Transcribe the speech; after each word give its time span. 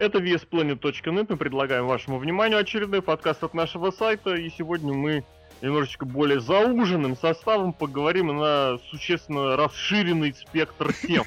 Это 0.00 0.16
VSPlanet.net. 0.18 1.26
Мы 1.28 1.36
предлагаем 1.36 1.86
вашему 1.86 2.16
вниманию 2.16 2.58
очередной 2.58 3.02
подкаст 3.02 3.44
от 3.44 3.52
нашего 3.52 3.90
сайта. 3.90 4.34
И 4.34 4.48
сегодня 4.48 4.94
мы 4.94 5.24
немножечко 5.60 6.06
более 6.06 6.40
зауженным 6.40 7.14
составом 7.18 7.74
поговорим 7.74 8.28
на 8.28 8.78
существенно 8.88 9.56
расширенный 9.56 10.34
спектр 10.34 10.92
тем. 10.94 11.24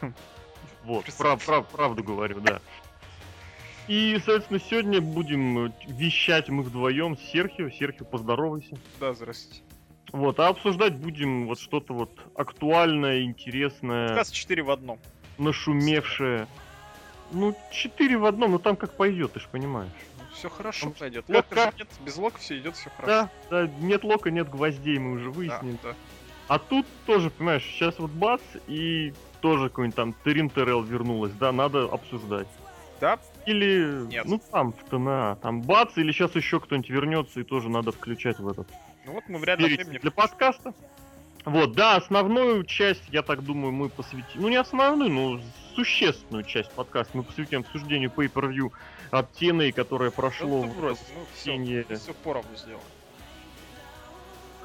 Вот, 0.84 1.04
прав, 1.18 1.44
прав, 1.44 1.68
правду 1.68 2.02
говорю, 2.02 2.40
да. 2.40 2.60
И, 3.86 4.14
соответственно, 4.24 4.60
сегодня 4.60 5.00
будем 5.00 5.72
вещать 5.86 6.48
мы 6.48 6.62
вдвоем 6.62 7.16
с 7.16 7.20
Серхио. 7.30 7.70
Серхио, 7.70 8.04
поздоровайся. 8.04 8.76
Да, 8.98 9.12
здрасте. 9.14 9.62
Вот, 10.12 10.40
а 10.40 10.48
обсуждать 10.48 10.96
будем 10.96 11.46
вот 11.46 11.60
что-то 11.60 11.92
вот 11.94 12.10
актуальное, 12.34 13.22
интересное. 13.22 14.08
Подкаст 14.08 14.34
4 14.34 14.62
в 14.62 14.70
одном. 14.70 14.98
Нашумевшее. 15.38 16.46
Ну, 17.32 17.56
4 17.70 18.18
в 18.18 18.24
одном, 18.24 18.52
но 18.52 18.58
там 18.58 18.76
как 18.76 18.92
пойдет, 18.92 19.32
ты 19.32 19.40
же 19.40 19.48
понимаешь. 19.50 19.90
Все 20.32 20.48
хорошо 20.48 20.86
там, 20.86 20.92
пойдет. 20.94 21.24
Лока 21.28 21.54
как... 21.54 21.78
нет, 21.78 21.88
без 22.04 22.16
лока 22.16 22.38
все 22.38 22.58
идет, 22.58 22.76
все 22.76 22.90
хорошо. 22.90 23.28
Да, 23.50 23.66
да, 23.66 23.72
нет 23.80 24.04
лока, 24.04 24.30
нет 24.30 24.48
гвоздей, 24.48 24.98
мы 24.98 25.12
уже 25.12 25.30
выяснили. 25.30 25.78
Да, 25.82 25.90
да. 25.90 25.94
А 26.48 26.58
тут 26.58 26.86
тоже, 27.06 27.30
понимаешь, 27.30 27.64
сейчас 27.64 27.98
вот 27.98 28.10
бац, 28.10 28.40
и 28.66 29.12
тоже 29.40 29.68
какой-нибудь 29.68 29.96
там 29.96 30.14
Терин 30.24 30.50
Терел 30.50 30.82
вернулась, 30.82 31.32
да, 31.32 31.52
надо 31.52 31.84
обсуждать. 31.84 32.48
Да? 33.00 33.18
Или, 33.46 34.06
Нет. 34.08 34.24
ну 34.26 34.40
там, 34.50 34.72
в 34.72 34.84
ТНА, 34.90 35.38
там 35.40 35.62
бац, 35.62 35.96
или 35.96 36.12
сейчас 36.12 36.34
еще 36.34 36.60
кто-нибудь 36.60 36.90
вернется, 36.90 37.40
и 37.40 37.44
тоже 37.44 37.68
надо 37.68 37.92
включать 37.92 38.38
в 38.38 38.48
этот. 38.48 38.68
Ну 39.06 39.12
вот 39.12 39.24
мы 39.28 39.38
в 39.38 39.44
ряд 39.44 39.58
времени... 39.58 39.98
Для 39.98 40.10
подкаста. 40.10 40.74
Вот, 41.44 41.72
да, 41.72 41.96
основную 41.96 42.64
часть, 42.64 43.02
я 43.08 43.22
так 43.22 43.42
думаю, 43.42 43.72
мы 43.72 43.88
посвятим, 43.88 44.42
ну 44.42 44.48
не 44.48 44.56
основную, 44.56 45.10
но 45.10 45.40
существенную 45.74 46.44
часть 46.44 46.70
подкаста 46.72 47.16
мы 47.16 47.22
посвятим 47.22 47.60
обсуждению 47.60 48.12
Pay-Per-View 48.14 48.72
от 49.10 49.30
TNA, 49.40 49.72
которое 49.72 50.10
прошло 50.10 50.64
ну, 50.64 50.70
в 50.70 50.80
ну, 50.80 50.94
все, 51.34 51.84
все 51.96 52.12
поровну 52.22 52.56
сделано 52.56 52.84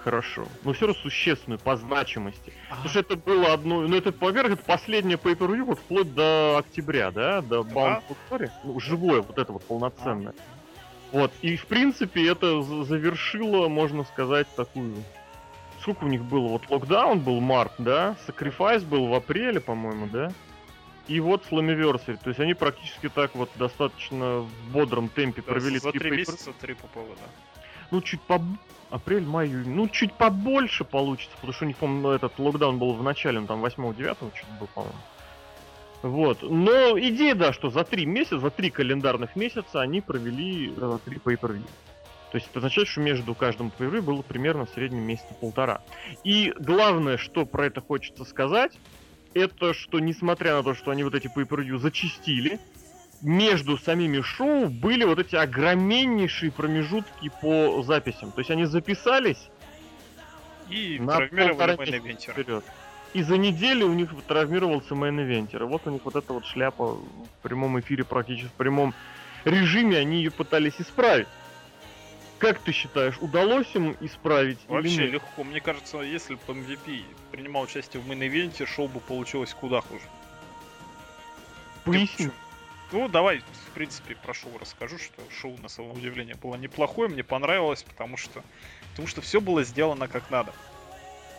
хорошо. 0.06 0.46
Но 0.64 0.74
все 0.74 0.86
равно 0.86 1.02
существенную 1.02 1.60
по 1.60 1.76
значимости. 1.76 2.54
А-а-а. 2.70 2.76
Потому 2.76 2.90
что 2.90 3.00
это 3.00 3.16
было 3.16 3.54
одно... 3.54 3.82
Ну, 3.82 3.98
это, 3.98 4.14
во-первых, 4.18 4.54
это 4.54 4.64
последнее 4.64 5.18
pay 5.18 5.36
per 5.36 5.64
вот 5.64 5.80
вплоть 5.80 6.14
до 6.14 6.60
октября, 6.60 7.10
да? 7.10 7.42
До 7.42 7.62
Bound 7.62 8.04
for 8.30 8.50
Ну, 8.64 8.80
живое, 8.80 9.22
вот 9.22 9.40
это 9.40 9.52
вот 9.52 9.64
полноценное. 9.64 10.34
А-а-а. 10.34 11.18
Вот. 11.18 11.34
И, 11.42 11.58
в 11.58 11.66
принципе, 11.66 12.30
это 12.30 12.62
завершило, 12.62 13.68
можно 13.68 14.04
сказать, 14.04 14.48
такую... 14.56 14.94
Сколько 15.86 16.06
у 16.06 16.08
них 16.08 16.26
было? 16.26 16.48
Вот 16.48 16.68
локдаун 16.72 17.20
был 17.20 17.40
март, 17.42 17.74
да? 17.78 18.16
Sacrifice 18.28 18.84
был 18.84 19.06
в 19.06 19.14
апреле, 19.14 19.60
по-моему, 19.60 20.08
да? 20.08 20.32
И 21.08 21.20
вот 21.20 21.44
Slammiversary. 21.52 22.18
То 22.24 22.30
есть 22.30 22.40
они 22.40 22.56
практически 22.56 23.08
так 23.08 23.36
вот 23.36 23.52
достаточно 23.54 24.40
в 24.40 24.50
бодром 24.72 25.10
темпе 25.10 25.44
да, 25.46 25.52
провели 25.52 25.78
за 25.78 25.92
три 25.92 26.10
месяца 26.10 26.54
три 26.60 26.74
по 26.74 26.88
поводу. 26.88 27.20
Ну, 27.92 28.02
чуть 28.02 28.20
по 28.22 28.42
апрель, 28.90 29.28
май, 29.28 29.48
июнь. 29.48 29.76
Ну, 29.76 29.88
чуть 29.88 30.12
побольше 30.14 30.86
получится, 30.86 31.36
потому 31.36 31.54
что 31.54 31.66
у 31.66 31.68
них, 31.68 31.78
по-моему, 31.78 32.10
этот 32.10 32.40
локдаун 32.40 32.80
был 32.80 32.94
в 32.94 33.04
начале, 33.04 33.40
ну, 33.40 33.46
там 33.46 33.64
8-9 33.64 34.16
что-то 34.34 34.54
был, 34.60 34.68
по-моему. 34.74 34.98
Вот. 36.02 36.42
Но 36.42 37.00
идея, 37.00 37.36
да, 37.36 37.54
что 37.54 37.70
за 37.70 37.84
три 37.84 38.08
месяца, 38.08 38.40
за 38.40 38.50
три 38.50 38.72
календарных 38.72 39.36
месяца 39.36 39.82
они 39.82 40.02
провели 40.02 40.74
э, 40.76 40.98
три 41.06 41.18
pay 41.18 41.40
per 41.40 41.62
То 42.32 42.38
есть 42.38 42.48
это 42.50 42.60
означает, 42.60 42.88
что 42.88 43.02
между 43.02 43.34
каждым 43.36 43.72
pay 43.78 44.02
было 44.02 44.22
примерно 44.22 44.66
в 44.66 44.70
среднем 44.72 45.04
месяца 45.04 45.34
полтора. 45.40 45.82
И 46.24 46.54
главное, 46.58 47.18
что 47.18 47.46
про 47.46 47.68
это 47.68 47.82
хочется 47.82 48.26
сказать, 48.26 48.74
это 49.34 49.74
что, 49.74 50.00
несмотря 50.00 50.56
на 50.56 50.64
то, 50.64 50.74
что 50.74 50.92
они 50.92 51.04
вот 51.04 51.16
эти 51.16 51.28
pay 51.28 51.78
зачистили, 51.78 52.60
между 53.22 53.78
самими 53.78 54.22
шоу 54.22 54.68
были 54.68 55.04
вот 55.04 55.20
эти 55.20 55.36
огромнейшие 55.36 56.52
промежутки 56.52 57.32
по 57.42 57.82
записям. 57.84 58.32
То 58.32 58.40
есть 58.40 58.52
они 58.52 58.66
записались 58.66 59.50
и 60.70 61.00
на 61.00 61.16
травмировали 61.16 62.00
мейн 62.00 62.18
вперед. 62.18 62.64
И 63.14 63.24
за 63.24 63.38
неделю 63.38 63.88
у 63.88 63.94
них 63.94 64.10
травмировался 64.28 64.94
мейн-ивентер. 64.94 65.64
И 65.64 65.66
вот 65.66 65.88
у 65.88 65.90
них 65.90 66.02
вот 66.04 66.16
эта 66.16 66.34
вот 66.34 66.46
шляпа 66.46 66.96
в 66.96 67.42
прямом 67.42 67.80
эфире, 67.80 68.04
практически 68.04 68.48
в 68.48 68.54
прямом 68.54 68.94
режиме, 69.46 69.98
они 69.98 70.18
ее 70.18 70.32
пытались 70.32 70.76
исправить. 70.80 71.28
Как 72.46 72.60
ты 72.60 72.72
считаешь, 72.74 73.18
удалось 73.22 73.74
им 73.74 73.98
исправить 74.02 74.60
Вообще 74.68 75.08
легко. 75.08 75.44
Мне 75.44 75.60
кажется, 75.62 76.02
если 76.02 76.36
бы 76.36 76.42
MVP 76.54 77.04
принимал 77.32 77.64
участие 77.64 78.04
в 78.04 78.08
main 78.08 78.29
event 78.29 78.57
е, 78.57 78.68
шоу 78.68 78.88
бы 78.88 79.00
получилось 79.00 79.52
куда 79.60 79.82
хуже. 79.82 80.04
Поясни. 81.86 82.30
Ну, 82.92 83.08
давай, 83.10 83.40
в 83.40 83.72
принципе, 83.74 84.16
про 84.16 84.36
шоу 84.36 84.52
расскажу, 84.60 85.00
что 85.00 85.24
шоу, 85.32 85.58
на 85.58 85.70
самое 85.70 85.96
удивление, 85.96 86.36
было 86.36 86.54
неплохое, 86.54 87.10
мне 87.10 87.24
понравилось, 87.24 87.82
потому 87.82 88.16
что, 88.16 88.44
потому 88.92 89.08
что 89.08 89.22
все 89.22 89.42
было 89.42 89.64
сделано 89.64 90.08
как 90.08 90.30
надо. 90.30 90.54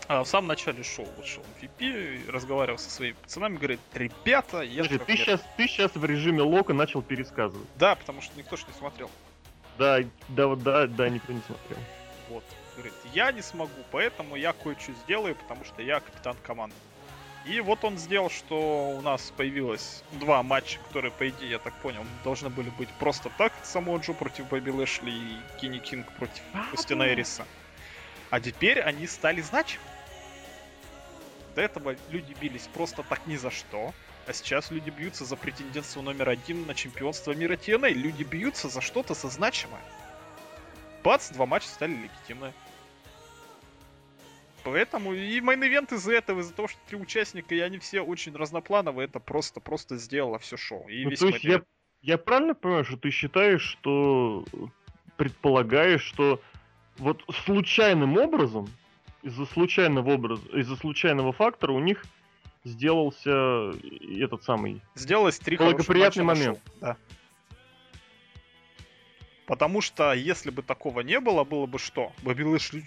А 0.08 0.24
в 0.24 0.26
самом 0.26 0.48
начале 0.48 0.82
шоу 0.82 1.06
вот 1.16 1.24
шел 1.24 1.44
MVP, 1.60 2.28
разговаривал 2.32 2.78
со 2.78 2.90
своими 2.90 3.14
пацанами, 3.14 3.58
говорит, 3.58 3.80
ребята, 3.94 4.62
я... 4.62 4.82
Подожди, 4.82 5.04
ты 5.04 5.16
сейчас, 5.16 5.40
ты 5.56 5.68
сейчас 5.68 5.94
в 5.94 6.04
режиме 6.04 6.42
лока 6.42 6.72
начал 6.74 7.00
пересказывать. 7.00 7.68
Да, 7.76 7.94
потому 7.94 8.22
что 8.22 8.36
никто 8.36 8.56
ж 8.56 8.64
не 8.66 8.74
смотрел. 8.76 9.08
Да, 9.78 10.00
да, 10.28 10.54
да, 10.56 10.86
да, 10.86 11.08
никто 11.08 11.32
не 11.32 11.40
смотрел. 11.40 11.78
Вот. 12.28 12.44
Говорит, 12.74 12.94
я 13.12 13.32
не 13.32 13.42
смогу, 13.42 13.82
поэтому 13.90 14.36
я 14.36 14.52
кое-что 14.52 14.92
сделаю, 15.04 15.34
потому 15.34 15.64
что 15.64 15.82
я 15.82 16.00
капитан 16.00 16.36
команды. 16.42 16.76
И 17.46 17.60
вот 17.60 17.84
он 17.84 17.96
сделал, 17.96 18.28
что 18.28 18.90
у 18.90 19.00
нас 19.02 19.32
появилось 19.36 20.02
два 20.12 20.42
матча, 20.42 20.80
которые, 20.88 21.12
по 21.12 21.28
идее, 21.28 21.50
я 21.50 21.58
так 21.60 21.74
понял, 21.74 22.04
должны 22.24 22.50
были 22.50 22.70
быть 22.70 22.88
просто 22.98 23.30
так. 23.38 23.52
Самого 23.62 23.98
Джо 23.98 24.14
против 24.14 24.48
Бэби 24.48 24.70
Лэшли 24.70 25.10
и 25.12 25.38
Кенни 25.60 25.78
Кинг 25.78 26.10
против 26.14 26.42
Кустина 26.72 27.04
Эриса. 27.04 27.46
А 28.30 28.40
теперь 28.40 28.80
они 28.80 29.06
стали 29.06 29.40
значимы. 29.40 29.84
До 31.54 31.62
этого 31.62 31.96
люди 32.10 32.34
бились 32.40 32.68
просто 32.74 33.04
так 33.04 33.24
ни 33.26 33.36
за 33.36 33.52
что. 33.52 33.94
А 34.26 34.32
сейчас 34.32 34.70
люди 34.72 34.90
бьются 34.90 35.24
за 35.24 35.36
претендентство 35.36 36.02
номер 36.02 36.28
один 36.28 36.66
на 36.66 36.74
чемпионство 36.74 37.32
мира 37.32 37.54
TNA. 37.54 37.90
Люди 37.92 38.24
бьются 38.24 38.68
за 38.68 38.80
что-то 38.80 39.14
со 39.14 39.28
значимое. 39.28 39.80
Бац, 41.04 41.30
два 41.30 41.46
матча 41.46 41.68
стали 41.68 41.92
легитимные. 41.92 42.52
Поэтому 44.64 45.14
и 45.14 45.40
main 45.40 45.63
event 45.63 45.92
из-за 45.92 46.14
этого, 46.14 46.40
из-за 46.40 46.52
того, 46.52 46.66
что 46.66 46.80
три 46.88 46.98
участника, 46.98 47.54
и 47.54 47.60
они 47.60 47.78
все 47.78 48.00
очень 48.00 48.34
разноплановые, 48.34 49.06
это 49.06 49.20
просто-просто 49.20 49.96
сделало 49.96 50.40
все 50.40 50.56
шоу. 50.56 50.88
И 50.88 51.04
ну, 51.04 51.10
весь 51.10 51.20
то 51.20 51.28
есть 51.28 51.44
я, 51.44 51.62
я 52.02 52.18
правильно 52.18 52.56
понимаю, 52.56 52.84
что 52.84 52.96
ты 52.96 53.12
считаешь, 53.12 53.62
что 53.62 54.44
предполагаешь, 55.16 56.02
что 56.02 56.40
вот 56.98 57.22
случайным 57.44 58.18
образом, 58.18 58.68
из-за 59.22 59.46
случайного 59.46 60.14
образа, 60.14 60.42
из-за 60.48 60.74
случайного 60.74 61.32
фактора 61.32 61.70
у 61.70 61.78
них 61.78 62.04
сделался 62.66 63.72
этот 64.20 64.42
самый... 64.42 64.82
Сделалось 64.94 65.38
три 65.38 65.56
благоприятный 65.56 66.24
момент. 66.24 66.60
Да. 66.80 66.96
Потому 69.46 69.80
что 69.80 70.12
если 70.12 70.50
бы 70.50 70.62
такого 70.62 71.00
не 71.00 71.20
было, 71.20 71.44
было 71.44 71.66
бы 71.66 71.78
что? 71.78 72.12
Бобби 72.22 72.42
Лэшли 72.42 72.82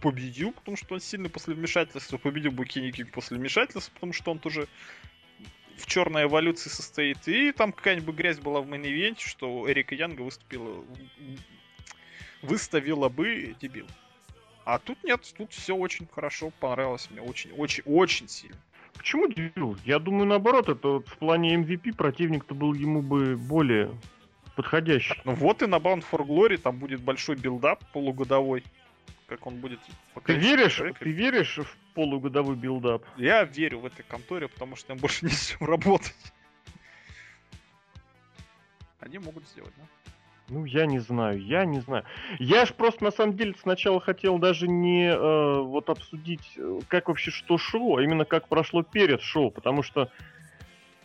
победил, 0.00 0.52
потому 0.52 0.78
что 0.78 0.94
он 0.94 1.00
сильный 1.00 1.28
после 1.28 1.54
вмешательства, 1.54 2.16
победил 2.16 2.52
бы 2.52 2.64
Кенни 2.64 2.90
Кинг 2.90 3.12
после 3.12 3.36
вмешательства, 3.36 3.92
потому 3.92 4.14
что 4.14 4.30
он 4.30 4.38
тоже 4.38 4.66
в 5.76 5.84
черной 5.86 6.24
эволюции 6.24 6.70
состоит. 6.70 7.28
И 7.28 7.52
там 7.52 7.72
какая-нибудь 7.72 8.14
грязь 8.14 8.38
была 8.38 8.62
в 8.62 8.66
мейн 8.66 9.16
что 9.18 9.70
Эрика 9.70 9.94
Янга 9.94 10.22
выступила, 10.22 10.82
выставила 12.40 13.10
бы 13.10 13.54
дебил. 13.60 13.86
А 14.64 14.78
тут 14.78 15.02
нет, 15.04 15.20
тут 15.36 15.52
все 15.52 15.74
очень 15.74 16.06
хорошо, 16.06 16.50
понравилось 16.60 17.10
мне 17.10 17.20
очень, 17.20 17.52
очень, 17.52 17.82
очень 17.84 18.28
сильно. 18.28 18.56
Почему 18.96 19.28
дебил? 19.28 19.76
Я 19.84 19.98
думаю, 19.98 20.26
наоборот, 20.26 20.68
это 20.68 20.88
вот 20.88 21.08
в 21.08 21.16
плане 21.18 21.56
MVP 21.56 21.94
противник-то 21.94 22.54
был 22.54 22.74
ему 22.74 23.02
бы 23.02 23.36
более 23.36 23.90
подходящий. 24.56 25.20
Ну 25.24 25.34
вот 25.34 25.62
и 25.62 25.66
на 25.66 25.76
Bound 25.76 26.04
for 26.10 26.26
Glory 26.26 26.58
там 26.58 26.78
будет 26.78 27.00
большой 27.00 27.36
build-up 27.36 27.82
полугодовой. 27.92 28.64
Как 29.26 29.46
он 29.46 29.56
будет 29.56 29.78
Ты 30.24 30.34
веришь, 30.34 30.82
ты 30.98 31.10
веришь 31.10 31.58
в 31.58 31.76
полугодовой 31.94 32.56
build-up? 32.56 33.04
Я 33.16 33.44
верю 33.44 33.78
в 33.78 33.86
этой 33.86 34.02
конторе, 34.02 34.48
потому 34.48 34.76
что 34.76 34.92
им 34.92 34.98
больше 34.98 35.24
не 35.26 35.30
с 35.30 35.50
чем 35.50 35.66
работать. 35.68 36.32
Они 38.98 39.18
могут 39.18 39.46
сделать, 39.48 39.72
да? 39.76 40.09
Ну, 40.50 40.64
я 40.64 40.86
не 40.86 40.98
знаю, 40.98 41.40
я 41.40 41.64
не 41.64 41.80
знаю. 41.80 42.04
Я 42.38 42.66
ж 42.66 42.74
просто 42.74 43.04
на 43.04 43.12
самом 43.12 43.36
деле 43.36 43.54
сначала 43.60 44.00
хотел 44.00 44.38
даже 44.38 44.66
не 44.66 45.06
э, 45.08 45.60
вот 45.60 45.88
обсудить, 45.88 46.54
э, 46.56 46.80
как 46.88 47.08
вообще 47.08 47.30
что 47.30 47.56
шоу, 47.56 47.96
а 47.96 48.02
именно 48.02 48.24
как 48.24 48.48
прошло 48.48 48.82
перед 48.82 49.22
шоу, 49.22 49.52
потому 49.52 49.84
что 49.84 50.10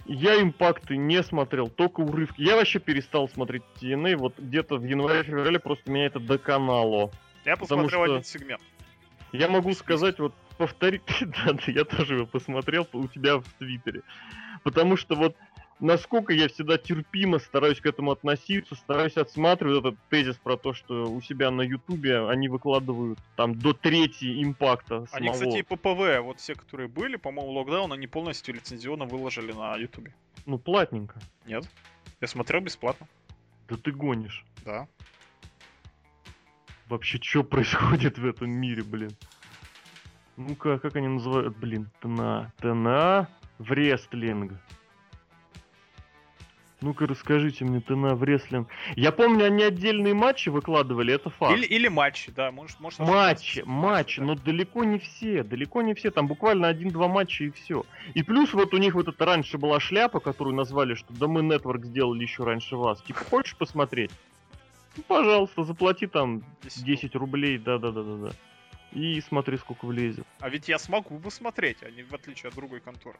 я 0.05 0.41
импакты 0.41 0.97
не 0.97 1.21
смотрел, 1.21 1.67
только 1.67 2.01
урывки. 2.01 2.41
Я 2.41 2.55
вообще 2.55 2.79
перестал 2.79 3.29
смотреть 3.29 3.63
TNA, 3.79 4.17
вот 4.17 4.39
где-то 4.39 4.77
в 4.77 4.83
январе-феврале 4.83 5.59
просто 5.59 5.91
меня 5.91 6.07
это 6.07 6.19
доконало. 6.19 7.11
Я 7.45 7.55
посмотрел 7.55 8.03
один 8.03 8.23
сегмент. 8.23 8.61
Я 9.31 9.47
могу 9.47 9.73
сказать, 9.73 10.17
вот 10.17 10.33
повторить, 10.57 11.03
да, 11.21 11.53
да, 11.53 11.63
я 11.67 11.83
тоже 11.83 12.15
его 12.15 12.25
посмотрел 12.25 12.87
у 12.93 13.07
тебя 13.07 13.37
в 13.37 13.45
Твиттере. 13.59 14.01
Потому 14.63 14.97
что 14.97 15.15
вот 15.15 15.35
насколько 15.79 16.33
я 16.33 16.47
всегда 16.47 16.77
терпимо 16.77 17.39
стараюсь 17.39 17.79
к 17.79 17.85
этому 17.85 18.11
относиться, 18.11 18.75
стараюсь 18.75 19.17
отсматривать 19.17 19.79
этот 19.79 19.95
тезис 20.09 20.35
про 20.37 20.57
то, 20.57 20.73
что 20.73 21.09
у 21.09 21.21
себя 21.21 21.51
на 21.51 21.61
Ютубе 21.61 22.27
они 22.27 22.47
выкладывают 22.47 23.19
там 23.35 23.57
до 23.57 23.73
трети 23.73 24.43
импакта 24.43 25.05
Они, 25.11 25.29
кстати, 25.31 25.57
и 25.57 25.63
ППВ, 25.63 26.21
вот 26.21 26.39
все, 26.39 26.55
которые 26.55 26.87
были, 26.87 27.17
по-моему, 27.17 27.51
локдаун, 27.51 27.91
они 27.93 28.07
полностью 28.07 28.55
лицензионно 28.55 29.05
выложили 29.05 29.51
на 29.51 29.75
Ютубе. 29.75 30.13
Ну, 30.45 30.57
платненько. 30.57 31.19
Нет. 31.45 31.67
Я 32.21 32.27
смотрел 32.27 32.61
бесплатно. 32.61 33.07
Да 33.67 33.77
ты 33.77 33.91
гонишь. 33.91 34.45
Да. 34.63 34.87
Вообще, 36.87 37.19
что 37.19 37.43
происходит 37.43 38.17
в 38.17 38.25
этом 38.25 38.51
мире, 38.51 38.83
блин? 38.83 39.11
Ну-ка, 40.37 40.77
как 40.79 40.95
они 40.97 41.07
называют, 41.07 41.57
блин, 41.57 41.89
ТНА. 42.01 42.51
ТНА 42.59 43.27
в 43.57 43.71
рестлинг. 43.71 44.53
Ну-ка, 46.85 47.07
расскажите 47.07 47.65
мне, 47.65 47.81
ТНА 47.81 48.13
в 48.13 48.21
рестлинг. 48.21 48.69
Я 48.95 49.11
помню, 49.11 49.45
они 49.45 49.63
отдельные 49.63 50.13
матчи 50.13 50.49
выкладывали, 50.49 51.15
это 51.15 51.31
факт. 51.31 51.57
Или, 51.57 51.65
или 51.65 51.87
матчи, 51.87 52.31
да, 52.31 52.51
может, 52.51 52.79
может 52.79 52.99
Матчи, 52.99 53.63
матчи, 53.65 54.19
да. 54.19 54.27
но 54.27 54.35
далеко 54.35 54.83
не 54.83 54.99
все, 54.99 55.41
далеко 55.41 55.81
не 55.81 55.95
все, 55.95 56.11
там 56.11 56.27
буквально 56.27 56.67
один-два 56.67 57.07
матча 57.07 57.45
и 57.45 57.49
все. 57.49 57.87
И 58.13 58.21
плюс 58.21 58.53
вот 58.53 58.75
у 58.75 58.77
них 58.77 58.93
вот 58.93 59.07
это 59.07 59.25
раньше 59.25 59.57
была 59.57 59.79
шляпа, 59.79 60.19
которую 60.19 60.55
назвали, 60.55 60.93
что 60.93 61.11
да 61.11 61.25
мы 61.27 61.41
Network 61.41 61.85
сделали 61.85 62.21
еще 62.21 62.43
раньше 62.43 62.75
вас. 62.75 63.01
Типа, 63.01 63.25
хочешь 63.27 63.57
посмотреть? 63.57 64.11
Ну, 64.95 65.01
пожалуйста, 65.07 65.63
заплати 65.63 66.05
там 66.05 66.43
10 66.61 67.15
рублей, 67.15 67.57
да-да-да-да-да. 67.57 68.29
И 68.91 69.19
смотри, 69.21 69.57
сколько 69.57 69.85
влезет. 69.85 70.27
А 70.39 70.49
ведь 70.49 70.67
я 70.67 70.77
смогу 70.77 71.17
посмотреть, 71.17 71.77
а 71.81 71.89
не 71.89 72.03
в 72.03 72.13
отличие 72.13 72.49
от 72.49 72.55
другой 72.55 72.79
конторы. 72.79 73.17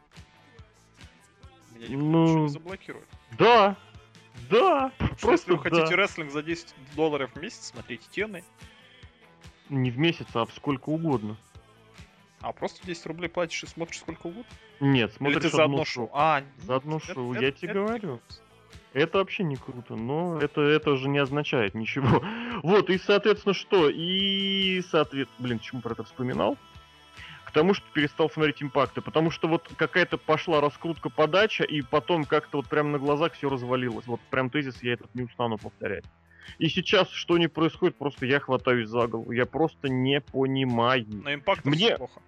Меня 1.76 1.88
никто 1.88 1.98
Ну, 2.06 2.38
не 2.44 2.50
заблокирует. 2.50 3.08
Да, 3.38 3.76
да, 4.50 4.92
Потому 4.98 5.10
просто 5.22 5.32
если 5.32 5.52
вы 5.54 5.60
хотите 5.60 5.90
да. 5.96 5.96
рестлинг 5.96 6.32
за 6.32 6.44
10 6.44 6.74
долларов 6.96 7.32
в 7.34 7.42
месяц, 7.42 7.68
смотрите 7.68 8.04
тены. 8.12 8.44
Не 9.70 9.92
в 9.92 9.98
месяц, 9.98 10.28
а 10.34 10.46
в 10.46 10.54
сколько 10.54 10.90
угодно. 10.90 11.38
А 12.42 12.52
просто 12.52 12.86
10 12.86 13.06
рублей 13.08 13.28
платишь 13.30 13.64
и 13.64 13.68
смотришь 13.68 14.00
сколько 14.00 14.28
угодно? 14.28 14.46
Нет, 14.80 15.10
Или 15.10 15.18
смотришь 15.18 15.42
ты 15.44 15.50
за 15.50 15.64
одно 15.64 15.78
шоу. 15.78 16.08
шоу? 16.08 16.10
А, 16.14 16.44
За 16.60 16.76
одно 16.76 16.98
это- 16.98 17.14
шоу, 17.14 17.34
это- 17.34 17.44
я 17.46 17.52
тебе 17.52 17.70
это 17.72 17.80
говорю. 17.80 18.20
Это 18.94 19.18
вообще 19.18 19.44
не 19.44 19.56
круто, 19.58 19.96
но 19.96 20.40
это, 20.40 20.62
это 20.62 20.96
же 20.96 21.10
не 21.10 21.18
означает 21.18 21.76
ничего. 21.76 22.24
Вот, 22.64 22.90
и, 22.90 22.98
соответственно, 22.98 23.54
что? 23.54 23.90
И, 23.90 24.82
соответственно, 24.90 25.44
блин, 25.48 25.60
почему 25.60 25.82
про 25.82 25.92
это 25.94 26.04
вспоминал? 26.04 26.58
К 27.56 27.60
тому, 27.60 27.74
что 27.74 27.86
перестал 27.94 28.30
смотреть 28.30 28.62
импакты, 28.62 29.00
потому 29.00 29.32
что 29.32 29.48
вот 29.48 29.72
какая-то 29.78 30.18
пошла 30.18 30.60
раскрутка 30.60 31.10
подача, 31.10 31.64
и 31.64 31.82
потом 31.82 32.26
как-то 32.26 32.58
вот 32.58 32.68
прямо 32.68 32.90
на 32.90 33.00
глазах 33.00 33.32
все 33.32 33.50
развалилось. 33.50 34.06
Вот 34.08 34.20
прям 34.30 34.50
тезис 34.50 34.84
я 34.84 34.96
этот 34.96 35.16
не 35.16 35.24
устану 35.24 35.58
повторять. 35.58 36.04
И 36.58 36.68
сейчас, 36.68 37.10
что 37.12 37.38
не 37.38 37.48
происходит, 37.48 37.96
просто 37.96 38.26
я 38.26 38.42
хватаюсь 38.42 38.90
за 38.90 39.08
голову. 39.08 39.32
Я 39.32 39.46
просто 39.46 39.88
не 39.88 40.20
понимаю. 40.20 41.06
На 41.24 41.34
импакт 41.34 41.64
Мне- 41.64 41.96
плохо. 41.96 42.22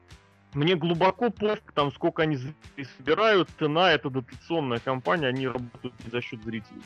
Мне 0.54 0.76
глубоко 0.76 1.30
пофиг, 1.30 1.74
там, 1.74 1.92
сколько 1.92 2.22
они 2.24 2.38
собирают. 2.98 3.50
ТНА— 3.58 3.92
это 3.92 4.10
дотационная 4.10 4.80
компания, 4.80 5.28
они 5.28 5.50
работают 5.50 5.94
за 6.10 6.22
счет 6.22 6.42
зрителей. 6.46 6.82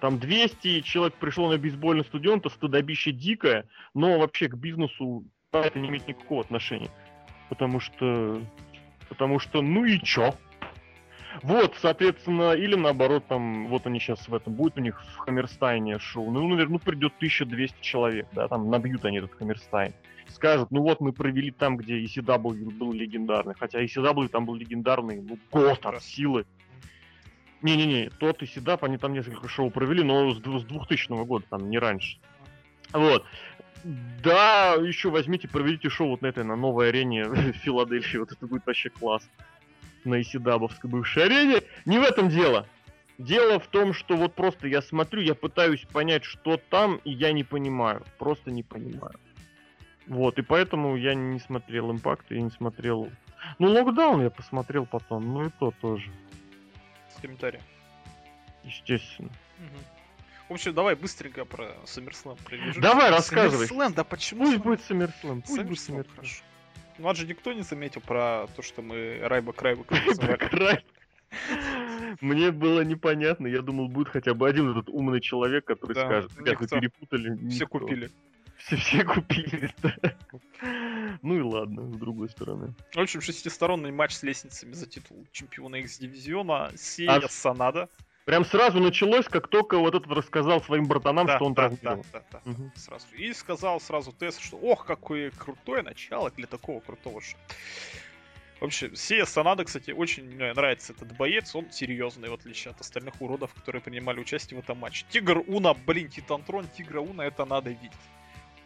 Там 0.00 0.18
200 0.18 0.80
человек 0.80 1.14
пришло 1.14 1.48
на 1.48 1.56
бейсбольный 1.56 2.04
стадион, 2.04 2.40
это 2.40 2.48
стыдобище 2.48 3.12
дикое, 3.12 3.64
но 3.94 4.18
вообще 4.18 4.48
к 4.48 4.56
бизнесу 4.56 5.24
это 5.52 5.78
не 5.78 5.88
имеет 5.88 6.08
никакого 6.08 6.40
отношения. 6.40 6.90
Потому 7.50 7.80
что... 7.80 8.40
Потому 9.10 9.38
что, 9.40 9.60
ну 9.60 9.84
и 9.84 9.98
чё? 9.98 10.34
Вот, 11.42 11.74
соответственно, 11.80 12.52
или 12.52 12.74
наоборот, 12.74 13.24
там, 13.28 13.66
вот 13.68 13.86
они 13.86 13.98
сейчас 14.00 14.26
в 14.28 14.34
этом, 14.34 14.54
будет 14.54 14.78
у 14.78 14.80
них 14.80 15.02
в 15.02 15.16
Хаммерстайне 15.18 15.98
шоу, 15.98 16.30
ну, 16.30 16.46
наверное, 16.48 16.74
ну, 16.74 16.78
придет 16.78 17.12
1200 17.16 17.80
человек, 17.80 18.26
да, 18.32 18.48
там 18.48 18.68
набьют 18.70 19.04
они 19.04 19.18
этот 19.18 19.34
Хаммерстайн. 19.34 19.92
Скажут, 20.28 20.70
ну 20.70 20.82
вот 20.82 21.00
мы 21.00 21.12
провели 21.12 21.50
там, 21.50 21.76
где 21.76 22.02
ECW 22.02 22.70
был 22.70 22.92
легендарный, 22.92 23.54
хотя 23.58 23.82
ECW 23.82 24.28
там 24.28 24.46
был 24.46 24.54
легендарный, 24.54 25.20
ну, 25.20 25.38
год 25.50 25.84
от 25.86 26.02
силы. 26.02 26.46
Не-не-не, 27.62 28.10
тот 28.10 28.42
ECW, 28.42 28.78
они 28.82 28.98
там 28.98 29.12
несколько 29.12 29.48
шоу 29.48 29.70
провели, 29.70 30.02
но 30.02 30.32
с 30.32 30.38
2000 30.38 31.24
года, 31.24 31.44
там, 31.48 31.68
не 31.68 31.78
раньше. 31.78 32.18
Вот. 32.92 33.24
Да, 33.84 34.74
еще 34.74 35.10
возьмите, 35.10 35.48
проведите 35.48 35.88
шоу 35.88 36.10
вот 36.10 36.22
на 36.22 36.26
этой, 36.26 36.44
на 36.44 36.56
новой 36.56 36.88
арене 36.90 37.24
в 37.24 37.52
Филадельфии, 37.52 38.18
вот 38.18 38.32
это 38.32 38.46
будет 38.46 38.66
вообще 38.66 38.90
класс. 38.90 39.28
На 40.04 40.20
Исидабовской 40.20 40.88
бывшей 40.88 41.24
арене. 41.24 41.62
Не 41.84 41.98
в 41.98 42.02
этом 42.02 42.28
дело. 42.28 42.66
Дело 43.18 43.58
в 43.58 43.66
том, 43.66 43.92
что 43.92 44.16
вот 44.16 44.34
просто 44.34 44.66
я 44.66 44.80
смотрю, 44.80 45.20
я 45.20 45.34
пытаюсь 45.34 45.84
понять, 45.92 46.24
что 46.24 46.56
там, 46.56 47.00
и 47.04 47.10
я 47.10 47.32
не 47.32 47.44
понимаю. 47.44 48.02
Просто 48.18 48.50
не 48.50 48.62
понимаю. 48.62 49.14
Вот, 50.06 50.38
и 50.38 50.42
поэтому 50.42 50.96
я 50.96 51.14
не 51.14 51.38
смотрел 51.38 51.90
Импакт, 51.90 52.26
я 52.30 52.40
не 52.40 52.50
смотрел... 52.50 53.10
Ну, 53.58 53.70
Локдаун 53.70 54.22
я 54.22 54.30
посмотрел 54.30 54.86
потом, 54.86 55.32
ну 55.32 55.46
и 55.46 55.50
то 55.58 55.72
тоже, 55.80 56.10
С 57.16 57.20
комментарием. 57.20 57.62
естественно. 58.64 59.30
Мгм. 59.58 59.78
В 60.50 60.52
общем, 60.54 60.74
давай 60.74 60.96
быстренько 60.96 61.44
про 61.44 61.68
SummerSlam 61.84 62.36
пробежимся. 62.44 62.80
Давай, 62.80 63.10
рассказывай. 63.10 63.66
SummerSlam, 63.66 63.94
да 63.94 64.02
почему? 64.02 64.44
Пусть 64.44 64.58
будет 64.58 64.80
SummerSlam, 64.80 65.42
пусть 65.46 65.62
будет 65.62 65.78
SummerSlam. 65.78 66.08
хорошо. 66.16 66.42
Ну, 66.98 67.04
нас 67.06 67.16
же 67.16 67.26
никто 67.26 67.52
не 67.52 67.62
заметил 67.62 68.00
про 68.00 68.48
то, 68.56 68.60
что 68.62 68.82
мы 68.82 69.20
Райбок 69.22 69.62
Райбок 69.62 69.88
называли. 70.06 70.82
Мне 72.20 72.50
было 72.50 72.80
непонятно, 72.82 73.46
я 73.46 73.62
думал, 73.62 73.86
будет 73.88 74.08
хотя 74.08 74.34
бы 74.34 74.48
один 74.48 74.70
этот 74.72 74.88
умный 74.88 75.20
человек, 75.20 75.64
который 75.64 75.94
Да, 75.94 76.04
скажет, 76.06 76.32
ребят, 76.36 76.58
вы 76.58 76.64
никто. 76.64 76.76
перепутали. 76.80 77.48
Все 77.48 77.66
купили. 77.68 78.10
Все, 78.56 78.76
все 78.76 79.04
купили, 79.04 79.72
да. 79.82 79.94
Ну 81.22 81.36
и 81.38 81.40
ладно, 81.42 81.90
с 81.92 81.96
другой 81.96 82.28
стороны. 82.28 82.74
В 82.92 82.98
общем, 82.98 83.20
шестисторонний 83.20 83.92
матч 83.92 84.14
с 84.14 84.22
лестницами 84.24 84.72
за 84.72 84.86
титул 84.86 85.24
чемпиона 85.30 85.76
X-дивизиона. 85.76 86.72
Сия 86.76 87.12
А- 87.12 87.28
Санада. 87.28 87.88
Прям 88.24 88.44
сразу 88.44 88.80
началось, 88.80 89.26
как 89.26 89.48
только 89.48 89.78
вот 89.78 89.94
этот 89.94 90.10
рассказал 90.12 90.62
своим 90.62 90.86
братанам, 90.86 91.26
Да, 91.26 91.36
что 91.36 91.46
он 91.46 91.54
да, 91.54 91.68
там 91.68 91.78
да, 91.82 91.98
да, 92.12 92.22
да, 92.32 92.40
Мгм. 92.44 92.72
сразу. 92.76 93.06
И 93.16 93.32
сказал 93.32 93.80
сразу 93.80 94.12
Тесс, 94.12 94.38
что 94.38 94.56
ох, 94.56 94.84
какое 94.84 95.30
крутое 95.30 95.82
начало 95.82 96.30
для 96.30 96.46
такого 96.46 96.80
крутого 96.80 97.20
шоу. 97.20 97.40
Вообще, 98.60 98.94
Сия 98.94 99.24
Санада, 99.24 99.64
кстати, 99.64 99.90
очень 99.90 100.24
мне 100.24 100.52
нравится 100.52 100.92
этот 100.92 101.16
боец. 101.16 101.54
Он 101.56 101.70
серьезный, 101.70 102.28
в 102.28 102.34
отличие 102.34 102.72
от 102.72 102.80
остальных 102.80 103.14
уродов, 103.20 103.54
которые 103.54 103.80
принимали 103.80 104.20
участие 104.20 104.60
в 104.60 104.62
этом 104.62 104.78
матче. 104.78 105.06
Тигр 105.08 105.42
Уна, 105.46 105.72
блин, 105.72 106.08
Титантрон, 106.10 106.66
Тигра 106.68 107.00
Уна, 107.00 107.22
это 107.22 107.46
надо 107.46 107.70
видеть. 107.70 107.92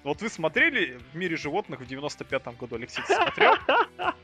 Вот 0.02 0.20
вы 0.20 0.28
смотрели 0.28 0.98
в 1.12 1.16
мире 1.16 1.36
животных 1.36 1.80
в 1.80 1.84
95-м 1.84 2.56
году, 2.56 2.74
Алексей, 2.76 3.02
ты 3.06 3.14
смотрел? 3.14 3.54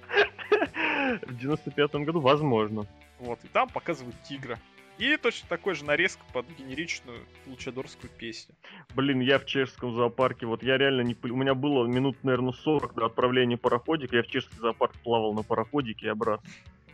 В 1.23 1.33
95-м 1.33 2.05
году, 2.05 2.21
возможно. 2.21 2.87
Вот, 3.19 3.43
и 3.45 3.49
там 3.49 3.69
показывают 3.69 4.14
тигра. 4.23 4.59
И 5.00 5.16
точно 5.16 5.49
такой 5.49 5.75
же 5.75 5.87
нарезка 5.87 6.23
под 6.35 6.45
генеричную 6.59 7.21
лучадорскую 7.47 8.11
песню. 8.19 8.54
Блин, 8.95 9.21
я 9.21 9.38
в 9.38 9.47
чешском 9.47 9.97
зоопарке, 9.97 10.45
вот 10.45 10.62
я 10.62 10.76
реально 10.76 11.00
не... 11.00 11.16
У 11.23 11.37
меня 11.37 11.54
было 11.54 11.87
минут, 11.87 12.19
наверное, 12.23 12.52
40 12.52 12.95
до 12.95 13.07
отправления 13.07 13.57
пароходика, 13.57 14.16
я 14.16 14.23
в 14.23 14.26
чешский 14.26 14.59
зоопарк 14.59 14.92
плавал 15.02 15.33
на 15.33 15.42
пароходике 15.42 16.07
и 16.07 16.09
обратно. 16.11 16.49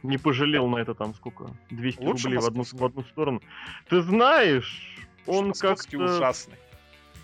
Не 0.05 0.19
пожалел 0.19 0.69
на 0.69 0.77
это 0.77 0.95
там 0.95 1.15
сколько? 1.15 1.51
200 1.71 2.01
Лучше 2.01 2.25
рублей 2.27 2.41
в 2.41 2.47
одну, 2.47 2.63
в 2.63 2.85
одну 2.85 3.03
сторону. 3.03 3.43
Ты 3.89 4.01
знаешь, 4.03 4.97
он 5.27 5.53
как-то... 5.53 5.99
ужасный. 5.99 6.55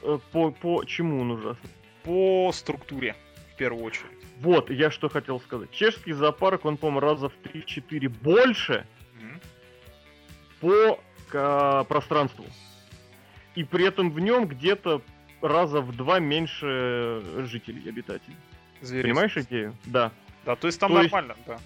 э, 0.02 0.18
По, 0.32 0.50
по 0.50 0.82
чему 0.82 1.20
он 1.20 1.30
ужасный? 1.30 1.70
По 2.02 2.50
структуре, 2.52 3.14
в 3.54 3.56
первую 3.56 3.84
очередь. 3.84 4.10
Вот, 4.40 4.68
я 4.68 4.90
что 4.90 5.08
хотел 5.08 5.38
сказать. 5.38 5.70
Чешский 5.70 6.12
зоопарк, 6.12 6.64
он, 6.64 6.76
по-моему, 6.76 6.98
раза 6.98 7.28
в 7.28 7.34
3-4 7.44 8.08
больше. 8.08 8.84
По 10.62 10.98
ка- 11.28 11.84
пространству. 11.84 12.46
И 13.54 13.64
при 13.64 13.84
этом 13.84 14.10
в 14.10 14.18
нем 14.20 14.46
где-то 14.46 15.02
раза 15.42 15.80
в 15.82 15.94
два 15.94 16.20
меньше 16.20 17.22
жителей, 17.46 17.86
обитателей. 17.88 18.36
Зверей. 18.80 19.02
Понимаешь 19.10 19.36
идею? 19.36 19.74
Да. 19.84 20.10
Да, 20.46 20.56
то 20.56 20.66
есть 20.68 20.80
там 20.80 20.92
То 20.92 21.00
есть- 21.02 21.12
нормально, 21.12 21.36
да. 21.46 21.58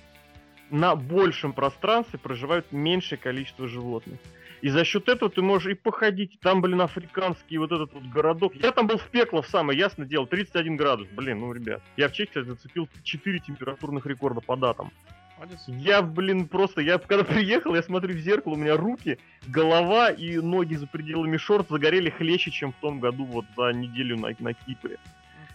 На 0.70 0.96
большем 0.96 1.52
пространстве 1.52 2.18
проживают 2.18 2.72
меньшее 2.72 3.18
количество 3.18 3.68
животных. 3.68 4.18
И 4.62 4.68
за 4.68 4.84
счет 4.84 5.08
этого 5.08 5.30
ты 5.30 5.42
можешь 5.42 5.70
и 5.70 5.74
походить. 5.74 6.40
Там, 6.40 6.60
блин, 6.60 6.80
африканский 6.80 7.58
вот 7.58 7.70
этот 7.70 7.92
вот 7.92 8.02
городок. 8.04 8.54
Я 8.56 8.72
там 8.72 8.86
был 8.88 8.96
в 8.98 9.06
пекло 9.10 9.42
в 9.42 9.46
самое 9.46 9.78
ясное 9.78 10.06
дело. 10.06 10.26
31 10.26 10.76
градус. 10.76 11.06
Блин, 11.12 11.38
ну, 11.40 11.52
ребят. 11.52 11.82
Я 11.96 12.08
в 12.08 12.12
Чехии 12.12 12.40
зацепил 12.42 12.88
4 13.04 13.38
температурных 13.40 14.06
рекорда 14.06 14.40
по 14.40 14.56
датам. 14.56 14.90
Молодец. 15.36 15.64
Я, 15.66 16.02
блин, 16.02 16.48
просто, 16.48 16.80
я 16.80 16.98
когда 16.98 17.24
приехал, 17.24 17.74
я 17.74 17.82
смотрю 17.82 18.14
в 18.14 18.18
зеркало, 18.18 18.54
у 18.54 18.56
меня 18.56 18.76
руки, 18.76 19.18
голова 19.46 20.10
и 20.10 20.38
ноги 20.38 20.74
за 20.74 20.86
пределами 20.86 21.36
шорт 21.36 21.68
загорели 21.68 22.10
хлеще, 22.10 22.50
чем 22.50 22.72
в 22.72 22.76
том 22.76 23.00
году 23.00 23.24
вот 23.24 23.44
за 23.56 23.72
неделю 23.72 24.18
на, 24.18 24.34
на 24.38 24.54
Кипре. 24.54 24.98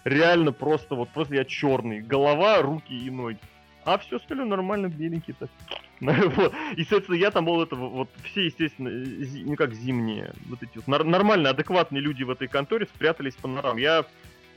Реально 0.03 0.51
просто, 0.51 0.95
вот 0.95 1.09
просто 1.09 1.35
я 1.35 1.45
черный. 1.45 2.01
Голова, 2.01 2.61
руки 2.61 2.93
и 2.93 3.09
ноги. 3.09 3.39
А 3.83 3.97
все 3.97 4.17
остальное 4.17 4.45
нормально, 4.45 4.87
беленький 4.87 5.33
так. 5.33 5.49
вот. 5.99 6.53
И, 6.75 6.83
соответственно, 6.83 7.15
я 7.15 7.31
там 7.31 7.45
был 7.45 7.61
это 7.61 7.75
вот 7.75 8.09
все, 8.23 8.45
естественно, 8.45 8.89
зи, 9.03 9.43
ну 9.43 9.55
как 9.55 9.73
зимние, 9.73 10.33
вот 10.47 10.61
эти 10.61 10.77
вот 10.77 10.87
нормально 10.87 11.49
адекватные 11.49 12.01
люди 12.01 12.23
в 12.23 12.29
этой 12.29 12.47
конторе 12.47 12.85
спрятались 12.85 13.35
по 13.35 13.47
норам. 13.47 13.77
Я 13.77 14.05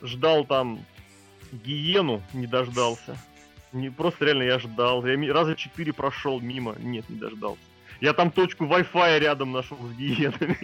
ждал 0.03 0.45
там 0.45 0.81
гиену, 1.53 2.23
не 2.33 2.47
дождался. 2.47 3.17
Не, 3.75 3.91
просто 3.91 4.25
реально 4.25 4.45
я 4.45 4.59
ждал. 4.61 5.05
Я 5.05 5.35
раза 5.35 5.57
четыре 5.57 5.93
прошел 5.93 6.41
мимо. 6.41 6.77
Нет, 6.79 7.11
не 7.11 7.19
дождался. 7.19 7.61
Я 8.01 8.13
там 8.13 8.31
точку 8.31 8.65
Wi-Fi 8.65 9.19
рядом 9.19 9.51
нашел 9.51 9.77
с 9.77 9.97
гиенами. 9.97 10.57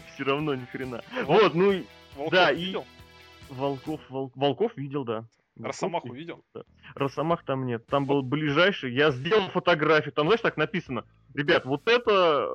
Все 0.14 0.24
равно 0.24 0.54
ни 0.54 0.64
хрена. 0.66 1.02
Вот, 1.24 1.54
ну... 1.54 1.82
Да, 2.30 2.50
и... 2.50 2.76
Волков, 3.48 4.00
волков 4.10 4.72
видел, 4.76 5.04
да. 5.04 5.24
Росомаху 5.58 6.12
видел? 6.12 6.44
Да. 6.54 6.62
Росомах 6.94 7.42
там 7.44 7.64
нет. 7.64 7.86
Там 7.86 8.04
был 8.04 8.22
ближайший. 8.22 8.92
Я 8.92 9.10
сделал 9.10 9.48
фотографию. 9.48 10.12
Там, 10.12 10.26
знаешь, 10.26 10.42
так 10.42 10.58
написано. 10.58 11.04
Ребят, 11.34 11.64
вот 11.64 11.88
это... 11.88 12.50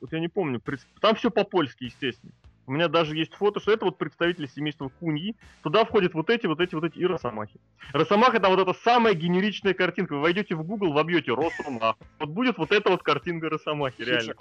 Вот 0.00 0.12
я 0.12 0.18
не 0.18 0.28
помню. 0.28 0.60
Там 1.00 1.14
все 1.14 1.30
по-польски, 1.30 1.84
естественно. 1.84 2.32
У 2.66 2.72
меня 2.72 2.88
даже 2.88 3.16
есть 3.16 3.34
фото, 3.34 3.60
что 3.60 3.72
это 3.72 3.84
вот 3.84 3.98
представители 3.98 4.46
семейства 4.46 4.90
Куньи. 5.00 5.36
Туда 5.62 5.84
входят 5.84 6.14
вот 6.14 6.30
эти, 6.30 6.46
вот 6.46 6.60
эти, 6.60 6.74
вот 6.74 6.84
эти 6.84 6.98
и 6.98 7.06
Росомахи. 7.06 7.60
Росомаха 7.92 8.38
это 8.38 8.48
вот 8.48 8.58
эта 8.58 8.72
самая 8.82 9.14
генеричная 9.14 9.74
картинка. 9.74 10.14
Вы 10.14 10.22
войдете 10.22 10.54
в 10.54 10.62
Google, 10.62 10.92
вобьете 10.92 11.32
Росомах. 11.32 11.96
Вот 12.18 12.30
будет 12.30 12.56
вот 12.58 12.72
эта 12.72 12.90
вот 12.90 13.02
картинка 13.02 13.50
Росомахи, 13.50 14.02
реально. 14.02 14.34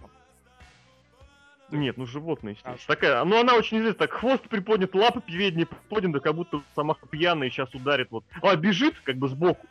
Нет, 1.72 1.98
ну 1.98 2.06
животное, 2.06 2.54
естественно. 2.54 2.78
А, 2.84 2.88
Такая, 2.88 3.24
ну 3.24 3.40
она 3.40 3.56
очень 3.56 3.80
известна. 3.80 4.08
Так 4.08 4.14
хвост 4.14 4.44
приподнят, 4.44 4.94
лапы 4.94 5.22
передние 5.22 5.66
приподняты, 5.66 6.20
как 6.20 6.36
будто 6.36 6.62
сама 6.76 6.96
пьяная 7.10 7.50
сейчас 7.50 7.74
ударит 7.74 8.12
вот. 8.12 8.24
А, 8.42 8.56
бежит 8.56 8.96
как 9.04 9.18
бы 9.18 9.28
сбоку. 9.28 9.66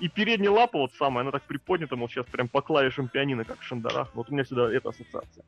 И 0.00 0.08
передняя 0.08 0.50
лапа 0.50 0.78
вот 0.78 0.92
самая, 0.94 1.22
она 1.22 1.30
так 1.30 1.42
приподнята, 1.42 1.94
мол, 1.94 2.08
сейчас 2.08 2.26
прям 2.26 2.48
по 2.48 2.60
клавишам 2.62 3.06
пианино, 3.06 3.44
как 3.44 3.60
в 3.60 3.64
шандарах. 3.64 4.08
Вот 4.14 4.30
у 4.30 4.32
меня 4.32 4.42
всегда 4.42 4.72
эта 4.72 4.88
ассоциация. 4.88 5.44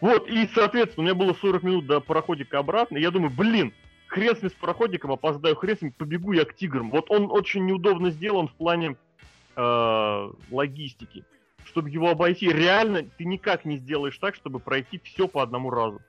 Вот, 0.00 0.28
и, 0.28 0.48
соответственно, 0.54 1.02
у 1.02 1.06
меня 1.06 1.14
было 1.14 1.34
40 1.34 1.62
минут 1.62 1.86
до 1.86 2.00
пароходика 2.00 2.58
обратно, 2.58 2.96
и 2.96 3.02
я 3.02 3.10
думаю, 3.10 3.30
блин, 3.30 3.72
хрен 4.06 4.36
с 4.36 4.52
пароходиком, 4.52 5.12
опоздаю, 5.12 5.56
хрен 5.56 5.76
с 5.76 5.82
ним, 5.82 5.92
побегу 5.92 6.32
я 6.32 6.44
к 6.44 6.54
тиграм. 6.54 6.90
Вот 6.90 7.10
он 7.10 7.30
очень 7.30 7.66
неудобно 7.66 8.10
сделан 8.10 8.48
в 8.48 8.54
плане 8.54 8.96
э, 9.56 10.30
логистики 10.50 11.24
чтобы 11.70 11.90
его 11.90 12.10
обойти, 12.10 12.48
реально 12.48 13.04
ты 13.16 13.24
никак 13.24 13.64
не 13.64 13.78
сделаешь 13.78 14.18
так, 14.18 14.34
чтобы 14.34 14.58
пройти 14.58 15.00
все 15.04 15.28
по 15.28 15.42
одному 15.42 15.70
разу. 15.70 16.00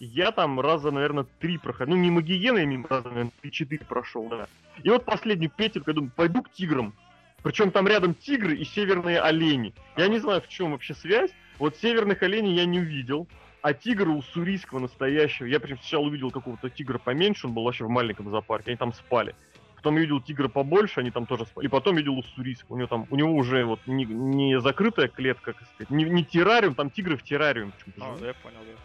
Я 0.00 0.30
там 0.30 0.60
раза, 0.60 0.90
наверное, 0.90 1.26
три 1.40 1.58
проходил. 1.58 1.96
Ну, 1.96 2.00
мимо 2.00 2.22
гиены 2.22 2.58
я 2.58 2.66
мимо 2.66 2.86
раза, 2.88 3.08
наверное, 3.08 3.32
три-четыре 3.40 3.84
прошел, 3.84 4.28
да. 4.28 4.46
И 4.82 4.90
вот 4.90 5.04
последний 5.04 5.48
петельку, 5.48 5.90
я 5.90 5.94
думаю, 5.94 6.12
пойду 6.14 6.42
к 6.42 6.52
тиграм. 6.52 6.94
Причем 7.42 7.70
там 7.70 7.88
рядом 7.88 8.14
тигры 8.14 8.56
и 8.56 8.64
северные 8.64 9.20
олени. 9.20 9.74
Я 9.96 10.08
не 10.08 10.18
знаю, 10.18 10.40
в 10.40 10.48
чем 10.48 10.72
вообще 10.72 10.94
связь. 10.94 11.30
Вот 11.58 11.76
северных 11.76 12.22
оленей 12.22 12.54
я 12.54 12.64
не 12.64 12.80
увидел. 12.80 13.26
А 13.60 13.74
тигра 13.74 14.08
у 14.08 14.22
Сурийского 14.22 14.78
настоящего, 14.78 15.46
я 15.46 15.58
прям 15.58 15.78
сначала 15.78 16.04
увидел 16.06 16.30
какого-то 16.30 16.70
тигра 16.70 16.98
поменьше, 16.98 17.48
он 17.48 17.54
был 17.54 17.64
вообще 17.64 17.84
в 17.84 17.88
маленьком 17.88 18.30
зоопарке, 18.30 18.70
они 18.70 18.76
там 18.76 18.92
спали. 18.92 19.34
Потом 19.74 19.96
видел 19.96 20.20
тигра 20.20 20.48
побольше, 20.48 21.00
они 21.00 21.10
там 21.10 21.26
тоже 21.26 21.44
спали. 21.44 21.66
И 21.66 21.68
потом 21.68 21.96
видел 21.96 22.16
уссурийского. 22.18 22.76
У 22.76 22.78
него 22.78 22.88
там, 22.88 23.06
у 23.10 23.16
него 23.16 23.32
уже 23.34 23.64
вот 23.64 23.80
не, 23.86 24.04
не 24.04 24.60
закрытая 24.60 25.08
клетка, 25.08 25.54
как 25.54 25.68
сказать, 25.74 25.90
не, 25.90 26.04
не 26.04 26.24
террариум, 26.24 26.74
там 26.74 26.90
тигры 26.90 27.16
в 27.16 27.22
террариум. 27.22 27.72
А, 28.00 28.16
да, 28.20 28.28
я 28.28 28.34
понял, 28.34 28.58
да. 28.64 28.80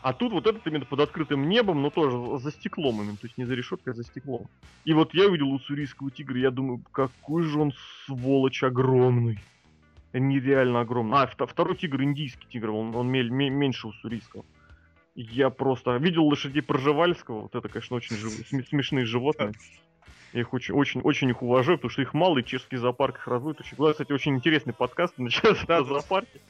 А 0.00 0.12
тут 0.12 0.32
вот 0.32 0.46
этот 0.46 0.66
именно 0.66 0.84
под 0.84 1.00
открытым 1.00 1.48
небом, 1.48 1.82
но 1.82 1.90
тоже 1.90 2.38
за 2.38 2.50
стеклом 2.52 3.02
именно, 3.02 3.16
то 3.16 3.26
есть 3.26 3.36
не 3.36 3.44
за 3.44 3.54
решеткой, 3.54 3.92
а 3.92 3.96
за 3.96 4.04
стеклом. 4.04 4.46
И 4.84 4.92
вот 4.92 5.12
я 5.12 5.26
увидел 5.26 5.50
уссурийского 5.50 6.10
тигра, 6.10 6.38
я 6.38 6.50
думаю, 6.50 6.82
какой 6.92 7.42
же 7.42 7.58
он 7.58 7.72
сволочь 8.06 8.62
огромный. 8.62 9.38
Нереально 10.12 10.80
огромный. 10.80 11.18
А, 11.18 11.26
второй 11.26 11.76
тигр, 11.76 12.02
индийский 12.02 12.46
тигр, 12.48 12.70
он, 12.70 12.94
он 12.94 13.08
меньше 13.08 13.88
уссурийского. 13.88 14.44
Я 15.14 15.50
просто 15.50 15.96
видел 15.96 16.24
лошадей 16.26 16.62
Пржевальского, 16.62 17.42
вот 17.42 17.54
это, 17.54 17.68
конечно, 17.68 17.96
очень 17.96 18.16
жив... 18.16 18.32
смешные 18.68 19.04
животные. 19.04 19.52
Я 20.32 20.40
их 20.40 20.52
очень, 20.52 20.74
очень, 20.74 21.00
очень 21.00 21.30
их 21.30 21.42
уважаю, 21.42 21.78
потому 21.78 21.90
что 21.90 22.02
их 22.02 22.12
мало, 22.12 22.38
и 22.38 22.44
чешский 22.44 22.76
зоопарк 22.76 23.16
их 23.16 23.26
разводит 23.28 23.60
очень. 23.60 23.76
Была, 23.76 23.92
кстати, 23.92 24.12
очень 24.12 24.36
интересный 24.36 24.74
подкаст, 24.74 25.16
начался 25.16 25.64
да, 25.66 25.78
про 25.78 25.84
зоопарки. 25.84 26.40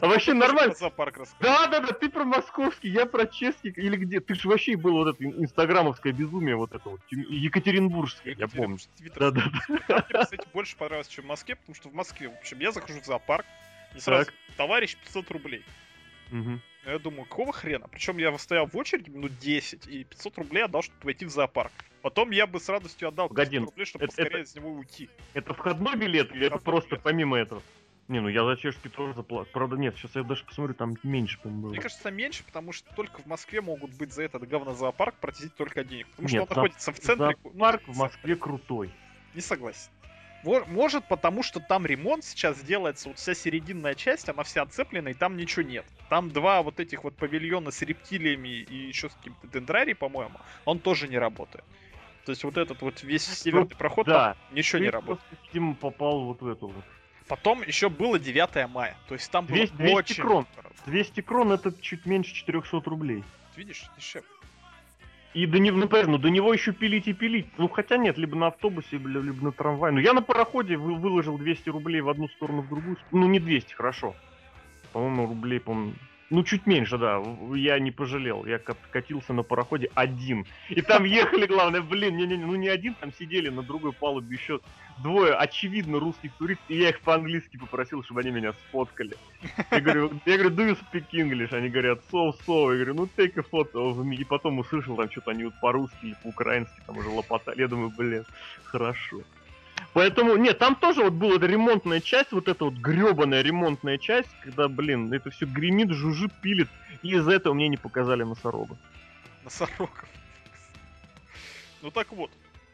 а 0.00 0.06
вообще 0.06 0.34
нормально. 0.34 0.74
Зоопарк 0.74 1.18
да, 1.38 1.68
да, 1.68 1.80
да, 1.80 1.92
ты 1.92 2.08
про 2.08 2.24
московский, 2.24 2.88
я 2.88 3.06
про 3.06 3.26
чешский, 3.26 3.68
или 3.70 3.96
где? 3.96 4.20
Ты 4.20 4.34
же 4.34 4.48
вообще 4.48 4.76
был 4.76 4.94
вот 4.94 5.14
это 5.14 5.24
инстаграмовское 5.24 6.12
безумие, 6.12 6.56
вот 6.56 6.74
это 6.74 6.88
вот, 6.88 7.00
Екатеринбургское, 7.10 8.34
я 8.36 8.48
помню. 8.48 8.78
Да, 9.16 9.30
да, 9.30 9.42
да. 9.68 10.04
Мне, 10.08 10.22
кстати, 10.24 10.48
больше 10.52 10.76
понравилось, 10.76 11.08
чем 11.08 11.24
в 11.24 11.28
Москве, 11.28 11.54
потому 11.54 11.74
что 11.76 11.88
в 11.88 11.94
Москве, 11.94 12.28
в 12.28 12.38
общем, 12.38 12.58
я 12.58 12.72
захожу 12.72 13.00
в 13.00 13.04
зоопарк, 13.04 13.46
и 13.94 14.00
сразу, 14.00 14.30
товарищ, 14.56 14.96
500 14.96 15.30
рублей. 15.30 15.64
Угу. 16.32 16.60
Я 16.84 16.98
думаю, 16.98 17.24
какого 17.24 17.52
хрена? 17.52 17.88
Причем 17.88 18.16
я 18.18 18.36
стоял 18.38 18.66
в 18.66 18.76
очереди 18.76 19.10
минут 19.10 19.38
10, 19.38 19.86
и 19.86 20.04
500 20.04 20.38
рублей 20.38 20.64
отдал, 20.64 20.82
чтобы 20.82 20.98
войти 21.02 21.24
в 21.26 21.30
зоопарк. 21.30 21.72
Потом 22.02 22.30
я 22.30 22.46
бы 22.46 22.58
с 22.58 22.68
радостью 22.68 23.08
отдал 23.08 23.28
500 23.28 23.36
Годин. 23.36 23.64
рублей, 23.64 23.84
чтобы 23.84 24.04
это, 24.06 24.16
поскорее 24.16 24.40
это, 24.40 24.50
с 24.50 24.54
него 24.54 24.70
уйти. 24.70 25.10
Это 25.34 25.52
входной 25.52 25.96
билет 25.96 26.34
или 26.34 26.46
это 26.46 26.58
просто 26.58 26.90
билет. 26.90 27.02
помимо 27.02 27.38
этого? 27.38 27.62
Не, 28.08 28.20
ну 28.20 28.28
я 28.28 28.44
за 28.44 28.56
чешский 28.56 28.88
тоже 28.88 29.14
заплатил. 29.14 29.52
Правда, 29.52 29.76
нет, 29.76 29.96
сейчас 29.96 30.16
я 30.16 30.22
даже 30.22 30.44
посмотрю, 30.44 30.74
там 30.74 30.96
меньше, 31.02 31.38
по-моему, 31.38 31.68
Мне 31.68 31.80
кажется, 31.80 32.10
меньше, 32.10 32.42
потому 32.44 32.72
что 32.72 32.92
только 32.94 33.20
в 33.20 33.26
Москве 33.26 33.60
могут 33.60 33.94
быть 33.94 34.12
за 34.12 34.22
этот 34.22 34.48
говнозоопарк 34.48 35.14
платить 35.16 35.54
только 35.54 35.84
денег. 35.84 36.08
Потому 36.08 36.28
нет, 36.28 36.42
что 36.42 36.42
он 36.42 36.48
находится 36.48 36.92
в 36.92 36.98
центре. 36.98 37.36
Зоопарк 37.44 37.82
в 37.86 37.96
Москве 37.96 38.36
крутой. 38.36 38.90
Не 39.34 39.40
согласен. 39.40 39.90
Может, 40.42 41.04
потому 41.06 41.42
что 41.42 41.60
там 41.60 41.84
ремонт 41.84 42.24
сейчас 42.24 42.60
делается, 42.60 43.08
вот 43.08 43.18
вся 43.18 43.34
серединная 43.34 43.94
часть, 43.94 44.28
она 44.28 44.42
вся 44.42 44.62
отцеплена, 44.62 45.08
и 45.08 45.14
там 45.14 45.36
ничего 45.36 45.62
нет. 45.62 45.84
Там 46.08 46.30
два 46.30 46.62
вот 46.62 46.80
этих 46.80 47.04
вот 47.04 47.14
павильона 47.14 47.70
с 47.70 47.82
рептилиями 47.82 48.48
и 48.48 48.74
еще 48.74 49.10
с 49.10 49.14
каким-то 49.14 49.46
дендрарией, 49.48 49.94
по-моему, 49.94 50.38
он 50.64 50.78
тоже 50.78 51.08
не 51.08 51.18
работает. 51.18 51.64
То 52.24 52.32
есть 52.32 52.44
вот 52.44 52.56
этот 52.56 52.80
вот 52.82 53.02
весь 53.02 53.28
ну, 53.28 53.34
северный 53.34 53.76
проход, 53.76 54.06
да. 54.06 54.34
там 54.34 54.56
ничего 54.56 54.78
Ты 54.78 54.84
не 54.84 54.90
работает. 54.90 55.40
Видимо, 55.46 55.74
попал 55.74 56.20
вот 56.24 56.40
в 56.40 56.48
эту 56.48 56.68
вот. 56.68 56.84
Потом 57.28 57.62
еще 57.62 57.88
было 57.88 58.18
9 58.18 58.68
мая. 58.70 58.96
То 59.08 59.14
есть 59.14 59.30
там 59.30 59.46
200, 59.46 59.72
было 59.74 59.78
200 59.78 59.94
очень... 59.94 60.22
крон. 60.22 60.46
200 60.86 61.20
крон 61.22 61.52
это 61.52 61.72
чуть 61.80 62.06
меньше 62.06 62.34
400 62.34 62.80
рублей. 62.84 63.24
Видишь, 63.56 63.84
дешевле. 63.96 64.28
И 65.32 65.46
до 65.46 65.60
него, 65.60 65.76
ну, 65.78 66.18
до 66.18 66.28
него 66.28 66.52
еще 66.52 66.72
пилить 66.72 67.06
и 67.06 67.12
пилить. 67.12 67.46
Ну, 67.56 67.68
хотя 67.68 67.96
нет, 67.96 68.18
либо 68.18 68.36
на 68.36 68.48
автобусе, 68.48 68.88
либо, 68.92 69.20
либо 69.20 69.44
на 69.44 69.52
трамвае. 69.52 69.92
Ну, 69.92 70.00
я 70.00 70.12
на 70.12 70.22
пароходе 70.22 70.76
вы, 70.76 70.96
выложил 70.96 71.38
200 71.38 71.70
рублей 71.70 72.00
в 72.00 72.08
одну 72.08 72.28
сторону, 72.28 72.62
в 72.62 72.68
другую. 72.68 72.96
Ну, 73.12 73.28
не 73.28 73.38
200, 73.38 73.74
хорошо. 73.74 74.14
По-моему, 74.92 75.28
рублей, 75.28 75.60
по-моему, 75.60 75.92
ну, 76.30 76.44
чуть 76.44 76.66
меньше, 76.66 76.96
да. 76.96 77.20
Я 77.54 77.78
не 77.80 77.90
пожалел. 77.90 78.46
Я 78.46 78.58
катился 78.58 79.32
на 79.32 79.42
пароходе 79.42 79.90
один. 79.94 80.46
И 80.68 80.80
там 80.80 81.02
ехали, 81.02 81.46
главное, 81.46 81.82
блин, 81.82 82.16
не, 82.16 82.26
не, 82.26 82.36
ну 82.36 82.54
не 82.54 82.68
один, 82.68 82.94
там 82.94 83.12
сидели 83.12 83.48
на 83.48 83.62
другой 83.62 83.92
палубе 83.92 84.36
еще 84.36 84.60
двое, 85.02 85.34
очевидно, 85.34 85.98
русских 85.98 86.32
туристов. 86.34 86.64
И 86.68 86.76
я 86.76 86.90
их 86.90 87.00
по-английски 87.00 87.56
попросил, 87.56 88.04
чтобы 88.04 88.20
они 88.20 88.30
меня 88.30 88.52
сфоткали. 88.52 89.16
Я 89.72 89.80
говорю, 89.80 90.12
я 90.24 90.38
говорю, 90.38 90.54
do 90.54 90.70
you 90.70 90.78
speak 90.78 91.06
English? 91.12 91.52
Они 91.52 91.68
говорят, 91.68 92.00
so, 92.12 92.32
so. 92.46 92.70
Я 92.70 92.84
говорю, 92.84 92.94
ну, 92.94 93.08
take 93.16 93.36
a 93.36 93.42
photo 93.42 93.90
of 93.90 93.96
me. 94.04 94.14
И 94.14 94.24
потом 94.24 94.60
услышал 94.60 94.96
там 94.96 95.10
что-то 95.10 95.32
они 95.32 95.44
вот 95.44 95.54
по-русски 95.60 95.98
или 96.02 96.16
по-украински 96.22 96.80
там 96.86 96.96
уже 96.96 97.08
лопотали. 97.08 97.60
Я 97.60 97.66
думаю, 97.66 97.90
блин, 97.96 98.24
хорошо. 98.62 99.22
Поэтому, 99.92 100.36
нет, 100.36 100.58
там 100.58 100.76
тоже 100.76 101.02
вот 101.02 101.14
была 101.14 101.38
ремонтная 101.38 102.00
часть, 102.00 102.30
вот 102.30 102.46
эта 102.48 102.64
вот 102.64 102.74
гребаная 102.74 103.42
ремонтная 103.42 103.98
часть, 103.98 104.30
когда, 104.42 104.68
блин, 104.68 105.12
это 105.12 105.30
все 105.30 105.46
гремит, 105.46 105.90
жужжит, 105.90 106.32
пилит, 106.40 106.68
и 107.02 107.14
из-за 107.14 107.32
этого 107.32 107.54
мне 107.54 107.68
не 107.68 107.76
показали 107.76 108.22
носорога. 108.22 108.78
Носорогов. 109.42 110.08
Ну 111.82 111.90
так 111.90 112.12
вот, 112.12 112.30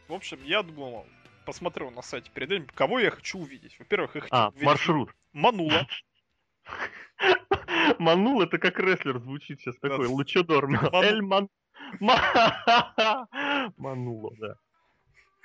в 0.09 0.13
общем, 0.13 0.39
я 0.45 0.63
думал, 0.63 1.07
посмотрел 1.47 1.91
на 1.91 2.03
сайте 2.03 2.31
перед 2.35 2.51
этим, 2.51 2.67
кого 2.75 2.99
я 2.99 3.11
хочу 3.11 3.39
увидеть. 3.39 3.79
Во-первых, 3.79 4.13
хочу 4.13 4.29
а, 4.31 4.53
маршрут. 4.61 5.11
Манула. 5.33 5.87
Манул 7.99 8.43
это 8.43 8.59
как 8.59 8.79
рестлер 8.79 9.21
звучит 9.21 9.61
сейчас 9.61 9.77
такой, 9.77 10.07
лучодор. 10.07 10.69
Эль 10.93 11.23
Ман... 11.23 11.49
Мануло, 13.77 14.33
да 14.39 14.57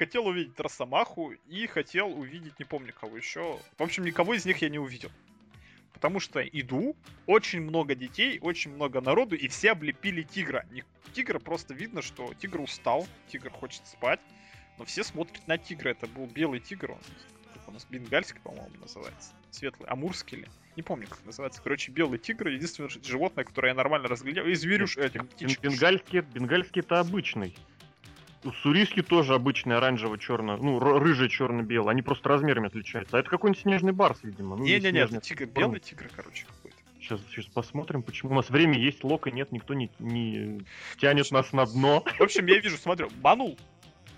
хотел 0.01 0.25
увидеть 0.25 0.60
Росомаху 0.60 1.31
и 1.48 1.67
хотел 1.67 2.08
увидеть, 2.08 2.58
не 2.58 2.65
помню 2.65 2.91
кого 2.91 3.17
еще. 3.17 3.60
В 3.77 3.84
общем, 3.84 4.03
никого 4.03 4.34
из 4.34 4.46
них 4.46 4.63
я 4.63 4.70
не 4.70 4.79
увидел. 4.79 5.12
Потому 5.93 6.20
что 6.20 6.41
иду, 6.41 6.96
очень 7.27 7.62
много 7.62 7.93
детей, 7.93 8.39
очень 8.41 8.74
много 8.74 9.00
народу, 9.00 9.36
и 9.36 9.48
все 9.48 9.74
облепили 9.74 10.24
тигра. 10.24 10.65
Тигра 11.13 11.38
просто 11.38 11.75
видно, 11.75 12.01
что 12.01 12.34
тигр 12.34 12.62
устал, 12.62 13.05
тигр 13.27 13.51
хочет 13.51 13.86
спать, 13.86 14.20
но 14.79 14.86
все 14.86 15.03
смотрят 15.03 15.48
на 15.48 15.60
тигра. 15.60 15.89
Это 15.89 16.08
был 16.08 16.25
белый 16.25 16.62
тигр, 16.62 16.93
он 16.93 17.00
как 17.53 17.70
у 17.70 17.72
нас 17.72 17.86
бенгальский, 17.88 18.39
по-моему, 18.41 18.72
называется. 18.81 19.34
Светлый, 19.51 19.88
амурский 19.88 20.39
ли? 20.39 20.48
Не 20.77 20.81
помню, 20.81 21.05
как 21.08 21.24
называется. 21.25 21.62
Короче, 21.62 21.91
белый 21.91 22.17
тигр, 22.17 22.48
единственное 22.48 22.89
животное, 22.89 23.43
которое 23.43 23.67
я 23.67 23.75
нормально 23.75 24.08
разглядел. 24.08 24.48
И 24.48 24.55
зверюш 24.55 24.98
этих 24.98 25.29
птичек. 25.29 25.62
Бенгальский, 25.62 26.22
бенгальский 26.22 26.79
это 26.79 27.00
обычный. 27.00 27.55
Уссурийский 28.43 29.03
тоже 29.03 29.36
обычный 29.36 29.77
оранжево-черно, 29.77 30.57
ну, 30.57 30.79
рыжий-черно-белый. 30.79 31.91
Они 31.91 32.01
просто 32.01 32.27
размерами 32.29 32.67
отличаются. 32.67 33.17
А 33.17 33.19
это 33.19 33.29
какой-нибудь 33.29 33.62
снежный 33.62 33.91
барс, 33.91 34.19
видимо. 34.24 34.55
Ну, 34.55 34.63
Не-не-не, 34.63 34.89
снежный 34.89 35.17
это 35.19 35.27
тигр, 35.27 35.45
белый 35.45 35.79
тигр, 35.79 36.10
короче, 36.15 36.45
какой-то. 36.48 36.77
Сейчас, 37.00 37.19
сейчас 37.29 37.45
посмотрим, 37.45 38.01
почему. 38.03 38.31
У 38.31 38.36
нас 38.36 38.50
время 38.50 38.79
есть, 38.79 39.03
лока 39.03 39.31
нет, 39.31 39.51
никто 39.51 39.74
не, 39.74 39.91
не 40.00 40.62
тянет 40.98 41.29
нас 41.31 41.51
на 41.51 41.65
дно. 41.65 42.03
В 42.17 42.21
общем, 42.21 42.45
я 42.48 42.60
вижу, 42.60 42.77
смотрю, 42.77 43.10
манул. 43.21 43.57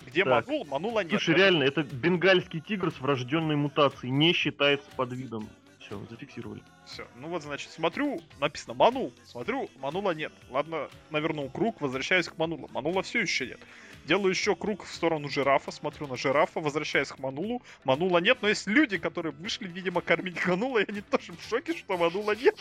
Где 0.05 0.23
Так. 0.23 0.47
манул, 0.47 0.65
манула 0.65 0.99
нет. 1.01 1.11
Слушай, 1.11 1.35
реально, 1.35 1.63
это 1.63 1.83
бенгальский 1.83 2.61
тигр 2.61 2.91
с 2.91 2.99
врожденной 3.01 3.55
мутацией. 3.55 4.11
Не 4.11 4.31
считается 4.33 4.89
под 4.95 5.11
видом. 5.13 5.49
Все, 5.79 5.99
зафиксировали. 6.09 6.61
Все, 6.85 7.05
ну 7.19 7.27
вот, 7.27 7.41
значит, 7.41 7.69
смотрю, 7.71 8.21
написано 8.39 8.73
манул, 8.73 9.13
смотрю, 9.25 9.69
манула 9.81 10.11
нет. 10.11 10.31
Ладно, 10.49 10.87
навернул 11.09 11.49
круг, 11.49 11.81
возвращаюсь 11.81 12.27
к 12.27 12.37
манулу. 12.37 12.69
Манула 12.71 13.01
все 13.03 13.21
еще 13.21 13.47
нет. 13.47 13.59
Делаю 14.05 14.29
еще 14.29 14.55
круг 14.55 14.83
в 14.83 14.93
сторону 14.93 15.29
жирафа, 15.29 15.71
смотрю 15.71 16.07
на 16.07 16.17
жирафа, 16.17 16.59
возвращаюсь 16.59 17.09
к 17.09 17.19
манулу. 17.19 17.61
Манула 17.83 18.17
нет, 18.17 18.39
но 18.41 18.49
есть 18.49 18.67
люди, 18.67 18.97
которые 18.97 19.31
вышли, 19.31 19.67
видимо, 19.67 20.01
кормить 20.01 20.45
манула, 20.45 20.79
и 20.79 20.89
они 20.89 21.01
тоже 21.01 21.31
в 21.33 21.49
шоке, 21.49 21.75
что 21.77 21.97
манула 21.97 22.35
нет. 22.35 22.55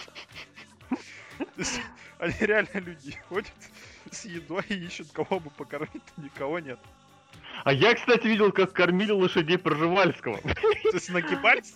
Они 2.18 2.34
реально 2.40 2.78
люди 2.78 3.18
ходят 3.28 3.52
с 4.10 4.24
едой 4.24 4.62
и 4.68 4.74
ищут, 4.74 5.10
кого 5.10 5.40
бы 5.40 5.50
покормить, 5.50 6.02
никого 6.16 6.60
нет. 6.60 6.78
А 7.64 7.72
я, 7.72 7.94
кстати, 7.94 8.26
видел, 8.26 8.52
как 8.52 8.72
кормили 8.72 9.10
лошадей 9.10 9.58
Пржевальского. 9.58 10.38
То 10.38 10.94
есть 10.94 11.10
нагибались, 11.10 11.74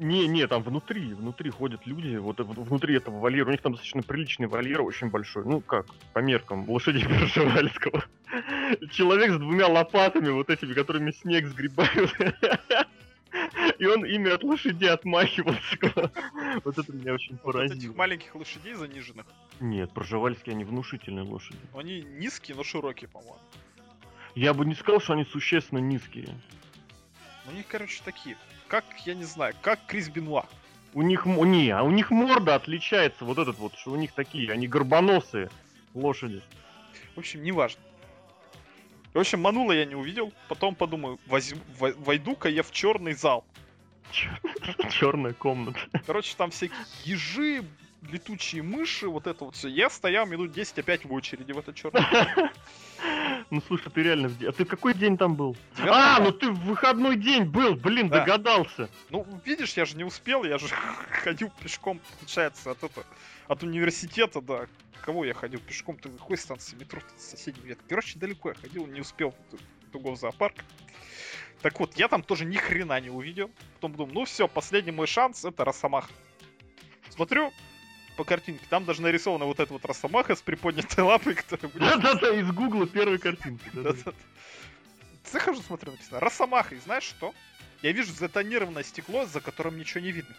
не. 0.00 0.26
Не, 0.28 0.46
там 0.46 0.62
внутри, 0.62 1.12
внутри 1.14 1.50
ходят 1.50 1.86
люди, 1.86 2.16
вот 2.16 2.40
в- 2.40 2.64
внутри 2.64 2.96
этого 2.96 3.18
вольера, 3.18 3.48
у 3.48 3.50
них 3.52 3.60
там 3.62 3.72
достаточно 3.72 4.02
приличный 4.02 4.46
вольер, 4.48 4.80
очень 4.82 5.08
большой, 5.10 5.44
ну 5.44 5.60
как, 5.60 5.86
по 6.12 6.18
меркам 6.20 6.68
лошадей 6.68 7.04
Пржевальского. 7.06 8.04
Человек 8.92 9.32
с 9.32 9.36
двумя 9.38 9.66
лопатами, 9.68 10.30
вот 10.30 10.50
этими, 10.50 10.72
которыми 10.74 11.10
снег 11.12 11.46
сгребают. 11.46 12.12
И 13.78 13.86
он 13.86 14.04
ими 14.04 14.30
от 14.30 14.42
лошади 14.42 14.84
отмахивался. 14.86 16.10
Вот 16.64 16.76
это 16.78 16.92
меня 16.92 17.14
очень 17.14 17.38
вот 17.44 17.54
этих 17.56 17.70
поразило. 17.70 17.94
маленьких 17.94 18.34
лошадей 18.34 18.74
заниженных. 18.74 19.24
Нет, 19.60 19.92
Пржевальские, 19.92 20.54
они 20.54 20.64
внушительные 20.64 21.24
лошади. 21.24 21.58
Они 21.74 22.02
низкие, 22.02 22.56
но 22.56 22.64
широкие, 22.64 23.08
по-моему. 23.08 23.38
Я 24.34 24.52
бы 24.52 24.64
не 24.66 24.74
сказал, 24.74 25.00
что 25.00 25.12
они 25.12 25.24
существенно 25.24 25.78
низкие. 25.78 26.28
У 27.48 27.52
них, 27.52 27.66
короче, 27.68 28.00
такие. 28.04 28.36
Как, 28.70 28.84
я 29.04 29.14
не 29.14 29.24
знаю, 29.24 29.52
как 29.62 29.84
Крис 29.86 30.08
Бенуа. 30.08 30.44
У 30.94 31.02
них, 31.02 31.26
не, 31.26 31.70
а 31.70 31.82
у 31.82 31.90
них 31.90 32.12
морда 32.12 32.54
отличается, 32.54 33.24
вот 33.24 33.38
этот 33.38 33.58
вот, 33.58 33.74
что 33.76 33.90
у 33.90 33.96
них 33.96 34.12
такие, 34.12 34.52
они 34.52 34.68
горбоносые 34.68 35.50
лошади. 35.92 36.40
В 37.16 37.18
общем, 37.18 37.42
неважно. 37.42 37.82
В 39.12 39.18
общем, 39.18 39.40
Манула 39.40 39.72
я 39.72 39.84
не 39.86 39.96
увидел. 39.96 40.32
Потом 40.48 40.76
подумаю, 40.76 41.18
войду-ка 41.26 42.48
я 42.48 42.62
в 42.62 42.70
черный 42.70 43.14
зал. 43.14 43.44
Черная 44.88 45.32
комната. 45.38 45.80
Короче, 46.06 46.34
там 46.36 46.52
всякие 46.52 46.78
ежи, 47.04 47.64
летучие 48.02 48.62
мыши, 48.62 49.08
вот 49.08 49.26
это 49.26 49.44
вот 49.44 49.56
все. 49.56 49.68
Я 49.68 49.90
стоял 49.90 50.26
минут 50.26 50.52
10 50.52 50.78
опять 50.78 51.04
в 51.04 51.12
очереди 51.12 51.52
в 51.52 51.58
этот 51.58 51.74
черный. 51.76 52.00
Ну 53.50 53.60
слушай, 53.66 53.90
ты 53.90 54.02
реально... 54.02 54.28
в 54.28 54.40
А 54.42 54.52
ты 54.52 54.64
в 54.64 54.68
какой 54.68 54.94
день 54.94 55.16
там 55.16 55.34
был? 55.34 55.56
А, 55.78 56.20
ну 56.20 56.30
ты 56.30 56.50
в 56.50 56.60
выходной 56.66 57.16
день 57.16 57.44
был, 57.44 57.74
блин, 57.74 58.08
Да. 58.08 58.20
догадался. 58.20 58.88
Ну, 59.08 59.26
видишь, 59.44 59.72
я 59.76 59.86
же 59.86 59.96
не 59.96 60.04
успел, 60.04 60.44
я 60.44 60.58
же 60.58 60.68
ходил 61.10 61.50
пешком, 61.60 62.00
получается, 62.18 62.70
от 62.72 62.84
это, 62.84 63.02
от 63.48 63.62
университета, 63.62 64.40
да. 64.40 64.66
Кого 65.02 65.24
я 65.24 65.34
ходил 65.34 65.58
пешком? 65.60 65.96
Ты 65.96 66.10
какой 66.10 66.36
станции 66.36 66.76
метро? 66.76 67.00
Соседний 67.16 67.66
век. 67.68 67.78
Короче, 67.88 68.18
далеко 68.18 68.50
я 68.50 68.54
ходил, 68.54 68.86
не 68.86 69.00
успел 69.00 69.30
в 69.30 69.50
Ту- 69.50 69.58
Тугов 69.92 70.18
зоопарк. 70.18 70.56
Так 71.62 71.80
вот, 71.80 71.96
я 71.96 72.06
там 72.08 72.22
тоже 72.22 72.44
ни 72.44 72.56
хрена 72.56 73.00
не 73.00 73.10
увидел. 73.10 73.50
Потом 73.74 73.94
думаю, 73.96 74.14
ну 74.14 74.24
все, 74.26 74.46
последний 74.46 74.92
мой 74.92 75.06
шанс 75.06 75.44
это 75.44 75.64
Росомаха. 75.64 76.12
Смотрю 77.08 77.50
по 78.16 78.24
картинке, 78.24 78.64
там 78.68 78.84
даже 78.84 79.02
нарисована 79.02 79.44
вот 79.44 79.60
эта 79.60 79.72
вот 79.72 79.84
Росомаха 79.84 80.36
с 80.36 80.42
приподнятой 80.42 81.04
лапой, 81.04 81.34
которая. 81.48 81.72
Да-да-да, 81.72 82.34
из 82.34 82.50
гугла 82.52 82.86
первой 82.86 83.18
картинки. 83.18 83.70
Захожу, 85.30 85.62
смотрю, 85.62 85.92
написано 85.92 86.20
Росомаха, 86.20 86.74
и 86.74 86.78
знаешь 86.78 87.04
что? 87.04 87.34
Я 87.82 87.92
вижу 87.92 88.12
затонированное 88.12 88.82
стекло, 88.82 89.26
за 89.26 89.40
которым 89.40 89.78
ничего 89.78 90.00
не 90.00 90.12
видно. 90.12 90.36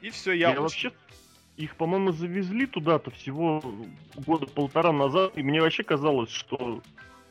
И 0.00 0.10
все, 0.10 0.32
Я, 0.32 0.52
вообще... 0.60 0.92
Их, 1.56 1.76
по-моему, 1.76 2.12
завезли 2.12 2.64
туда-то 2.64 3.10
всего 3.10 3.62
года 4.14 4.46
полтора 4.46 4.92
назад, 4.92 5.36
и 5.36 5.42
мне 5.42 5.60
вообще 5.60 5.82
казалось, 5.82 6.30
что 6.30 6.82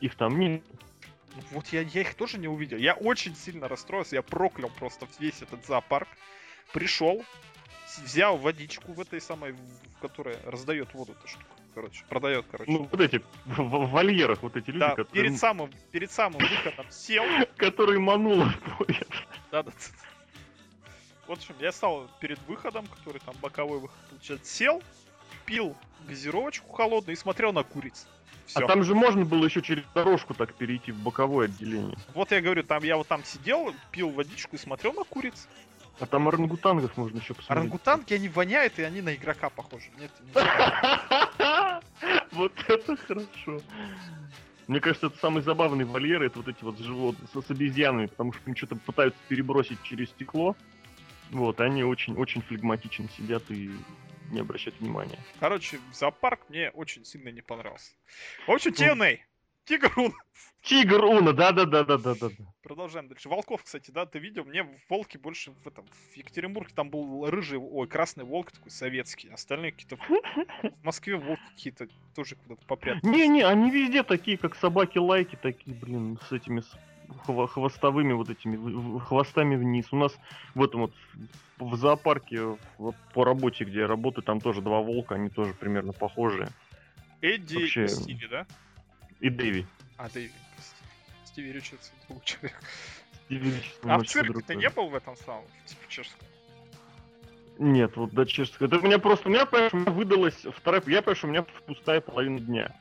их 0.02 0.14
там 0.16 0.38
нет. 0.38 0.62
Вот 1.52 1.68
я, 1.70 1.82
я 1.82 2.02
их 2.02 2.14
тоже 2.14 2.38
не 2.38 2.48
увидел. 2.48 2.78
Я 2.78 2.94
очень 2.94 3.36
сильно 3.36 3.68
расстроился, 3.68 4.18
я 4.18 4.22
проклял 4.22 4.70
просто 4.70 5.08
весь 5.20 5.42
этот 5.42 5.66
зоопарк. 5.66 6.08
Пришел, 6.74 7.26
взял 7.98 8.38
водичку 8.38 8.94
в 8.94 9.02
этой 9.02 9.22
самой, 9.22 9.56
которая 10.02 10.38
раздает 10.46 10.94
воду 10.94 11.14
эта 11.18 11.28
штука. 11.28 11.46
Короче, 11.76 12.04
продает, 12.10 12.46
короче. 12.50 12.72
Ну, 12.72 12.90
вот 12.92 13.00
эти, 13.00 13.22
в, 13.46 13.62
в 13.62 13.90
вольерах, 13.92 14.42
вот 14.42 14.56
эти 14.56 14.68
люди, 14.68 14.80
да, 14.80 14.90
которые, 14.96 15.24
перед 15.24 15.40
самым, 15.40 15.72
перед 15.92 16.12
самым 16.12 16.40
выходом 16.40 16.86
сел. 16.90 17.24
которые 17.58 18.00
мануло 18.00 18.52
ходят. 18.78 19.08
Да, 19.52 19.64
да. 19.64 19.72
В 21.28 21.32
общем, 21.32 21.54
я 21.60 21.72
стал 21.72 22.10
перед 22.20 22.40
выходом, 22.48 22.88
который 22.88 23.20
там 23.20 23.36
боковой 23.42 23.80
выход 23.80 23.98
получается, 24.10 24.52
сел, 24.52 24.84
пил 25.46 25.76
газировочку 26.08 26.72
холодную 26.74 27.16
и 27.16 27.20
смотрел 27.20 27.54
на 27.54 27.64
куриц. 27.64 28.08
Все. 28.48 28.66
А 28.66 28.68
там 28.68 28.84
же 28.84 28.96
можно 28.96 29.26
было 29.26 29.46
еще 29.46 29.62
через 29.62 29.84
дорожку 29.94 30.34
так 30.34 30.56
перейти 30.56 30.92
в 30.92 30.98
боковое 30.98 31.46
отделение. 31.46 31.96
Вот 32.16 32.32
я 32.32 32.42
говорю, 32.42 32.64
там 32.64 32.84
я 32.84 32.98
вот 32.98 33.08
там 33.08 33.24
сидел, 33.24 33.76
пил 33.92 34.10
водичку 34.10 34.56
и 34.56 34.60
смотрел 34.60 34.92
на 34.94 35.04
куриц. 35.04 35.48
А 36.00 36.06
там 36.06 36.28
орангутангов 36.28 36.96
можно 36.98 37.18
еще 37.18 37.34
посмотреть. 37.34 37.58
Орангутанги, 37.58 38.14
они 38.14 38.30
воняют, 38.30 38.80
и 38.80 38.84
они 38.84 39.02
на 39.02 39.16
игрока 39.16 39.50
похожи. 39.50 39.90
Нет. 40.00 40.12
Вот 42.32 42.54
это 42.68 42.96
хорошо. 42.96 43.62
Мне 44.68 44.80
кажется, 44.80 45.08
это 45.08 45.18
самый 45.18 45.42
забавный 45.42 45.84
вольер, 45.84 46.22
это 46.22 46.38
вот 46.40 46.48
эти 46.48 46.64
вот 46.64 46.78
животные 46.80 47.28
с, 47.28 47.52
обезьянами, 47.52 48.06
потому 48.06 48.34
что 48.34 48.42
они 48.46 48.56
что-то 48.56 48.76
пытаются 48.76 49.20
перебросить 49.28 49.82
через 49.84 50.10
стекло. 50.10 50.56
Вот, 51.32 51.60
они 51.60 51.84
очень-очень 51.84 52.42
флегматично 52.44 53.10
сидят 53.18 53.44
и 53.50 53.72
не 54.32 54.40
обращают 54.40 54.80
внимания. 54.80 55.20
Короче, 55.40 55.80
зоопарк 55.92 56.42
мне 56.50 56.70
очень 56.70 57.04
сильно 57.04 57.30
не 57.30 57.42
понравился. 57.42 57.92
В 58.48 58.52
общем, 58.52 58.72
TNA. 58.72 59.20
Тигрун. 59.66 60.14
Тигр 60.62 61.04
Уна, 61.04 61.34
да-да-да-да-да-да. 61.34 62.30
Продолжаем 62.70 63.08
дальше. 63.08 63.30
Волков, 63.30 63.64
кстати, 63.64 63.90
да, 63.90 64.06
ты 64.06 64.20
видел? 64.20 64.46
Мне 64.46 64.64
волки 64.90 65.18
больше 65.18 65.54
в 65.64 65.68
этом, 65.68 65.86
в 66.14 66.16
Екатеринбурге 66.16 66.72
там 66.76 66.92
был 66.92 67.28
рыжий, 67.28 67.58
ой, 67.58 67.88
красный 67.88 68.26
волк 68.26 68.52
такой 68.52 68.70
советский. 68.70 69.28
Остальные 69.30 69.72
какие-то... 69.72 69.98
В 69.98 70.84
Москве 70.84 71.16
волки 71.16 71.42
какие-то 71.56 71.88
тоже 72.14 72.36
куда-то 72.36 72.64
попрятались. 72.68 73.02
Не-не, 73.04 73.42
они 73.44 73.72
везде 73.72 74.04
такие, 74.04 74.38
как 74.38 74.54
собаки-лайки, 74.54 75.36
такие, 75.36 75.76
блин, 75.76 76.20
с 76.30 76.32
этими 76.32 76.62
хвостовыми 77.26 78.14
вот 78.14 78.30
этими 78.30 79.00
хвостами 79.00 79.56
вниз. 79.56 79.88
У 79.92 79.96
нас 79.96 80.16
в 80.54 80.64
этом 80.64 80.82
вот 80.82 80.94
в 81.58 81.76
зоопарке 81.76 82.56
вот 82.78 82.96
по 83.16 83.26
работе, 83.26 83.66
где 83.66 83.80
я 83.80 83.88
работаю, 83.88 84.24
там 84.24 84.40
тоже 84.40 84.62
два 84.62 84.80
волка, 84.82 85.16
они 85.16 85.32
тоже 85.32 85.56
примерно 85.56 85.92
похожие. 85.92 86.50
Эдди 87.22 87.56
Вообще- 87.56 87.86
и 87.86 87.88
Стиви, 87.88 88.28
да? 88.28 88.46
И 89.22 89.32
Дэви. 89.32 89.66
А, 89.98 90.08
Дэви. 90.08 90.30
Стиви 91.40 91.54
Ричардсон, 91.54 91.96
другой 92.08 92.26
человек. 92.26 92.60
А 93.84 94.00
в 94.00 94.04
цирке 94.06 94.42
ты 94.46 94.56
не 94.56 94.70
был 94.70 94.90
в 94.90 94.96
этом 94.96 95.16
самом, 95.16 95.46
типа 95.66 95.82
чешском? 95.88 96.28
Нет, 97.58 97.96
вот 97.96 98.12
до 98.12 98.26
чешского. 98.26 98.68
Это 98.68 98.80
у 98.80 98.82
меня 98.82 99.00
просто, 99.00 99.30
у 99.30 99.32
меня, 99.32 99.46
понимаешь, 99.46 99.72
выдалась 99.74 100.36
вторая, 100.58 100.82
я, 100.88 101.02
понимаешь, 101.02 101.24
у 101.24 101.28
меня 101.28 101.44
пустая 101.44 102.02
половина 102.02 102.40
дня. 102.40 102.76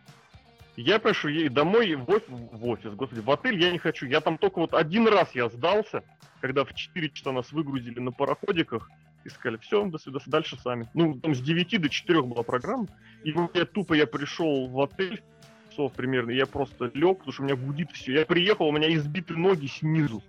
Я, 0.76 0.98
понимаешь, 0.98 1.24
ей 1.24 1.48
домой 1.48 1.94
в 1.94 2.10
офис, 2.10 2.26
в 2.28 2.66
офис, 2.66 2.90
господи, 2.94 3.20
в 3.20 3.30
отель 3.30 3.60
я 3.62 3.70
не 3.70 3.78
хочу. 3.78 4.06
Я 4.06 4.20
там 4.20 4.38
только 4.38 4.58
вот 4.58 4.74
один 4.74 5.06
раз 5.06 5.32
я 5.34 5.48
сдался, 5.48 6.02
когда 6.40 6.64
в 6.64 6.74
4 6.74 7.10
часа 7.10 7.30
нас 7.30 7.52
выгрузили 7.52 8.00
на 8.00 8.10
пароходиках 8.10 8.90
и 9.24 9.28
сказали, 9.28 9.58
все, 9.58 9.84
до 9.84 9.98
свидания, 9.98 10.24
дальше 10.26 10.58
сами. 10.58 10.88
Ну, 10.94 11.14
там 11.20 11.34
с 11.34 11.40
9 11.40 11.80
до 11.80 11.88
4 11.88 12.22
была 12.22 12.42
программа, 12.42 12.88
и 13.22 13.30
вот 13.32 13.54
я 13.56 13.64
тупо, 13.66 13.94
я 13.94 14.06
пришел 14.06 14.68
в 14.68 14.80
отель, 14.80 15.22
часов 15.78 15.92
примерно, 15.92 16.30
я 16.30 16.46
просто 16.46 16.90
лег, 16.94 17.18
потому 17.18 17.32
что 17.32 17.42
у 17.42 17.44
меня 17.46 17.56
гудит 17.56 17.92
все. 17.92 18.12
Я 18.12 18.26
приехал, 18.26 18.66
у 18.66 18.72
меня 18.72 18.92
избиты 18.94 19.34
ноги 19.34 19.66
снизу. 19.66 20.22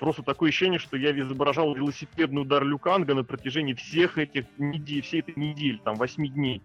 Просто 0.00 0.22
такое 0.22 0.48
ощущение, 0.48 0.78
что 0.78 0.96
я 0.96 1.18
изображал 1.18 1.74
велосипедный 1.74 2.42
удар 2.42 2.64
Люканга 2.64 3.14
на 3.14 3.22
протяжении 3.22 3.74
всех 3.74 4.18
этих 4.18 4.44
недель, 4.58 5.02
всей 5.02 5.20
этой 5.20 5.34
недели, 5.36 5.78
там, 5.84 5.96
8 5.96 6.26
дней. 6.28 6.62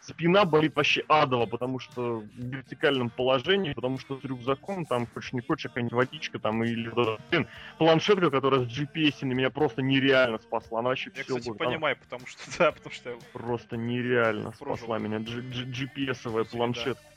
Спина 0.00 0.44
болит 0.44 0.74
вообще 0.74 1.04
адово, 1.06 1.46
потому 1.46 1.78
что 1.78 2.20
в 2.20 2.26
вертикальном 2.36 3.08
положении, 3.08 3.72
потому 3.72 4.00
что 4.00 4.18
с 4.18 4.24
рюкзаком, 4.24 4.84
там, 4.84 5.06
хочешь 5.06 5.32
не 5.32 5.40
хочешь, 5.40 5.68
какая-нибудь 5.68 5.92
водичка, 5.92 6.40
там, 6.40 6.64
или 6.64 6.90
блин, 7.30 7.46
планшетка, 7.78 8.30
которая 8.30 8.64
с 8.64 8.66
GPS 8.66 9.24
меня 9.24 9.50
просто 9.50 9.80
нереально 9.80 10.38
спасла. 10.38 10.80
Она 10.80 10.88
вообще 10.88 11.12
Я, 11.14 11.22
все 11.22 11.36
кстати, 11.36 11.56
понимаю, 11.56 11.96
потому 11.96 12.26
что, 12.26 12.42
да, 12.58 12.72
потому 12.72 12.92
что 12.92 13.10
я 13.10 13.16
просто 13.32 13.76
нереально 13.76 14.50
Прожил. 14.50 14.76
спасла 14.76 14.98
меня. 14.98 15.18
GPS-овая 15.18 16.50
планшетка. 16.50 17.00
Да. 17.04 17.11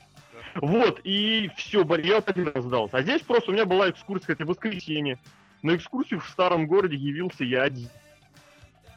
Вот, 0.54 1.00
и 1.04 1.50
все, 1.56 1.84
я 1.98 2.14
вот 2.16 2.28
один 2.28 2.48
раз 2.48 2.64
сдался. 2.64 2.98
А 2.98 3.02
здесь 3.02 3.22
просто 3.22 3.50
у 3.50 3.54
меня 3.54 3.66
была 3.66 3.90
экскурсия, 3.90 4.28
хотя 4.28 4.44
воскресенье. 4.44 5.18
На 5.62 5.76
экскурсию 5.76 6.20
в 6.20 6.28
старом 6.28 6.66
городе 6.66 6.96
явился 6.96 7.44
я 7.44 7.62
один. 7.64 7.88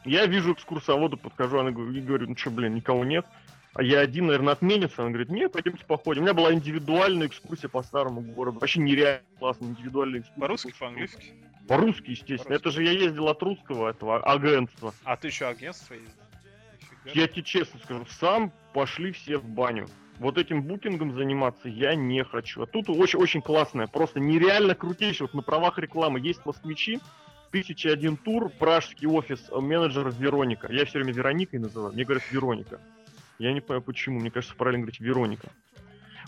Я 0.04 0.26
вижу 0.26 0.52
экскурсовода, 0.52 1.16
подхожу, 1.16 1.58
она 1.58 1.70
говорит, 1.70 2.28
ну 2.28 2.36
что, 2.36 2.50
блин, 2.50 2.74
никого 2.74 3.04
нет. 3.04 3.26
А 3.74 3.82
я 3.82 4.00
один, 4.00 4.26
наверное, 4.26 4.54
отменится. 4.54 5.02
Она 5.02 5.10
говорит, 5.10 5.30
нет, 5.30 5.52
пойдемте 5.52 5.84
походим. 5.84 6.22
У 6.22 6.24
меня 6.24 6.34
была 6.34 6.52
индивидуальная 6.52 7.28
экскурсия 7.28 7.68
по 7.68 7.82
старому 7.82 8.20
городу. 8.20 8.58
Вообще 8.58 8.80
нереально 8.80 9.22
классно, 9.38 9.66
индивидуальная 9.66 10.20
экскурсия. 10.20 10.40
По-русски, 10.40 10.74
по-английски? 10.78 11.34
По-русски, 11.68 12.10
естественно. 12.10 12.56
По 12.56 12.60
Это 12.60 12.70
же 12.70 12.82
я 12.82 12.90
ездил 12.90 13.28
от 13.28 13.42
русского 13.42 13.90
этого 13.90 14.20
агентства. 14.24 14.92
А 15.04 15.16
ты 15.16 15.28
еще 15.28 15.46
агентство 15.46 15.94
ездил? 15.94 16.10
Я 17.14 17.28
тебе 17.28 17.42
честно 17.42 17.80
скажу, 17.80 18.04
сам 18.18 18.52
пошли 18.74 19.12
все 19.12 19.38
в 19.38 19.44
баню. 19.44 19.88
Вот 20.20 20.36
этим 20.36 20.62
букингом 20.62 21.14
заниматься 21.14 21.66
я 21.66 21.94
не 21.94 22.22
хочу. 22.24 22.62
А 22.62 22.66
тут 22.66 22.90
очень-очень 22.90 23.40
классное, 23.40 23.86
просто 23.86 24.20
нереально 24.20 24.74
крутейшее. 24.74 25.26
Вот 25.26 25.34
на 25.34 25.40
правах 25.40 25.78
рекламы 25.78 26.20
есть 26.20 26.44
москвичи, 26.44 27.00
тысяча 27.50 27.90
один 27.90 28.18
тур, 28.18 28.50
пражский 28.50 29.08
офис, 29.08 29.40
э, 29.50 29.58
менеджер 29.58 30.10
Вероника. 30.10 30.70
Я 30.70 30.84
все 30.84 30.98
время 30.98 31.14
Вероникой 31.14 31.58
называю, 31.58 31.94
мне 31.94 32.04
говорят 32.04 32.22
Вероника. 32.30 32.78
Я 33.38 33.54
не 33.54 33.62
понимаю 33.62 33.80
почему, 33.80 34.20
мне 34.20 34.30
кажется, 34.30 34.54
правильно 34.54 34.82
говорить 34.82 35.00
Вероника. 35.00 35.48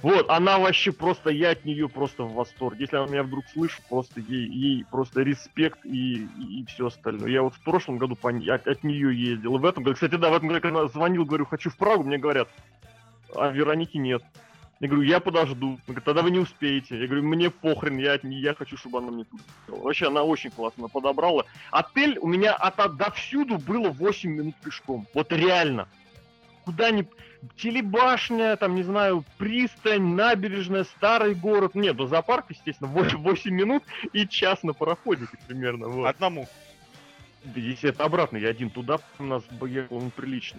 Вот, 0.01 0.31
она 0.31 0.59
вообще 0.59 0.91
просто, 0.91 1.29
я 1.29 1.51
от 1.51 1.67
нее 1.67 1.87
просто 1.87 2.23
в 2.23 2.33
восторге. 2.33 2.85
Если 2.85 2.97
она 2.97 3.07
меня 3.07 3.23
вдруг 3.23 3.45
слышит, 3.53 3.83
просто 3.91 4.21
ей, 4.21 4.49
ей 4.49 4.87
просто 4.91 5.21
респект 5.21 5.85
и, 5.85 6.25
и, 6.25 6.61
и 6.61 6.65
все 6.65 6.87
остальное. 6.87 7.29
Я 7.29 7.43
вот 7.43 7.55
в 7.55 7.63
прошлом 7.63 7.99
году 7.99 8.17
по, 8.17 8.31
от, 8.31 8.67
от 8.67 8.83
нее 8.85 9.15
ездил. 9.15 9.57
И 9.57 9.59
в 9.59 9.65
этом 9.67 9.85
году, 9.85 9.97
кстати, 9.97 10.15
да, 10.15 10.31
в 10.31 10.35
этом 10.35 10.49
году, 10.49 10.63
когда 10.63 10.89
звонил, 10.89 11.27
говорю, 11.27 11.45
хочу 11.45 11.69
в 11.69 11.77
Прагу, 11.77 12.05
мне 12.05 12.17
говорят, 12.17 12.49
а 13.35 13.51
Вероники 13.51 13.97
нет. 13.97 14.23
Я 14.83 14.89
говорю, 14.89 15.05
я 15.05 15.21
подожду. 15.21 15.79
говорит, 15.87 16.05
тогда 16.05 16.23
вы 16.23 16.33
не 16.33 16.41
успеете. 16.41 16.99
Я 16.99 17.07
говорю, 17.07 17.23
мне 17.23 17.51
похрен, 17.51 17.99
я, 17.99 18.19
я 18.21 18.53
хочу, 18.53 18.77
чтобы 18.77 18.99
она 18.99 19.13
мне 19.13 19.25
тут 19.25 19.41
Вообще, 19.69 20.09
она 20.09 20.25
очень 20.25 20.51
классно 20.51 20.89
подобрала. 20.89 21.47
Отель 21.71 22.19
у 22.19 22.27
меня 22.27 22.53
от, 22.53 22.81
от 22.81 22.97
до 22.97 23.13
всюду 23.13 23.59
было 23.59 23.91
8 23.91 24.29
минут 24.29 24.57
пешком. 24.57 25.07
Вот 25.15 25.33
реально. 25.33 25.89
Куда 26.65 26.91
ни 26.91 27.07
телебашня, 27.57 28.57
там, 28.57 28.75
не 28.75 28.83
знаю, 28.83 29.25
пристань, 29.39 30.15
набережная, 30.15 30.83
старый 30.83 31.37
город. 31.37 31.77
Нет, 31.77 31.97
до 31.97 32.09
зоопарка, 32.09 32.53
естественно, 32.53 32.91
8, 32.91 33.19
8 33.19 33.51
минут 33.55 33.85
и 34.13 34.27
час 34.27 34.65
на 34.65 34.73
пароходике 34.73 35.39
примерно. 35.47 35.87
Вот. 35.87 36.07
Одному. 36.07 36.49
Если 37.55 37.91
это 37.91 38.03
обратно, 38.03 38.37
я 38.37 38.49
один 38.49 38.69
туда, 38.69 38.99
у 39.21 39.25
нас 39.25 39.45
ехал 39.63 39.99
он 39.99 40.11
прилично. 40.11 40.59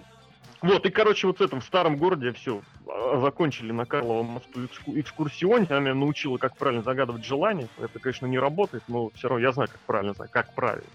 Вот, 0.63 0.85
и, 0.85 0.89
короче, 0.89 1.27
вот 1.27 1.39
в 1.39 1.41
этом 1.41 1.59
в 1.59 1.65
старом 1.65 1.97
городе 1.97 2.31
все, 2.31 2.61
а, 2.87 3.19
закончили 3.19 3.73
на 3.73 3.85
Карловом 3.85 4.27
мосту 4.27 4.65
экску- 4.65 4.97
экскурсионе, 4.97 5.67
она 5.69 5.81
меня 5.81 5.93
научила, 5.93 6.37
как 6.37 6.55
правильно 6.57 6.81
загадывать 6.81 7.25
желание. 7.25 7.67
Это, 7.77 7.99
конечно, 7.99 8.27
не 8.27 8.39
работает, 8.39 8.83
но 8.87 9.09
все 9.09 9.27
равно 9.27 9.45
я 9.45 9.51
знаю, 9.51 9.69
как 9.69 9.81
правильно, 9.85 10.13
как 10.13 10.55
правильно. 10.55 10.87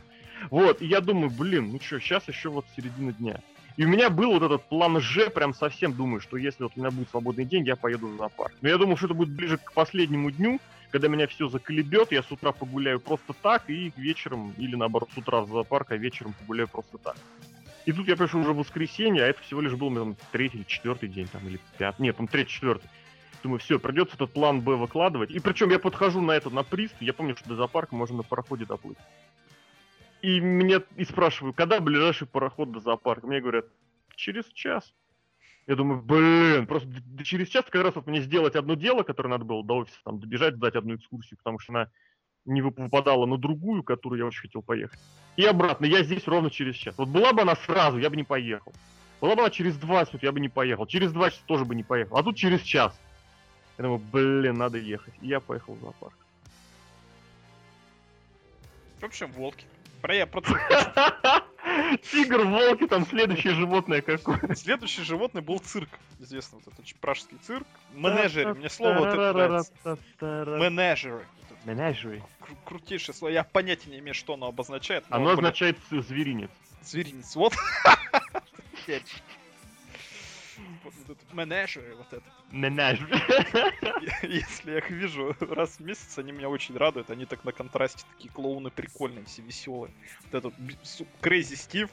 Вот, 0.51 0.81
и 0.81 0.87
я 0.87 1.03
думаю, 1.03 1.31
блин, 1.31 1.73
ну 1.73 1.81
что, 1.81 2.01
сейчас 2.01 2.27
еще 2.29 2.49
вот 2.49 2.65
середина 2.75 3.13
дня. 3.13 3.41
И 3.77 3.85
у 3.85 3.89
меня 3.89 4.09
был 4.09 4.33
вот 4.33 4.43
этот 4.43 4.67
план 4.71 5.01
Ж, 5.01 5.29
прям 5.29 5.53
совсем 5.53 5.93
думаю, 5.93 6.21
что 6.21 6.39
если 6.39 6.63
вот 6.63 6.73
у 6.75 6.81
меня 6.81 6.91
будет 6.91 7.11
свободный 7.11 7.45
день, 7.45 7.67
я 7.67 7.77
поеду 7.77 8.09
в 8.09 8.17
зоопарк. 8.17 8.55
Но 8.63 8.69
я 8.71 8.79
думал, 8.79 8.97
что 8.97 9.07
это 9.07 9.15
будет 9.15 9.31
ближе 9.31 9.59
к 9.59 9.75
последнему 9.75 10.31
дню, 10.31 10.59
когда 10.91 11.09
меня 11.09 11.27
все 11.27 11.49
заколебет, 11.49 12.11
я 12.11 12.23
с 12.23 12.33
утра 12.33 12.53
погуляю 12.53 13.01
просто 13.01 13.35
так, 13.43 13.69
и 13.69 13.93
вечером, 13.97 14.55
или 14.57 14.77
наоборот, 14.77 15.11
с 15.13 15.19
утра 15.19 15.43
в 15.43 15.49
зоопарк, 15.49 15.91
а 15.91 15.97
вечером 15.97 16.33
погуляю 16.33 16.69
просто 16.69 16.97
так. 16.99 17.17
И 17.89 17.93
тут 17.95 18.07
я 18.07 18.17
пришел 18.17 18.41
уже 18.41 18.53
в 18.53 18.59
воскресенье, 18.59 19.25
а 19.25 19.29
это 19.29 19.41
всего 19.41 19.63
лишь 19.63 19.73
был 19.73 19.95
там, 19.95 20.15
третий 20.31 20.59
или 20.59 20.65
четвертый 20.65 21.09
день, 21.09 21.27
там, 21.27 21.49
или 21.49 21.59
пятый, 21.79 22.03
нет, 22.03 22.19
там 22.19 22.29
третий, 22.29 22.51
четвертый. 22.51 22.87
Думаю, 23.43 23.61
все, 23.61 23.81
придется 23.81 24.17
этот 24.17 24.31
план 24.31 24.61
Б 24.61 24.75
выкладывать. 24.77 25.31
И 25.31 25.41
причем 25.41 25.71
я 25.71 25.79
подхожу 25.79 26.21
на 26.21 26.33
это, 26.33 26.51
на 26.51 26.65
прист, 26.65 26.95
я 27.01 27.15
помню, 27.15 27.35
что 27.35 27.49
до 27.49 27.55
зоопарка 27.55 27.97
можно 27.97 28.19
на 28.19 28.23
пароходе 28.25 28.67
доплыть. 28.67 28.99
И 30.21 30.39
меня 30.39 30.83
и 30.97 31.05
спрашиваю, 31.07 31.55
когда 31.55 31.81
ближайший 31.81 32.27
пароход 32.27 32.73
до 32.73 32.81
зоопарка? 32.81 33.27
Мне 33.27 33.41
говорят, 33.41 33.65
через 34.17 34.45
час. 34.53 34.93
Я 35.67 35.75
думаю, 35.75 36.03
блин, 36.03 36.67
просто 36.67 36.91
через 37.25 37.49
час 37.49 37.65
как 37.71 37.83
раз 37.83 37.95
вот 37.95 38.07
мне 38.07 38.21
сделать 38.21 38.55
одно 38.55 38.75
дело, 38.75 39.03
которое 39.03 39.31
надо 39.31 39.47
было 39.47 39.65
до 39.65 39.79
офиса, 39.79 39.99
там, 40.05 40.21
добежать, 40.21 40.57
сдать 40.57 40.75
одну 40.75 40.97
экскурсию, 40.97 41.39
потому 41.39 41.59
что 41.59 41.73
она 41.73 41.91
не 42.49 42.63
выпадала 42.63 43.27
на 43.27 43.39
другую, 43.39 43.83
которую 43.83 44.19
я 44.19 44.27
очень 44.27 44.43
хотел 44.43 44.63
поехать. 44.63 44.99
И 45.37 45.45
обратно, 45.45 45.85
я 45.87 46.03
здесь 46.03 46.27
ровно 46.27 46.51
через 46.51 46.75
час. 46.75 46.95
Вот 46.97 47.09
была 47.09 47.33
бы 47.33 47.43
она 47.43 47.55
сразу, 47.55 47.99
я 47.99 48.11
бы 48.11 48.17
не 48.17 48.25
поехал. 48.25 48.73
Была 49.21 49.35
бы 49.35 49.43
она 49.43 49.51
через 49.51 49.77
20 49.77 50.15
минут, 50.15 50.23
я 50.23 50.33
бы 50.33 50.41
не 50.41 50.49
поехал. 50.49 50.87
Через 50.87 51.13
2 51.13 51.31
часа 51.31 51.43
тоже 51.47 51.65
бы 51.65 51.75
не 51.75 51.83
поехал. 51.83 52.17
А 52.17 52.23
тут 52.23 52.37
через 52.37 52.63
час. 52.63 52.99
Я 53.77 53.85
думаю, 53.85 54.01
блин, 54.13 54.57
надо 54.57 54.79
ехать. 54.79 55.15
И 55.21 55.29
я 55.29 55.41
поехал 55.41 55.75
в 55.75 55.81
зоопарк. 55.81 56.15
В 59.01 59.05
общем, 59.05 59.31
волки. 59.33 59.65
Про 60.03 60.15
я 60.15 60.27
про 60.27 60.41
Тигр, 62.13 62.45
волки, 62.45 62.87
там 62.87 63.07
следующее 63.07 63.55
животное 63.55 64.01
какое. 64.01 64.55
Следующее 64.55 65.05
животное 65.05 65.43
был 65.43 65.59
цирк. 65.59 65.89
Известно 66.21 66.59
вот 66.65 66.73
этот 66.73 66.95
пражский 66.97 67.39
цирк. 67.43 67.67
Менеджеры. 67.95 68.55
Мне 68.55 68.69
слово 68.69 68.99
вот 68.99 69.09
это 69.09 69.33
нравится. 69.33 69.99
Менеджеры. 71.69 72.23
Менеджеры. 72.23 72.23
Крутейшее 72.65 73.15
слово. 73.15 73.33
Я 73.33 73.45
понятия 73.45 73.91
не 73.91 73.99
имею, 73.99 74.15
что 74.15 74.35
оно 74.35 74.47
обозначает. 74.47 75.05
Оно 75.11 75.31
означает 75.31 75.79
зверинец. 75.91 76.51
Зверинец. 76.83 77.37
Вот. 77.37 77.55
Менеджеры 81.33 81.95
вот 81.95 82.13
это. 82.13 82.25
Менеджеры. 82.51 83.21
Если 84.23 84.73
я 84.73 84.79
их 84.79 84.91
вижу 84.91 85.37
раз 85.41 85.77
в 85.77 85.81
месяц, 85.81 86.19
они 86.19 86.33
меня 86.33 86.49
очень 86.49 86.77
радуют. 86.77 87.11
Они 87.11 87.27
так 87.27 87.45
на 87.45 87.53
контрасте 87.53 88.05
такие 88.17 88.31
клоуны 88.31 88.71
прикольные, 88.71 89.25
все 89.27 89.43
веселые. 89.43 89.93
Вот 90.25 90.35
этот 90.35 90.55
Crazy 91.21 91.55
Стив, 91.55 91.91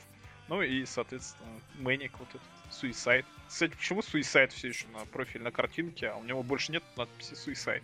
ну 0.47 0.61
и, 0.61 0.85
соответственно, 0.85 1.49
Мэник, 1.75 2.17
вот 2.17 2.29
этот 2.29 2.41
Suicide. 2.71 3.25
Кстати, 3.47 3.73
почему 3.73 3.99
Suicide 3.99 4.49
все 4.49 4.69
еще 4.69 4.87
на 4.87 5.05
профильной 5.05 5.51
картинке, 5.51 6.09
а 6.09 6.15
у 6.15 6.23
него 6.23 6.41
больше 6.41 6.71
нет 6.71 6.83
надписи 6.95 7.33
Suicide 7.33 7.83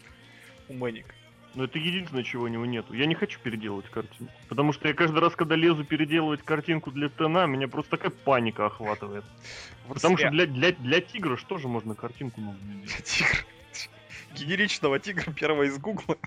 у 0.69 0.73
Мэника? 0.73 1.13
Но 1.53 1.65
это 1.65 1.79
единственное, 1.79 2.23
чего 2.23 2.45
у 2.45 2.47
него 2.47 2.65
нету. 2.65 2.93
Я 2.93 3.05
не 3.05 3.15
хочу 3.15 3.39
переделывать 3.39 3.89
картинку. 3.89 4.33
Потому 4.47 4.71
что 4.71 4.87
я 4.87 4.93
каждый 4.93 5.19
раз, 5.19 5.35
когда 5.35 5.55
лезу 5.55 5.83
переделывать 5.83 6.41
картинку 6.43 6.91
для 6.91 7.09
Тена, 7.09 7.45
меня 7.45 7.67
просто 7.67 7.97
такая 7.97 8.11
паника 8.11 8.67
охватывает. 8.67 9.25
Вот 9.87 9.95
потому 9.95 10.17
зря. 10.17 10.27
что 10.27 10.35
для, 10.35 10.45
для, 10.45 10.71
для 10.71 11.01
тигра 11.01 11.35
что 11.35 11.57
же 11.57 11.67
можно 11.67 11.93
картинку 11.93 12.39
нужно 12.39 12.59
Для 12.83 13.01
тигра. 13.01 13.37
Генеричного 14.33 14.99
тигра 14.99 15.31
первого 15.33 15.63
из 15.63 15.77
Гугла. 15.77 16.17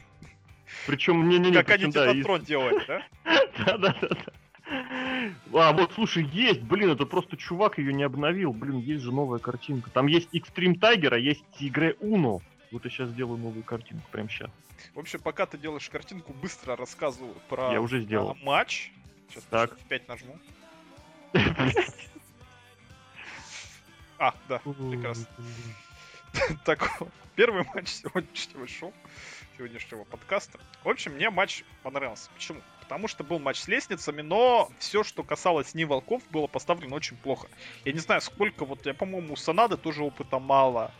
Причем 0.86 1.28
не 1.28 1.38
не 1.38 1.50
не 1.50 1.56
Как 1.56 1.70
они 1.70 1.90
Титатрон 1.90 2.40
из... 2.40 2.46
делали, 2.46 2.84
да? 2.86 3.02
Да-да-да. 3.64 4.32
А, 5.52 5.72
вот, 5.72 5.92
слушай, 5.94 6.24
есть, 6.24 6.62
блин, 6.62 6.90
это 6.90 7.06
просто 7.06 7.36
чувак 7.36 7.78
ее 7.78 7.92
не 7.92 8.02
обновил. 8.02 8.52
Блин, 8.52 8.78
есть 8.78 9.02
же 9.02 9.12
новая 9.12 9.38
картинка. 9.38 9.90
Там 9.90 10.06
есть 10.06 10.28
Extreme 10.34 10.78
Tiger, 10.78 11.14
а 11.14 11.18
есть 11.18 11.44
Тигре 11.58 11.96
Уно. 12.00 12.42
Вот 12.74 12.84
я 12.84 12.90
сейчас 12.90 13.10
сделаю 13.10 13.38
новую 13.38 13.62
картинку, 13.62 14.04
прям 14.10 14.28
сейчас. 14.28 14.50
В 14.94 14.98
общем, 14.98 15.20
пока 15.20 15.46
ты 15.46 15.56
делаешь 15.56 15.88
картинку, 15.88 16.32
быстро 16.32 16.74
рассказываю 16.74 17.36
про 17.48 17.70
Я 17.70 17.80
уже 17.80 18.00
сделал. 18.00 18.36
матч. 18.42 18.90
Сейчас 19.30 19.44
так. 19.44 19.78
F5 19.88 20.02
нажму. 20.08 20.38
А, 24.16 24.32
да, 24.48 24.58
прекрасно. 24.58 25.26
Так, 26.64 27.00
первый 27.36 27.64
матч 27.74 27.88
сегодняшнего 27.88 28.66
шоу, 28.66 28.92
сегодняшнего 29.56 30.02
подкаста. 30.04 30.58
В 30.82 30.88
общем, 30.88 31.12
мне 31.12 31.30
матч 31.30 31.62
понравился. 31.82 32.30
Почему? 32.34 32.60
Потому 32.80 33.06
что 33.06 33.22
был 33.22 33.38
матч 33.38 33.58
с 33.58 33.68
лестницами, 33.68 34.22
но 34.22 34.70
все, 34.78 35.04
что 35.04 35.22
касалось 35.22 35.74
не 35.74 35.84
волков, 35.84 36.22
было 36.30 36.48
поставлено 36.48 36.96
очень 36.96 37.16
плохо. 37.16 37.48
Я 37.84 37.92
не 37.92 38.00
знаю, 38.00 38.20
сколько, 38.20 38.64
вот 38.64 38.84
я, 38.86 38.94
по-моему, 38.94 39.34
у 39.34 39.36
Санады 39.36 39.76
тоже 39.76 40.02
опыта 40.02 40.38
мало 40.40 40.92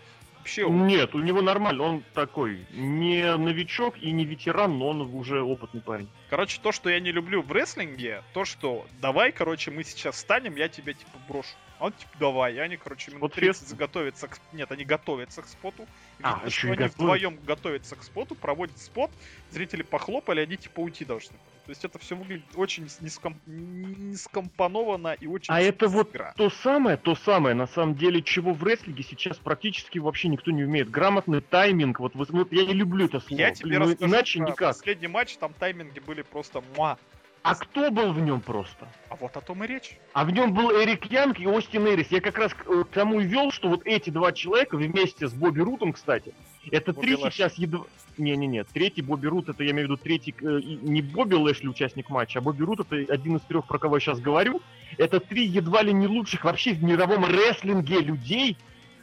вообще... 0.45 0.69
Нет, 0.69 1.15
у 1.15 1.21
него 1.21 1.41
нормально, 1.41 1.83
он 1.83 2.05
такой 2.13 2.67
не 2.73 3.37
новичок 3.37 3.97
и 3.99 4.11
не 4.13 4.25
ветеран, 4.25 4.79
но 4.79 4.89
он 4.89 5.01
уже 5.01 5.43
опытный 5.43 5.81
парень. 5.81 6.09
Короче, 6.29 6.61
то, 6.63 6.71
что 6.71 6.91
я 6.91 7.01
не 7.01 7.13
люблю 7.13 7.43
в 7.43 7.51
рестлинге, 7.51 8.23
то, 8.35 8.45
что 8.45 8.87
давай, 9.01 9.33
короче, 9.33 9.71
мы 9.71 9.85
сейчас 9.85 10.17
встанем, 10.17 10.57
я 10.57 10.69
тебя, 10.69 10.93
типа, 10.93 11.19
брошу. 11.29 11.57
А 11.79 11.87
он, 11.87 11.93
типа, 11.93 12.13
давай, 12.21 12.55
и 12.55 12.59
они, 12.59 12.77
короче, 12.77 13.11
минут 13.11 13.23
вот 13.23 13.33
30 13.35 13.69
заготовятся 13.69 14.29
к... 14.29 14.39
Нет, 14.53 14.71
они 14.71 14.85
готовятся 14.85 15.43
к 15.43 15.49
споту. 15.49 15.87
А, 16.23 16.49
что 16.49 16.73
они 16.73 16.85
вдвоем 16.85 17.39
готовятся 17.45 17.97
к 17.97 18.03
споту, 18.05 18.35
проводят 18.35 18.79
спот, 18.79 19.11
зрители 19.51 19.83
похлопали, 19.83 20.41
они, 20.41 20.57
типа, 20.57 20.81
уйти 20.81 21.05
должны. 21.05 21.37
То 21.65 21.71
есть 21.71 21.85
это 21.85 21.99
все 21.99 22.15
выглядит 22.15 22.45
очень 22.57 22.87
неском... 23.01 23.41
нескомпоновано 23.47 25.17
и 25.19 25.27
очень... 25.27 25.53
А 25.53 25.61
это 25.61 25.89
вот 25.89 26.11
игра. 26.11 26.35
то 26.37 26.51
самое, 26.51 26.99
то 26.99 27.15
самое, 27.15 27.55
на 27.55 27.67
самом 27.67 27.95
деле, 27.95 28.21
чего 28.23 28.53
в 28.53 28.63
рестлинге 28.63 29.03
сейчас 29.03 29.39
практически 29.39 29.99
вообще 29.99 30.29
никто 30.29 30.51
не 30.51 30.65
умеет. 30.65 30.91
Грамотный 30.91 31.41
тайминг, 31.41 32.01
вот, 32.01 32.15
вот 32.15 32.53
я 32.53 32.67
не 32.67 32.75
люблю 32.75 33.07
это 33.07 33.21
слово. 33.21 33.41
Я 33.41 33.51
тебе 33.53 33.79
ну, 33.79 33.93
иначе 33.93 34.41
никак. 34.41 34.75
последний 34.75 35.09
матч, 35.09 35.37
там 35.39 35.55
тайминги 35.55 36.01
были 36.01 36.21
просто 36.21 36.63
муа. 36.77 36.99
А 37.43 37.55
кто 37.55 37.91
был 37.91 38.13
в 38.13 38.21
нем 38.21 38.41
просто? 38.41 38.89
А 39.11 39.17
вот 39.17 39.37
о 39.37 39.41
том 39.43 39.63
и 39.65 39.67
речь. 39.67 39.99
А 40.15 40.25
в 40.25 40.31
нем 40.31 40.55
был 40.55 40.71
Эрик 40.71 41.05
Янг 41.11 41.39
и 41.39 41.47
Остин 41.47 41.87
Эрис. 41.87 42.09
Я 42.09 42.23
как 42.23 42.39
раз 42.39 42.55
к 42.55 42.85
тому 42.93 43.21
и 43.21 43.27
вел, 43.27 43.51
что 43.51 43.69
вот 43.69 43.83
эти 43.87 44.09
два 44.09 44.33
человека 44.33 44.79
вместе 44.79 45.29
с 45.29 45.33
Бобби 45.35 45.61
Рутом, 45.61 45.93
кстати, 45.93 46.33
Это 46.71 46.93
Бобби 46.93 47.07
третий 47.07 47.23
Лэшли. 47.25 47.37
сейчас 47.37 47.55
едва... 47.55 47.85
Не-не-не, 48.17 48.65
третий 48.65 49.03
Бобби 49.03 49.27
Рут, 49.27 49.49
это 49.49 49.65
я 49.65 49.73
имею 49.73 49.89
в 49.89 49.91
виду 49.91 50.03
третий, 50.03 50.35
э, 50.41 50.61
не 50.83 51.03
Бобби 51.03 51.35
Лэшли 51.35 51.69
участник 51.69 52.11
матча, 52.11 52.39
а 52.39 52.43
Бобби 52.43 52.63
Рут 52.63 52.81
это 52.81 53.13
один 53.13 53.37
из 53.37 53.43
трех, 53.43 53.67
про 53.67 53.79
кого 53.79 53.97
я 53.97 54.01
сейчас 54.01 54.21
говорю. 54.21 54.63
Это 54.99 55.21
три 55.21 55.45
едва 55.45 55.83
ли 55.83 55.93
не 55.93 56.07
лучших 56.07 56.45
вообще 56.45 56.75
в 56.75 56.83
мировом 56.83 57.25
рестлинге 57.25 58.01
людей, 58.01 58.57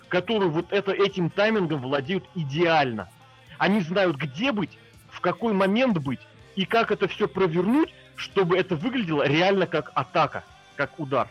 которые 0.07 0.49
вот 0.49 0.71
это, 0.71 0.91
этим 0.91 1.29
таймингом 1.29 1.81
владеют 1.81 2.23
идеально. 2.35 3.09
Они 3.57 3.81
знают, 3.81 4.17
где 4.17 4.51
быть, 4.51 4.77
в 5.09 5.19
какой 5.21 5.53
момент 5.53 5.97
быть, 5.97 6.21
и 6.55 6.65
как 6.65 6.91
это 6.91 7.07
все 7.07 7.27
провернуть, 7.27 7.93
чтобы 8.15 8.57
это 8.57 8.75
выглядело 8.75 9.27
реально 9.27 9.67
как 9.67 9.91
атака, 9.93 10.43
как 10.75 10.99
удар. 10.99 11.27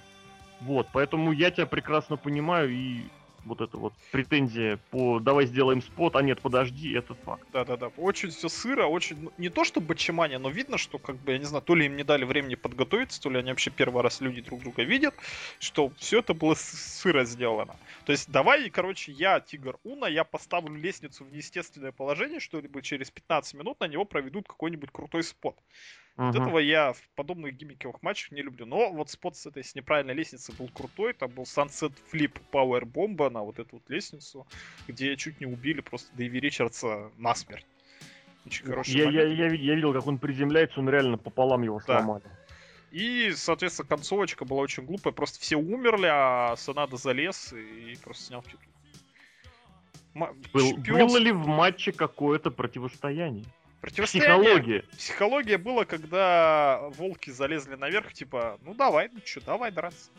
Вот, 0.61 0.89
поэтому 0.93 1.33
я 1.33 1.51
тебя 1.51 1.67
прекрасно 1.67 2.17
понимаю, 2.17 2.71
и 2.71 3.05
вот 3.45 3.61
эта 3.61 3.77
вот 3.77 3.93
претензия 4.13 4.79
по 4.91 5.21
«давай 5.21 5.47
сделаем 5.47 5.83
спот», 5.83 6.17
а 6.17 6.23
нет, 6.23 6.41
подожди, 6.41 6.93
это 6.93 7.15
факт. 7.15 7.47
Да-да-да, 7.53 7.89
очень 7.97 8.31
все 8.31 8.49
сыро, 8.49 8.87
очень, 8.87 9.23
ну, 9.23 9.33
не 9.39 9.49
то 9.49 9.65
что 9.65 9.81
бочемания, 9.81 10.39
но 10.39 10.51
видно, 10.51 10.79
что, 10.79 10.99
как 10.99 11.17
бы, 11.17 11.33
я 11.33 11.39
не 11.39 11.45
знаю, 11.45 11.63
то 11.63 11.75
ли 11.75 11.87
им 11.87 11.97
не 11.97 12.05
дали 12.05 12.25
времени 12.25 12.55
подготовиться, 12.55 13.21
то 13.21 13.31
ли 13.31 13.39
они 13.39 13.51
вообще 13.51 13.71
первый 13.71 14.03
раз 14.03 14.21
люди 14.21 14.41
друг 14.41 14.61
друга 14.61 14.83
видят, 14.83 15.15
что 15.59 15.93
все 15.97 16.21
это 16.21 16.35
было 16.35 16.55
сыро 16.55 17.25
сделано. 17.25 17.77
То 18.05 18.13
есть 18.13 18.31
давай, 18.31 18.71
короче, 18.71 19.13
я, 19.13 19.41
Тигр 19.41 19.79
Уна, 19.85 20.07
я 20.07 20.25
поставлю 20.25 20.75
лестницу 20.75 21.25
в 21.25 21.33
неестественное 21.33 21.93
положение, 21.93 22.41
что-либо 22.41 22.83
через 22.83 23.11
15 23.11 23.55
минут 23.55 23.81
на 23.81 23.89
него 23.89 24.05
проведут 24.05 24.47
какой-нибудь 24.49 24.91
крутой 24.91 25.23
спот. 25.23 25.57
Вот 26.17 26.35
Мгм. 26.35 26.43
этого 26.43 26.59
я 26.59 26.93
в 26.93 27.01
подобных 27.15 27.57
гиммиковых 27.57 28.03
матчах 28.03 28.33
не 28.33 28.43
люблю. 28.43 28.67
Но 28.67 28.93
вот 28.93 29.09
спот 29.11 29.37
с 29.37 29.47
этой 29.47 29.65
с 29.65 29.75
неправильной 29.75 30.13
лестницы 30.15 30.53
был 30.53 30.69
крутой. 30.69 31.15
Там 31.15 31.31
был 31.31 31.45
Sunset 31.45 31.93
Flip 32.13 32.33
Power 32.53 32.83
Bomba 32.83 33.31
на 33.31 33.43
вот 33.43 33.59
эту 33.59 33.77
вот 33.77 33.89
лестницу, 33.89 34.47
где 34.87 35.17
чуть 35.17 35.41
не 35.41 35.47
убили 35.47 35.81
просто 35.81 36.15
Дэйви 36.17 36.41
Ричардса 36.41 37.11
насмерть. 37.17 37.67
Очень 38.47 38.67
хороший 38.67 38.91
Я, 38.97 39.05
я, 39.05 39.11
момент. 39.11 39.39
я, 39.39 39.49
ви- 39.49 39.59
я 39.65 39.75
видел, 39.75 39.93
как 39.95 40.07
он 40.07 40.19
приземляется, 40.19 40.81
он 40.81 40.89
реально 40.89 41.17
пополам 41.19 41.63
его 41.63 41.79
Да. 41.79 41.85
сломали. 41.85 42.25
И, 42.91 43.31
соответственно, 43.37 43.89
концовочка 43.89 44.45
была 44.45 44.63
очень 44.63 44.85
глупая. 44.85 45.13
Просто 45.13 45.39
все 45.41 45.57
умерли, 45.57 46.09
а 46.11 46.57
Санада 46.57 46.97
залез 46.97 47.53
и 47.53 47.97
просто 48.03 48.25
снял 48.25 48.43
титул. 48.43 48.59
Ма- 50.13 50.35
Был- 50.53 50.77
было 50.77 51.19
ли 51.19 51.31
в 51.31 51.47
матче 51.47 51.93
какое-то 51.93 52.51
противостояние? 52.51 53.45
Противостояние 53.81 54.39
Психология. 54.39 54.85
Психология 54.97 55.59
была, 55.59 55.85
когда 55.85 56.81
волки 56.97 57.31
залезли 57.31 57.77
наверх, 57.77 58.13
типа, 58.13 58.59
ну 58.63 58.75
давай, 58.75 59.09
ну 59.13 59.21
чё, 59.21 59.41
давай 59.41 59.71
драться. 59.71 60.11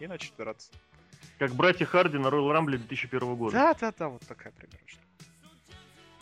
И 0.00 0.06
начали 0.06 0.32
драться. 0.38 0.70
Как 1.38 1.52
братья 1.52 1.84
Харди 1.84 2.18
на 2.18 2.28
Royal 2.28 2.56
Rumble 2.56 2.78
2001 2.78 3.36
года. 3.36 3.52
Да, 3.52 3.74
да, 3.74 3.92
да, 3.96 4.08
вот 4.08 4.22
такая 4.26 4.52
примерно. 4.52 4.78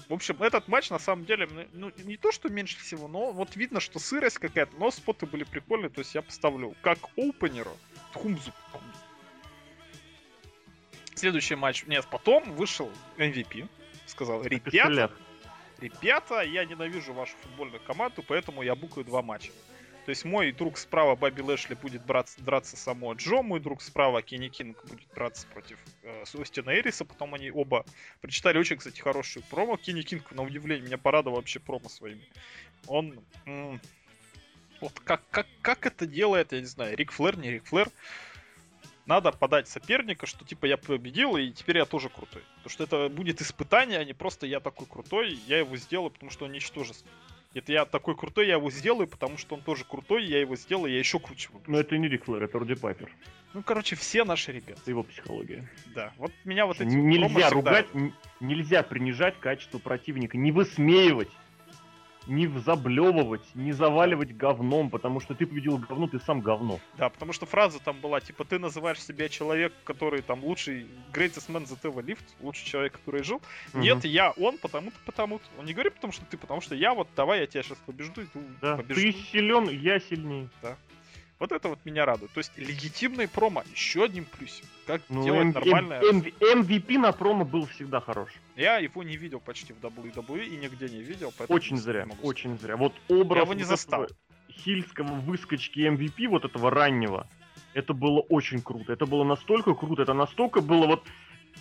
В 0.09 0.13
общем, 0.15 0.43
этот 0.43 0.67
матч 0.67 0.91
на 0.91 0.99
самом 0.99 1.25
деле, 1.25 1.49
ну, 1.73 1.93
не 1.99 2.17
то, 2.17 2.33
что 2.33 2.49
меньше 2.49 2.77
всего, 2.81 3.07
но 3.07 3.31
вот 3.31 3.55
видно, 3.55 3.79
что 3.79 4.01
сырость 4.01 4.39
какая-то, 4.39 4.77
но 4.77 4.91
споты 4.91 5.25
были 5.25 5.45
прикольные, 5.45 5.89
то 5.89 6.01
есть 6.01 6.17
я 6.17 6.23
поставлю 6.23 6.75
как 6.83 6.99
опенеру 7.17 7.77
Тхумзу. 8.13 8.53
Следующий 11.15 11.55
матч, 11.55 11.85
нет, 11.87 12.09
потом 12.11 12.43
вышел 12.55 12.91
MVP, 13.19 13.69
сказал, 14.07 14.43
ребята. 14.43 15.13
Ребята, 15.81 16.43
я 16.43 16.65
ненавижу 16.65 17.13
вашу 17.13 17.35
футбольную 17.43 17.81
команду, 17.81 18.23
поэтому 18.27 18.63
я 18.63 18.75
букаю 18.75 19.05
два 19.05 19.23
матча. 19.23 19.51
То 20.05 20.11
есть 20.11 20.25
мой 20.25 20.53
друг 20.53 20.79
справа 20.79 21.15
Бобби 21.15 21.41
Лэшли 21.41 21.75
будет 21.75 22.05
драться, 22.07 22.43
драться 22.43 22.77
само 22.77 23.13
Джо, 23.15 23.43
мой 23.43 23.61
друг 23.61 23.83
справа 23.83 24.23
Кенни 24.23 24.49
Кинг 24.49 24.83
будет 24.87 25.09
драться 25.15 25.47
против 25.47 25.79
э, 26.03 26.23
Остина 26.23 26.71
Эриса, 26.71 27.05
потом 27.05 27.35
они 27.35 27.51
оба 27.51 27.85
прочитали 28.21 28.59
очень, 28.59 28.77
кстати, 28.77 29.01
хорошую 29.01 29.45
промо. 29.51 29.77
Кенни 29.77 30.03
Кинг, 30.03 30.33
на 30.33 30.43
удивление, 30.43 30.87
меня 30.87 30.99
порадовал 30.99 31.37
вообще 31.37 31.61
промо 31.61 31.89
своими. 31.89 32.27
Он... 32.87 33.19
м, 33.47 33.81
вот 34.81 34.99
как, 35.01 35.23
как, 35.31 35.47
как 35.61 35.87
это 35.87 36.07
делает, 36.07 36.53
я 36.53 36.61
не 36.61 36.67
знаю, 36.67 36.97
Рик 36.97 37.13
Флэр, 37.13 37.37
не 37.37 37.51
Рик 37.51 37.67
Флэр, 37.67 37.91
надо 39.07 39.33
подать 39.33 39.69
соперника, 39.69 40.27
что 40.27 40.45
типа 40.45 40.67
я 40.67 40.77
победил, 40.77 41.37
и 41.37 41.51
теперь 41.51 41.79
я 41.79 41.85
тоже 41.85 42.09
крутой. 42.09 42.43
Потому 42.57 42.71
что 42.71 42.85
это 42.85 43.09
будет 43.09 43.41
испытание, 43.41 43.99
а 43.99 44.05
не 44.05 44.13
просто 44.13 44.47
я 44.47 44.61
такой 44.61 44.87
крутой, 44.87 45.39
я 45.47 45.59
его 45.59 45.77
сделаю, 45.77 46.11
потому 46.11 46.31
что 46.31 46.45
он 46.45 46.53
ничтожество. 46.53 47.11
Это 47.53 47.73
я 47.73 47.85
такой 47.85 48.15
крутой, 48.17 48.47
я 48.47 48.55
его 48.55 48.71
сделаю, 48.71 49.09
потому 49.09 49.37
что 49.37 49.57
он 49.57 49.63
тоже 49.63 49.85
крутой, 49.85 50.25
я 50.25 50.39
его 50.41 50.55
сделаю, 50.55 50.93
я 50.93 51.01
еще 51.01 51.19
круче 51.19 51.49
буду. 51.51 51.65
Но 51.67 51.81
это 51.81 51.99
не 51.99 52.07
Рик 52.07 52.25
Флэр, 52.27 52.45
это 52.45 52.59
Руди 52.61 52.77
Пайпер. 52.77 53.11
Ну, 53.55 53.65
короче, 53.65 53.97
все 53.97 54.23
наши 54.23 54.53
ребята. 54.53 54.81
Это 54.81 54.91
его 54.93 55.03
психология. 55.03 55.69
Да, 55.93 56.13
вот 56.17 56.31
меня 56.45 56.67
вот 56.67 56.81
эти 56.81 56.89
нельзя 56.89 57.29
всегда- 57.29 57.51
ругать, 57.51 57.87
н- 57.93 58.15
нельзя 58.39 58.85
принижать 58.85 59.35
качество 59.41 59.79
противника, 59.81 60.39
не 60.39 60.53
высмеивать, 60.53 61.29
не 62.27 62.47
заблевывать, 62.47 63.43
не 63.55 63.73
заваливать 63.73 64.37
говном, 64.37 64.91
потому 64.91 65.21
что 65.21 65.35
ты 65.35 65.47
победил 65.47 65.79
говно, 65.79 66.07
ты 66.07 66.19
сам 66.21 66.41
говно. 66.41 66.79
Да, 66.97 67.09
потому 67.09 67.33
что 67.33 67.47
фраза 67.47 67.79
там 67.81 67.99
была, 68.01 68.21
типа, 68.21 68.45
ты 68.45 68.59
называешь 68.59 69.03
себя 69.03 69.29
человек, 69.29 69.73
который 69.85 70.23
там 70.23 70.45
лучший, 70.45 70.87
greatest 71.13 71.49
man 71.51 71.65
that 71.65 71.81
ever 71.83 72.05
lived, 72.05 72.25
лучший 72.41 72.67
человек, 72.67 72.93
который 72.93 73.23
жил. 73.23 73.41
Нет, 73.75 73.99
Мгм. 73.99 74.09
я 74.09 74.31
он, 74.33 74.59
потому-то, 74.59 74.97
потому-то. 75.07 75.45
Он 75.59 75.65
не 75.65 75.73
говорит, 75.73 75.95
потому 75.95 76.13
что 76.13 76.25
ты, 76.27 76.37
потому 76.37 76.61
что 76.61 76.75
я 76.75 76.95
вот, 76.95 77.09
давай 77.17 77.41
я 77.41 77.47
тебя 77.47 77.63
сейчас 77.63 77.79
побежду, 77.87 78.23
и 78.23 78.27
ты 78.27 78.39
Да, 78.61 78.77
побежду. 78.77 79.03
ты 79.03 79.13
силен, 79.13 79.69
я 79.71 79.99
сильнее. 80.01 80.49
Вот 81.41 81.53
это 81.53 81.71
вот 81.71 81.79
меня 81.87 82.05
радует. 82.05 82.31
То 82.33 82.39
есть 82.39 82.53
легитимный 82.57 83.27
промо, 83.27 83.65
еще 83.73 84.05
одним 84.05 84.27
плюсом. 84.27 84.67
Как 84.87 85.01
Ну, 85.09 85.25
делать 85.25 85.47
М- 85.47 85.53
нормальное. 85.53 86.01
М- 86.03 86.23
MVP 86.23 86.99
на 86.99 87.13
промо 87.13 87.47
был 87.47 87.65
всегда 87.67 88.01
хорош. 88.01 88.31
Я 88.57 88.77
его 88.77 89.03
не 89.03 89.17
видел 89.17 89.41
почти 89.41 89.73
в 89.73 89.81
WWE 89.83 90.45
и 90.45 90.57
нигде 90.59 90.91
не 90.91 91.03
видел. 91.03 91.33
Очень 91.49 91.79
зря, 91.79 92.07
очень 92.23 92.59
зря. 92.59 92.77
Вот 92.77 92.93
образ 93.09 93.37
Я 93.39 93.43
его 93.45 93.55
не 93.55 93.65
застал. 93.65 94.07
хильского 94.51 95.15
выскочки 95.15 95.81
MVP, 95.81 96.29
вот 96.29 96.45
этого 96.45 96.71
раннего, 96.71 97.27
это 97.73 97.95
было 97.95 98.21
очень 98.21 98.61
круто. 98.61 98.93
Это 98.93 99.07
было 99.07 99.25
настолько 99.25 99.75
круто, 99.75 100.03
это 100.03 100.13
настолько 100.13 100.61
было 100.61 100.87
вот 100.87 101.05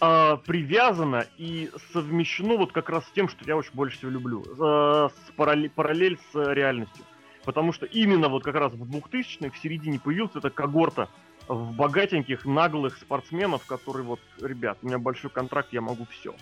а, 0.01 0.37
привязано 0.37 1.25
и 1.37 1.69
совмещено 1.93 2.57
вот 2.57 2.71
как 2.73 2.89
раз 2.89 3.05
с 3.05 3.11
тем, 3.11 3.29
что 3.29 3.45
я 3.45 3.55
очень 3.55 3.73
больше 3.73 3.97
всего 3.97 4.11
люблю. 4.11 4.43
А, 4.59 5.09
с 5.09 5.31
параллель, 5.37 5.69
параллель 5.69 6.17
с 6.31 6.35
э, 6.35 6.53
реальностью. 6.53 7.05
Потому 7.49 7.73
что 7.73 7.87
именно 7.87 8.29
вот 8.29 8.43
как 8.43 8.53
раз 8.53 8.73
в 8.73 8.83
2000-х, 8.83 9.49
в 9.49 9.57
середине 9.57 9.99
появилась 9.99 10.35
эта 10.35 10.51
когорта 10.51 11.09
в 11.47 11.75
богатеньких, 11.75 12.45
наглых 12.45 12.95
спортсменов, 12.99 13.65
которые 13.65 14.05
вот, 14.05 14.19
ребят, 14.39 14.77
у 14.83 14.85
меня 14.85 14.99
большой 14.99 15.31
контракт, 15.31 15.73
я 15.73 15.81
могу 15.81 16.05
все. 16.11 16.35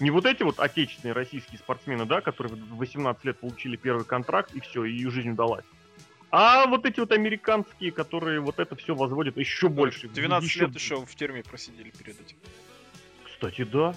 Не 0.00 0.10
вот 0.10 0.26
эти 0.26 0.42
вот 0.42 0.60
отечественные 0.60 1.14
российские 1.14 1.58
спортсмены, 1.58 2.04
да, 2.04 2.20
которые 2.20 2.54
в 2.54 2.76
18 2.76 3.24
лет 3.24 3.40
получили 3.40 3.76
первый 3.76 4.04
контракт 4.04 4.54
и 4.54 4.60
все, 4.60 4.84
и 4.84 5.02
жизнь 5.06 5.30
удалась. 5.30 5.64
А 6.30 6.66
вот 6.66 6.84
эти 6.84 7.00
вот 7.00 7.10
американские, 7.12 7.90
которые 7.90 8.40
вот 8.40 8.58
это 8.58 8.76
все 8.76 8.94
возводят 8.94 9.38
еще 9.38 9.70
больше. 9.70 10.10
12 10.10 10.56
лет 10.56 10.74
еще 10.74 11.06
в 11.06 11.14
тюрьме 11.14 11.42
просидели 11.42 11.88
перед 11.88 12.20
этим. 12.20 12.36
Кстати, 13.24 13.64
да. 13.64 13.94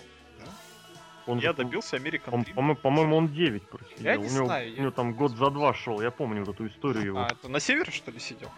Он 1.25 1.37
Я 1.39 1.51
же, 1.51 1.57
добился 1.57 1.95
Американ 1.95 2.33
он, 2.33 2.41
Dream. 2.41 2.53
по-мо- 2.53 2.75
по-моему, 2.75 3.15
он 3.17 3.27
9 3.29 3.63
просидел. 3.63 4.03
Я 4.05 4.17
не 4.17 4.25
у 4.25 4.29
него, 4.29 4.45
знаю, 4.45 4.71
У 4.71 4.75
я- 4.75 4.81
него 4.81 4.91
там 4.91 5.13
год 5.13 5.31
за 5.31 5.49
два 5.49 5.73
шел, 5.73 6.01
я 6.01 6.11
помню 6.11 6.43
вот 6.43 6.55
эту 6.55 6.67
историю 6.67 7.05
его. 7.05 7.19
А, 7.19 7.27
это 7.31 7.47
на 7.49 7.59
севере, 7.59 7.91
что 7.91 8.11
ли, 8.11 8.19
сидел? 8.19 8.51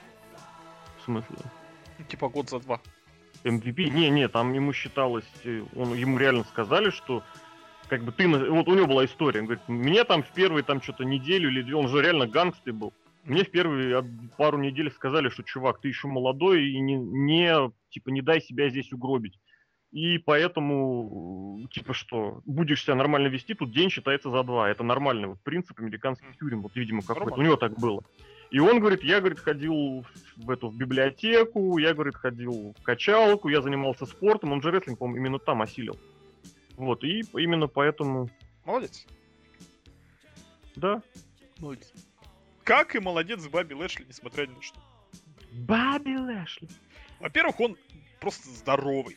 В 1.00 1.04
смысле? 1.04 1.36
Типа 2.08 2.30
год 2.30 2.50
за 2.50 2.60
два. 2.60 2.82
MVP? 3.44 3.90
Не, 3.92 4.10
не, 4.10 4.28
там 4.28 4.54
ему 4.54 4.74
считалось, 4.74 5.26
э, 5.44 5.64
он, 5.76 5.94
ему 5.94 6.18
реально 6.18 6.44
сказали, 6.46 6.90
что 6.90 7.24
как 7.88 8.04
бы 8.04 8.12
ты, 8.12 8.28
вот 8.28 8.68
у 8.68 8.74
него 8.76 8.88
была 8.88 9.06
история, 9.06 9.42
он 9.42 9.46
говорит, 9.46 9.64
мне 9.68 10.04
там 10.04 10.24
в 10.24 10.30
первые 10.32 10.64
там 10.64 10.82
что-то 10.82 11.06
неделю 11.06 11.50
или 11.50 11.62
две, 11.62 11.76
он 11.76 11.88
же 11.88 12.02
реально 12.02 12.26
гангстый 12.26 12.74
был, 12.74 12.94
мне 13.24 13.44
в 13.44 13.52
первые 13.52 14.04
пару 14.38 14.58
недель 14.58 14.92
сказали, 14.92 15.30
что 15.30 15.44
чувак, 15.44 15.80
ты 15.80 15.88
еще 15.90 16.08
молодой 16.08 16.68
и 16.70 16.80
не, 16.80 16.96
не 16.96 17.72
типа 17.90 18.10
не 18.10 18.22
дай 18.22 18.42
себя 18.42 18.70
здесь 18.70 18.92
угробить. 18.92 19.40
И 19.96 20.18
поэтому, 20.18 21.62
э, 21.64 21.74
типа 21.74 21.94
что, 21.94 22.42
будешь 22.46 22.84
себя 22.84 22.96
нормально 22.96 23.28
вести, 23.28 23.54
тут 23.54 23.72
день 23.72 23.90
считается 23.90 24.30
за 24.30 24.44
два. 24.44 24.70
Это 24.70 24.84
нормальный 24.84 25.30
вот 25.30 25.40
принцип 25.40 25.80
американских 25.80 26.38
тюрем, 26.38 26.64
вот, 26.64 26.76
видимо, 26.76 27.02
какой-то. 27.02 27.40
У 27.40 27.42
него 27.42 27.56
так 27.56 27.80
было. 27.80 28.04
И 28.52 28.60
он 28.60 28.82
говорит, 28.82 29.06
я, 29.06 29.22
говорит, 29.22 29.40
ходил 29.40 30.06
в 30.36 30.52
эту 30.52 30.68
в 30.68 30.76
библиотеку, 30.76 31.78
я, 31.78 31.94
говорит, 31.94 32.16
ходил 32.16 32.76
в 32.78 32.84
качалку, 32.84 33.48
я 33.48 33.62
занимался 33.62 34.06
спортом, 34.06 34.52
он 34.52 34.62
же 34.62 34.70
рестлинг, 34.70 35.00
по-моему, 35.00 35.28
именно 35.28 35.40
там 35.40 35.62
осилил. 35.62 35.98
Вот, 36.76 37.06
и 37.06 37.22
именно 37.34 37.68
поэтому, 37.68 38.30
Молодец. 38.66 39.08
да. 40.76 41.02
Молодец. 41.60 41.94
Как 42.66 42.98
и 42.98 43.00
молодец 43.00 43.48
Баби 43.48 43.74
Лэшли, 43.74 44.04
несмотря 44.06 44.46
ни 44.46 44.56
на 44.56 44.62
что. 44.62 44.78
Баби 45.54 46.18
Лэшли. 46.18 46.68
Во-первых, 47.22 47.62
он 47.62 47.78
просто 48.20 48.50
здоровый. 48.50 49.16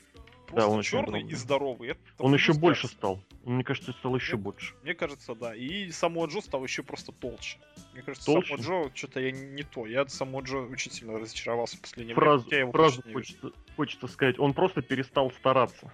Просто 0.48 0.70
он 0.70 0.78
очень 0.78 0.90
черный 0.90 1.22
и 1.22 1.34
здоровый. 1.34 1.90
Это 1.90 2.00
Он 2.18 2.32
еще 2.32 2.54
больше 2.54 2.88
стал. 2.88 3.20
Он, 3.44 3.54
мне 3.54 3.64
кажется, 3.64 3.92
стал 3.92 4.16
еще 4.16 4.32
Нет. 4.32 4.40
больше. 4.40 4.74
Мне 4.82 4.94
кажется, 4.94 5.34
да. 5.34 5.54
И 5.54 5.90
само 5.90 6.26
Джо 6.26 6.40
стал 6.40 6.64
еще 6.64 6.82
просто 6.82 7.12
толще. 7.12 7.58
Мне 7.92 8.02
кажется, 8.02 8.26
Толще? 8.26 8.56
само 8.56 8.84
Джо 8.86 8.90
что-то 8.94 9.20
я 9.20 9.30
не 9.30 9.62
то. 9.62 9.86
Я 9.86 10.06
само 10.06 10.40
Джо 10.40 10.58
очень 10.58 10.90
сильно 10.90 11.18
разочаровался 11.18 11.76
в 11.76 11.80
последнее 11.82 12.16
время. 12.16 12.38
хотя 12.38 12.56
я 12.56 12.60
его 12.62 12.72
фразу 12.72 13.02
не 13.04 13.12
хочется, 13.12 13.52
хочется 13.76 14.06
сказать, 14.08 14.38
он 14.38 14.54
просто 14.54 14.80
перестал 14.80 15.30
стараться. 15.32 15.92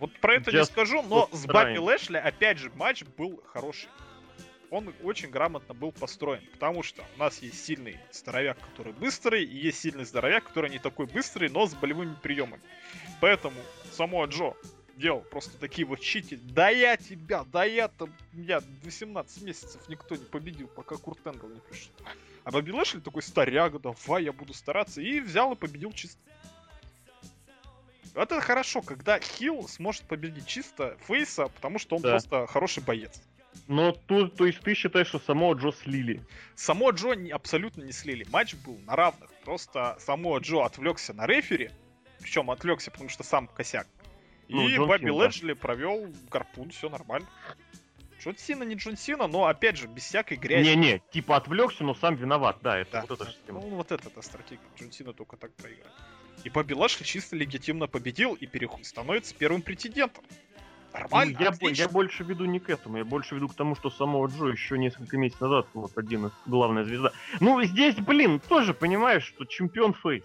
Вот 0.00 0.12
про 0.20 0.36
это 0.36 0.50
не 0.50 0.58
Just 0.58 0.66
скажу, 0.66 1.02
но 1.02 1.28
с 1.32 1.44
Бабби 1.44 1.72
trying. 1.72 1.80
Лэшли, 1.80 2.16
опять 2.16 2.58
же, 2.58 2.70
матч 2.74 3.04
был 3.16 3.42
хороший. 3.52 3.88
Он 4.70 4.92
очень 5.02 5.30
грамотно 5.30 5.72
был 5.72 5.92
построен, 5.92 6.42
потому 6.52 6.82
что 6.82 7.02
у 7.16 7.18
нас 7.18 7.40
есть 7.40 7.64
сильный 7.64 7.98
здоровяк, 8.12 8.58
который 8.58 8.92
быстрый, 8.92 9.42
и 9.44 9.56
есть 9.56 9.80
сильный 9.80 10.04
здоровяк, 10.04 10.44
который 10.44 10.70
не 10.70 10.78
такой 10.78 11.06
быстрый, 11.06 11.48
но 11.48 11.66
с 11.66 11.74
болевыми 11.74 12.14
приемами. 12.22 12.62
Поэтому 13.20 13.56
само 13.92 14.26
Джо 14.26 14.54
делал 14.96 15.20
просто 15.22 15.56
такие 15.58 15.86
вот 15.86 16.00
чити. 16.00 16.38
Да 16.42 16.68
я 16.68 16.96
тебя, 16.98 17.44
да 17.44 17.64
я 17.64 17.88
там, 17.88 18.12
меня 18.32 18.60
18 18.82 19.42
месяцев 19.42 19.88
никто 19.88 20.16
не 20.16 20.24
победил, 20.24 20.66
пока 20.68 20.96
Курт 20.96 21.26
Энгл 21.26 21.48
не 21.48 21.60
пришел. 21.60 21.92
А 22.44 22.50
Бобби 22.50 22.70
Лэшли 22.70 23.00
такой 23.00 23.22
старяга, 23.22 23.78
давай, 23.78 24.24
я 24.24 24.32
буду 24.32 24.52
стараться. 24.52 25.00
И 25.00 25.20
взял 25.20 25.52
и 25.52 25.56
победил 25.56 25.92
чисто. 25.92 26.18
Вот 28.14 28.32
это 28.32 28.40
хорошо, 28.40 28.82
когда 28.82 29.20
Хилл 29.20 29.68
сможет 29.68 30.02
победить 30.02 30.46
чисто 30.46 30.98
Фейса, 31.06 31.46
потому 31.48 31.78
что 31.78 31.96
он 31.96 32.02
Да. 32.02 32.10
просто 32.10 32.46
хороший 32.48 32.82
боец. 32.82 33.22
Но 33.66 33.92
то, 33.92 34.28
то 34.28 34.46
есть 34.46 34.60
ты 34.60 34.74
считаешь, 34.74 35.08
что 35.08 35.18
самого 35.18 35.54
Джо 35.54 35.72
слили? 35.72 36.22
Само 36.54 36.90
Джо 36.90 37.12
не- 37.14 37.30
абсолютно 37.30 37.82
не 37.82 37.92
слили. 37.92 38.26
Матч 38.30 38.54
был 38.54 38.78
на 38.86 38.96
равных. 38.96 39.30
Просто 39.44 39.96
само 40.00 40.38
Джо 40.38 40.64
отвлекся 40.64 41.12
на 41.12 41.26
рефери. 41.26 41.70
Причем 42.20 42.50
отвлекся, 42.50 42.90
потому 42.90 43.08
что 43.10 43.22
сам 43.24 43.46
косяк. 43.48 43.86
Ну, 44.48 44.66
и 44.68 44.74
Джон 44.74 44.88
Бобби 44.88 45.00
Сина, 45.06 45.18
да. 45.18 45.24
Леджли 45.26 45.52
провел 45.52 46.08
гарпун, 46.30 46.70
все 46.70 46.88
нормально. 46.88 47.28
Джон 48.20 48.36
Сина 48.36 48.62
не 48.64 48.74
Джон 48.74 48.96
Сина, 48.96 49.26
но 49.28 49.44
опять 49.46 49.76
же, 49.76 49.86
без 49.86 50.04
всякой 50.04 50.38
грязи. 50.38 50.68
Не-не, 50.70 51.00
типа 51.12 51.36
отвлекся, 51.36 51.84
но 51.84 51.94
сам 51.94 52.16
виноват, 52.16 52.58
да, 52.62 52.78
это 52.78 52.90
Да, 52.92 53.00
вот 53.02 53.10
эта 53.12 53.24
да. 53.26 53.30
же 53.30 53.36
тема. 53.46 53.60
Ну, 53.60 53.68
вот 53.76 53.92
это 53.92 54.22
стратегия. 54.22 54.60
Джон 54.80 54.90
Сина 54.90 55.12
только 55.12 55.36
так 55.36 55.54
проиграет. 55.54 55.92
И 56.44 56.50
Бобби 56.50 56.72
Лэшли 56.72 57.04
чисто 57.04 57.36
легитимно 57.36 57.86
победил 57.86 58.34
и 58.34 58.46
переход 58.46 58.84
становится 58.86 59.34
первым 59.34 59.60
претендентом. 59.62 60.24
Нормально, 60.92 61.36
Ну, 61.38 61.44
я, 61.44 61.50
отлично. 61.50 61.82
я 61.82 61.88
больше 61.88 62.24
веду 62.24 62.44
не 62.46 62.60
к 62.60 62.70
этому, 62.70 62.96
я 62.98 63.04
больше 63.04 63.34
веду 63.34 63.48
к 63.48 63.54
тому, 63.54 63.74
что 63.76 63.90
самого 63.90 64.26
Джо 64.26 64.46
еще 64.46 64.78
несколько 64.78 65.16
месяцев 65.18 65.42
назад 65.42 65.66
вот 65.74 65.96
один 65.96 66.26
из 66.26 66.32
главная 66.46 66.84
звезда. 66.84 67.12
Ну, 67.40 67.62
здесь, 67.62 67.94
блин, 67.96 68.40
тоже 68.40 68.74
понимаешь, 68.74 69.24
что 69.24 69.44
чемпион 69.44 69.92
фейс. 69.94 70.24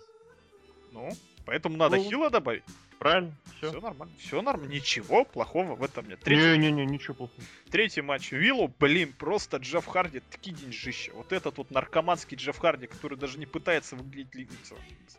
Ну, 0.92 1.10
поэтому 1.46 1.78
надо 1.78 1.98
Ну, 1.98 2.04
хила 2.04 2.30
добавить. 2.30 2.64
Правильно? 3.00 3.36
Все 3.58 3.70
Все. 3.72 3.82
нормально. 3.82 4.14
Все 4.18 4.42
нормально. 4.42 4.72
Ничего 4.72 5.26
плохого 5.26 5.76
в 5.76 5.84
этом 5.84 6.08
нет. 6.08 6.22
Третий, 6.22 6.58
Не-не-не, 6.58 6.86
ничего 6.86 7.14
плохого. 7.16 7.42
третий 7.70 8.02
матч 8.02 8.32
Виллу, 8.32 8.74
блин, 8.80 9.14
просто 9.18 9.58
Джефф 9.58 9.86
Харди, 9.86 10.22
такие 10.22 10.56
деньжища. 10.56 11.12
Вот 11.14 11.34
этот 11.34 11.58
вот 11.58 11.70
наркоманский 11.72 12.38
Джефф 12.38 12.58
Харди, 12.58 12.88
который 12.88 13.18
даже 13.18 13.38
не 13.40 13.46
пытается 13.46 13.98
выглядеть 13.98 14.50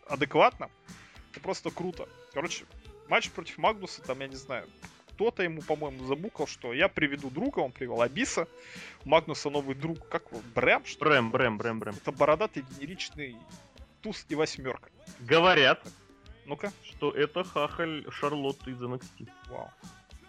адекватно. 0.09 0.71
Это 1.33 1.41
просто 1.41 1.71
круто. 1.71 2.09
Короче, 2.33 2.65
матч 3.09 3.29
против 3.31 3.59
Магнуса, 3.59 4.01
там, 4.03 4.21
я 4.21 4.29
не 4.29 4.37
знаю, 4.37 4.67
кто-то 5.15 5.43
ему, 5.45 5.63
по-моему, 5.63 6.05
забукал, 6.07 6.47
что 6.47 6.73
я 6.73 6.89
приведу 6.89 7.31
друга, 7.31 7.61
он 7.61 7.71
привел 7.73 8.03
Абиса. 8.03 8.49
У 9.05 9.09
Магнуса 9.09 9.49
новый 9.49 9.75
друг, 9.77 10.09
как 10.09 10.25
его, 10.31 10.41
Брэм, 10.55 10.85
что? 10.85 11.05
Брэм, 11.05 11.31
Брэм, 11.31 11.59
Брэм, 11.59 11.79
Брэм. 11.79 11.95
Это 11.95 12.11
бородатый 12.13 12.65
генеричный 12.77 13.37
туз 14.03 14.27
и 14.29 14.35
восьмерка. 14.35 14.91
Говорят, 15.21 15.87
Ну-ка. 16.47 16.73
что 16.83 17.11
это 17.13 17.45
хахаль 17.45 18.05
Шарлотты 18.11 18.73
из 18.73 18.83
NXT. 18.83 19.29
Вау. 19.49 19.71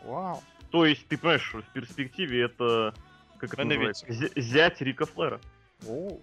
Вау. 0.04 0.43
То 0.69 0.86
есть, 0.86 1.08
ты 1.08 1.17
понимаешь, 1.17 1.41
что 1.41 1.62
в 1.62 1.67
перспективе 1.74 2.43
это... 2.43 2.93
Как 3.39 3.54
это 3.54 3.63
Main 3.63 3.65
называется? 3.65 4.06
Зя- 4.08 4.32
Зять 4.39 4.82
Рика 4.82 5.06
Флера. 5.06 5.41
О. 5.88 6.19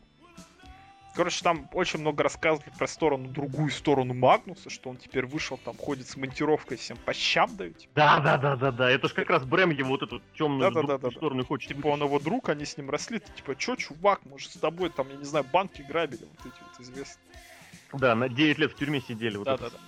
Короче, 1.15 1.43
там 1.43 1.69
очень 1.73 2.01
много 2.01 2.23
рассказывали 2.23 2.71
про 2.79 2.87
сторону, 2.87 3.29
другую 3.29 3.71
сторону 3.71 4.15
Магнуса, 4.15 4.71
что 4.71 4.89
он 4.89 4.97
теперь 4.97 5.27
вышел, 5.27 5.59
там 5.59 5.77
ходит 5.77 6.09
с 6.09 6.17
монтировкой, 6.17 6.79
всем 6.79 6.97
по 6.97 7.13
щам 7.13 7.55
дают. 7.57 7.79
Типа, 7.79 7.93
Да, 7.95 8.19
да, 8.21 8.39
да, 8.39 8.57
да, 8.57 8.71
да. 8.73 8.91
Это 8.91 9.09
ж 9.09 9.13
как 9.13 9.29
раз 9.29 9.45
Брэм 9.45 9.71
его 9.71 9.91
вот 9.91 10.03
эту 10.03 10.23
темную 10.39 10.73
Да-да-да-да-да. 10.73 11.15
сторону 11.15 11.45
хочет. 11.45 11.69
типа 11.69 11.89
он 11.89 12.03
его 12.03 12.19
друг, 12.19 12.49
они 12.49 12.65
с 12.65 12.77
ним 12.79 12.89
росли. 12.89 13.19
Ты 13.19 13.31
типа, 13.33 13.57
чё, 13.57 13.77
чувак, 13.77 14.21
мы 14.25 14.39
же 14.39 14.49
с 14.49 14.53
тобой 14.53 14.89
там, 14.89 15.09
я 15.11 15.17
не 15.17 15.25
знаю, 15.25 15.45
банки 15.53 15.83
грабили, 15.83 16.25
вот 16.25 16.41
эти 16.41 16.63
вот 16.63 16.81
известные. 16.81 17.23
Да, 17.93 18.15
на 18.15 18.31
9 18.31 18.59
лет 18.59 18.73
в 18.73 18.77
тюрьме 18.77 19.01
сидели. 19.03 19.37
Вот 19.37 19.49
это. 19.49 19.65
Да-да-да. 19.65 19.79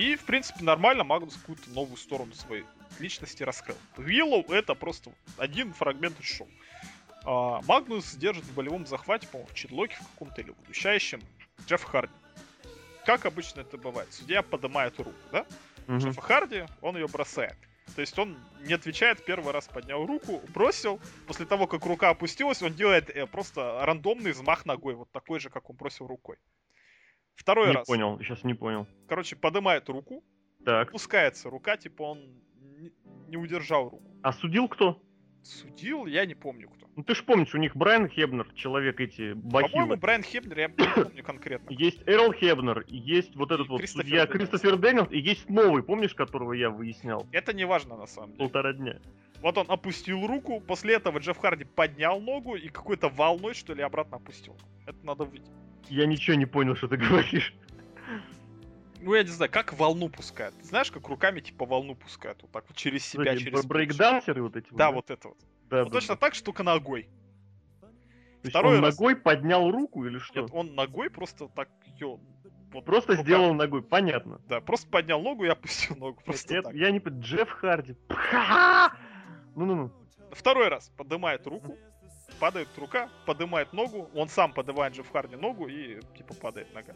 И, 0.00 0.16
в 0.16 0.24
принципе, 0.24 0.64
нормально 0.64 1.04
Магнус 1.04 1.34
какую-то 1.34 1.68
новую 1.70 1.96
сторону 1.96 2.32
своей 2.32 2.64
личности 2.98 3.42
раскрыл. 3.42 3.76
Виллоу 3.98 4.44
это 4.50 4.74
просто 4.74 5.10
один 5.36 5.72
фрагмент 5.74 6.18
из 6.20 6.26
шоу. 6.26 6.48
А, 7.24 7.60
Магнус 7.62 8.14
держит 8.14 8.44
в 8.44 8.54
болевом 8.54 8.86
захвате, 8.86 9.26
по-моему, 9.28 9.48
в 9.50 9.54
chinlock 9.54 9.91
е 9.91 9.96
в 9.96 10.08
каком-то 10.12 10.40
или 10.40 10.50
в 10.52 10.60
удушающем 10.60 11.20
Джефф 11.66 11.82
Харди. 11.84 12.12
Как 13.04 13.26
обычно 13.26 13.60
это 13.60 13.76
бывает. 13.78 14.12
Судья 14.12 14.42
поднимает 14.42 14.98
руку, 14.98 15.12
да? 15.32 15.46
Мгм. 15.86 15.98
Джеффа 15.98 16.20
Харди, 16.20 16.64
он 16.80 16.96
ее 16.96 17.08
бросает. 17.08 17.56
То 17.94 18.00
есть 18.02 18.16
он 18.18 18.38
не 18.60 18.72
отвечает, 18.74 19.24
первый 19.24 19.52
раз 19.52 19.66
поднял 19.66 20.06
руку, 20.06 20.40
бросил. 20.54 21.00
После 21.26 21.44
того, 21.44 21.66
как 21.66 21.84
рука 21.86 22.10
опустилась, 22.10 22.62
он 22.62 22.72
делает 22.74 23.10
э, 23.10 23.26
просто 23.26 23.84
рандомный 23.84 24.30
взмах 24.30 24.64
ногой, 24.64 24.94
вот 24.94 25.10
такой 25.10 25.40
же, 25.40 25.50
как 25.50 25.68
он 25.70 25.76
бросил 25.76 26.06
рукой. 26.06 26.36
Второй 27.34 27.68
Не 27.68 27.74
раз. 27.74 27.86
понял, 27.86 28.18
сейчас 28.20 28.44
не 28.44 28.54
понял. 28.54 28.86
Короче, 29.08 29.34
поднимает 29.34 29.88
руку, 29.88 30.22
Так. 30.64 30.88
опускается 30.90 31.50
рука, 31.50 31.76
типа 31.76 32.02
он 32.02 32.20
не, 32.78 32.92
не 33.28 33.36
удержал 33.36 33.88
руку. 33.88 34.04
А 34.22 34.32
судил 34.32 34.68
кто? 34.68 35.02
Судил, 35.42 36.06
я 36.06 36.26
не 36.26 36.34
помню 36.34 36.68
кто. 36.68 36.79
Ну 36.96 37.04
ты 37.04 37.14
ж 37.14 37.22
помнишь, 37.24 37.54
у 37.54 37.58
них 37.58 37.76
Брайан 37.76 38.08
Хебнер, 38.08 38.46
человек 38.54 39.00
эти, 39.00 39.32
По-моему, 39.32 39.50
бахилы. 39.50 39.96
Брайан 39.96 40.22
Хебнер, 40.22 40.58
я 40.58 40.68
не 40.68 41.02
помню 41.04 41.22
конкретно. 41.24 41.72
Есть 41.72 42.02
Эрл 42.06 42.32
Хебнер, 42.32 42.84
есть 42.88 43.36
вот 43.36 43.52
этот 43.52 43.66
И 43.66 43.70
вот 43.70 43.78
Кристофер 43.78 44.04
судья 44.04 44.26
Дэниелс. 44.26 44.50
Кристофер 44.50 44.76
Дэниелс, 44.76 45.12
и 45.12 45.18
есть 45.18 45.48
новый, 45.48 45.82
помнишь, 45.82 46.14
которого 46.14 46.52
я 46.52 46.70
выяснял? 46.70 47.26
Это 47.32 47.52
не 47.52 47.64
важно 47.64 47.96
на 47.96 48.06
самом 48.06 48.32
деле. 48.32 48.38
Полтора 48.38 48.72
дня. 48.72 48.98
Вот 49.40 49.56
он 49.56 49.66
опустил 49.68 50.26
руку, 50.26 50.60
после 50.60 50.94
этого 50.94 51.18
Джефф 51.18 51.38
Харди 51.38 51.64
поднял 51.64 52.20
ногу 52.20 52.56
и 52.56 52.68
какой-то 52.68 53.08
волной, 53.08 53.54
что 53.54 53.72
ли, 53.72 53.82
обратно 53.82 54.16
опустил. 54.16 54.56
Это 54.86 54.98
надо 55.04 55.24
увидеть. 55.24 55.48
Я 55.88 56.06
ничего 56.06 56.36
не 56.36 56.46
понял, 56.46 56.76
что 56.76 56.88
ты 56.88 56.96
говоришь. 56.96 57.54
Ну, 59.02 59.14
я 59.14 59.22
не 59.22 59.28
знаю, 59.30 59.50
как 59.50 59.72
волну 59.72 60.08
пускают. 60.08 60.56
Ты 60.58 60.64
знаешь, 60.64 60.90
как 60.90 61.08
руками 61.08 61.40
типа 61.40 61.64
волну 61.66 61.94
пускают? 61.94 62.42
Вот 62.42 62.50
так 62.52 62.64
вот 62.68 62.76
через 62.76 63.04
себя, 63.06 63.32
Эти 63.34 63.44
через... 63.44 63.64
брейкдансеры 63.64 64.42
вот 64.42 64.56
эти. 64.56 64.68
Да, 64.72 64.90
вот 64.90 65.10
это 65.10 65.28
вот. 65.28 65.38
Да, 65.70 65.84
Вот 65.84 65.92
да, 65.92 65.98
точно 65.98 66.14
да. 66.14 66.20
так, 66.20 66.34
штука 66.34 66.62
ногой. 66.62 67.08
То 68.42 68.50
второй 68.50 68.78
он 68.78 68.84
раз. 68.84 68.94
ногой 68.98 69.16
поднял 69.16 69.70
руку 69.70 70.04
или 70.06 70.18
что? 70.18 70.40
Нет, 70.42 70.50
он 70.52 70.74
ногой 70.74 71.10
просто 71.10 71.48
так 71.48 71.68
ее... 71.84 72.18
Вот, 72.72 72.84
Просто 72.84 73.12
рука- 73.12 73.22
сделал 73.24 73.52
ногой, 73.52 73.82
понятно. 73.82 74.40
Да, 74.48 74.60
просто 74.60 74.88
поднял 74.88 75.20
ногу 75.20 75.44
и 75.44 75.48
опустил 75.48 75.96
ногу. 75.96 76.20
Просто 76.24 76.54
Это- 76.54 76.68
так. 76.68 76.74
я 76.76 76.90
не 76.92 77.00
понимаю, 77.00 77.24
Джефф 77.24 77.50
Харди. 77.50 77.96
Ну-ну-ну. 79.56 79.90
Второй 80.32 80.68
раз 80.68 80.88
поднимает 80.96 81.46
руку, 81.46 81.76
падает 82.38 82.68
рука, 82.78 83.08
поднимает 83.26 83.72
ногу, 83.72 84.08
он 84.14 84.28
сам 84.28 84.52
поднимает 84.52 84.94
Джефф 84.94 85.10
Харди 85.10 85.36
ногу 85.36 85.66
и 85.66 86.00
типа 86.16 86.34
падает 86.34 86.72
нога. 86.72 86.94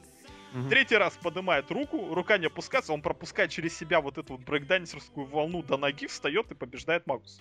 Мгм. 0.54 0.68
Третий 0.68 0.96
раз 0.96 1.16
поднимает 1.16 1.68
руку, 1.72 2.14
рука 2.14 2.38
не 2.38 2.46
опускается, 2.46 2.92
он 2.92 3.02
пропускает 3.02 3.50
через 3.50 3.76
себя 3.76 4.00
вот 4.00 4.18
эту 4.18 4.34
вот 4.34 4.46
брейкдансерскую 4.46 5.26
волну 5.26 5.64
до 5.64 5.76
ноги, 5.76 6.06
встает 6.06 6.52
и 6.52 6.54
побеждает 6.54 7.08
Магус. 7.08 7.40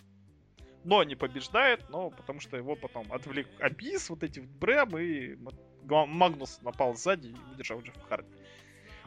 Но 0.83 1.03
не 1.03 1.15
побеждает, 1.15 1.87
но 1.89 2.09
потому 2.09 2.39
что 2.39 2.57
его 2.57 2.75
потом 2.75 3.05
отвлек 3.13 3.47
Абис, 3.59 4.09
вот 4.09 4.23
эти 4.23 4.39
вот 4.39 4.49
Брэм, 4.49 4.97
и 4.97 5.37
Магнус 5.85 6.59
напал 6.63 6.95
сзади 6.95 7.27
и 7.27 7.53
удержал 7.53 7.81
Джефф 7.81 8.01
Харди. 8.09 8.33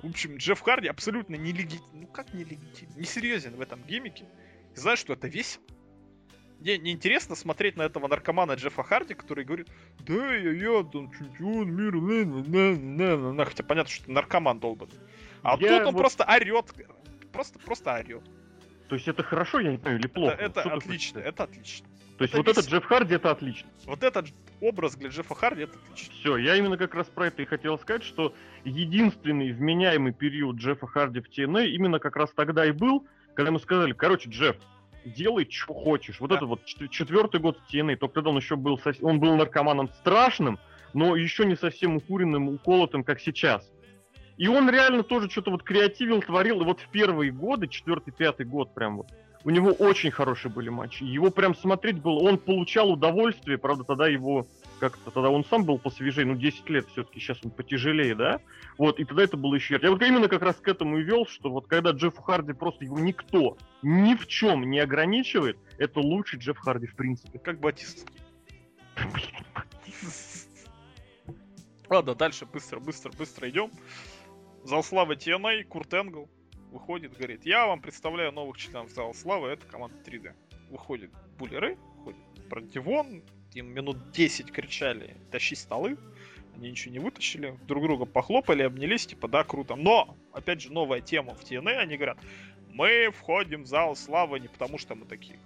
В 0.03 0.09
общем, 0.09 0.37
Джефф 0.37 0.61
Харди 0.61 0.87
абсолютно 0.87 1.35
не 1.35 1.51
легитим, 1.51 1.85
ну 1.93 2.07
как 2.07 2.33
не 2.33 2.45
легитим, 2.45 2.89
не 2.95 3.05
серьезен 3.05 3.57
в 3.57 3.61
этом 3.61 3.83
гиммике. 3.83 4.25
И 4.73 4.79
знаешь, 4.79 5.01
что 5.01 5.15
это 5.15 5.27
весело. 5.27 5.65
Мне 6.61 6.79
неинтересно 6.79 7.35
смотреть 7.37 7.77
на 7.77 7.83
этого 7.83 8.09
наркомана 8.09 8.53
Джеффа 8.53 8.83
Харди, 8.83 9.15
который 9.15 9.45
говорит, 9.45 9.69
да, 10.01 10.35
я, 10.35 10.53
я 10.53 10.83
там 10.85 11.13
чемпион 11.13 11.71
мира, 11.71 12.01
на, 12.01 12.25
на, 12.25 12.43
на, 12.43 12.77
на, 12.77 13.17
на, 13.17 13.33
на». 13.33 13.45
хотя 13.45 13.63
понятно, 13.63 13.93
что 13.93 14.11
наркоман 14.11 14.59
долбан. 14.59 14.89
А 15.43 15.57
Я 15.61 15.79
тут 15.79 15.89
он 15.89 15.95
вот- 15.95 16.01
просто 16.01 16.25
орет, 16.25 16.73
просто, 17.33 17.59
просто 17.59 17.95
орет. 17.95 18.23
То 18.89 18.95
есть 18.95 19.09
это 19.09 19.23
хорошо, 19.23 19.61
я 19.61 19.73
не 19.73 19.79
понимаю, 19.79 19.99
или 20.01 20.07
плохо? 20.07 20.35
Это, 20.35 20.61
это 20.61 20.75
отлично, 20.75 21.19
это 21.19 21.45
отлично. 21.45 21.87
То 22.19 22.25
есть 22.25 22.33
это 22.33 22.39
вот 22.39 22.49
этот 22.49 22.65
весело. 22.65 22.79
Джефф 22.79 22.87
Харди 22.87 23.15
это 23.15 23.31
отлично. 23.31 23.69
Вот 23.85 24.03
этот 24.03 24.27
образ 24.61 24.97
для 24.97 25.11
Джеффа 25.11 25.35
Харди, 25.35 25.63
это 25.63 25.77
отлично. 25.79 26.15
Все, 26.15 26.37
я 26.39 26.57
именно 26.57 26.79
как 26.79 26.95
раз 26.95 27.09
про 27.09 27.27
это 27.27 27.43
и 27.43 27.45
хотел 27.45 27.79
сказать, 27.79 28.05
что 28.05 28.35
единственный 28.65 29.53
вменяемый 29.53 30.13
период 30.13 30.57
Джеффа 30.57 30.87
Харди 30.87 31.21
в 31.21 31.29
TNA 31.29 31.67
именно 31.69 31.99
как 31.99 32.17
раз 32.17 32.31
тогда 32.35 32.65
и 32.65 32.71
был, 32.71 33.07
когда 33.35 33.49
ему 33.51 33.59
сказали, 33.59 33.93
короче, 33.93 34.31
Джефф, 34.31 34.57
делай, 35.07 35.47
что 35.51 35.73
хочешь. 35.75 36.21
Вот 36.21 36.31
Да. 36.31 36.37
это 36.37 36.47
вот 36.47 36.65
чет- 36.65 36.91
четвертый 36.91 37.41
год 37.41 37.59
TNA, 37.73 37.97
только 37.97 38.15
тогда 38.17 38.31
он 38.31 38.37
еще 38.37 38.57
был, 38.57 38.79
сос- 38.79 38.99
он 39.03 39.21
был 39.21 39.37
наркоманом 39.37 39.89
страшным, 40.01 40.59
но 40.95 41.17
еще 41.17 41.45
не 41.45 41.57
совсем 41.57 41.97
укуренным, 41.97 42.49
уколотым, 42.49 43.05
как 43.05 43.21
сейчас. 43.21 43.71
И 44.37 44.49
он 44.49 44.69
реально 44.69 45.03
тоже 45.03 45.31
что-то 45.31 45.51
вот 45.51 45.63
креативил, 45.63 46.21
творил, 46.21 46.61
и 46.61 46.65
вот 46.65 46.81
в 46.81 46.89
первые 46.91 47.31
годы, 47.33 47.69
четвертый, 47.69 48.11
пятый 48.13 48.45
год 48.45 48.75
прям 48.75 48.99
вот, 48.99 49.07
у 49.45 49.51
него 49.51 49.71
очень 49.71 50.11
хорошие 50.11 50.53
были 50.53 50.69
матчи. 50.69 51.05
Его 51.05 51.31
прям 51.31 51.55
смотреть 51.55 52.03
было, 52.03 52.19
он 52.19 52.37
получал 52.37 52.91
удовольствие, 52.91 53.59
правда, 53.59 53.85
тогда 53.85 54.09
его 54.09 54.47
как-то 54.79 55.11
тогда 55.11 55.31
он 55.31 55.45
сам 55.45 55.65
был 55.65 55.79
посвежее, 55.79 56.27
ну 56.27 56.35
10 56.35 56.69
лет 56.71 56.87
все-таки, 56.89 57.21
сейчас 57.21 57.39
он 57.45 57.51
потяжелее, 57.51 58.15
да? 58.15 58.41
Вот, 58.79 58.99
и 59.01 59.05
тогда 59.05 59.25
это 59.25 59.37
было 59.37 59.55
еще 59.55 59.75
ярче. 59.75 59.87
Я 59.87 59.93
вот 59.93 60.03
именно 60.03 60.29
как 60.29 60.43
раз 60.43 60.57
к 60.57 60.69
этому 60.69 60.99
и 60.99 61.03
вел, 61.03 61.27
что 61.27 61.51
вот 61.51 61.67
когда 61.67 61.91
Джефф 61.91 62.17
Харди 62.19 62.53
просто 62.53 62.85
его 62.85 62.99
никто 62.99 63.57
ни 63.83 64.15
в 64.15 64.27
чем 64.27 64.71
не 64.71 64.79
ограничивает, 64.81 65.59
это 65.79 66.01
лучший 66.01 66.39
Джефф 66.39 66.59
Харди 66.59 66.87
в 66.87 66.97
принципе. 66.97 67.39
Как 67.39 67.61
Батист. 67.61 68.07
Ладно, 71.89 72.15
дальше 72.15 72.47
быстро, 72.47 72.81
быстро, 72.81 73.13
быстро 73.13 73.49
идем. 73.49 73.71
Зал 74.65 74.83
славы 74.83 75.15
TNA, 75.15 75.65
Курт 75.65 75.95
Энгл 75.95 76.29
выходит, 76.73 77.17
говорит, 77.17 77.47
я 77.47 77.67
вам 77.67 77.81
представляю 77.81 78.33
новых 78.33 78.59
членов 78.59 78.91
Зала 78.91 79.13
славы, 79.13 79.49
это 79.49 79.67
команда 79.67 79.97
3D. 80.05 80.35
Выходит 80.71 81.11
Буллеры, 81.39 81.79
выходит 81.99 82.21
Брандивон, 82.49 83.23
им 83.55 83.73
минут 83.73 84.13
10 84.13 84.53
кричали, 84.53 85.17
тащи 85.31 85.55
столы, 85.55 85.99
они 86.55 86.71
ничего 86.71 86.93
не 86.93 86.99
вытащили, 86.99 87.59
друг 87.67 87.83
друга 87.85 88.07
похлопали, 88.07 88.63
обнялись, 88.63 89.07
типа, 89.07 89.29
да, 89.29 89.45
круто. 89.45 89.77
Но, 89.77 90.17
опять 90.33 90.63
же, 90.63 90.73
новая 90.73 91.01
тема 91.01 91.35
в 91.35 91.43
TNA, 91.43 91.77
они 91.77 91.97
говорят, 91.97 92.19
мы 92.69 93.11
входим 93.11 93.65
в 93.65 93.67
зал 93.67 93.95
славы 93.97 94.41
не 94.41 94.49
потому, 94.49 94.79
что 94.79 94.95
мы 94.95 95.07
такие 95.07 95.39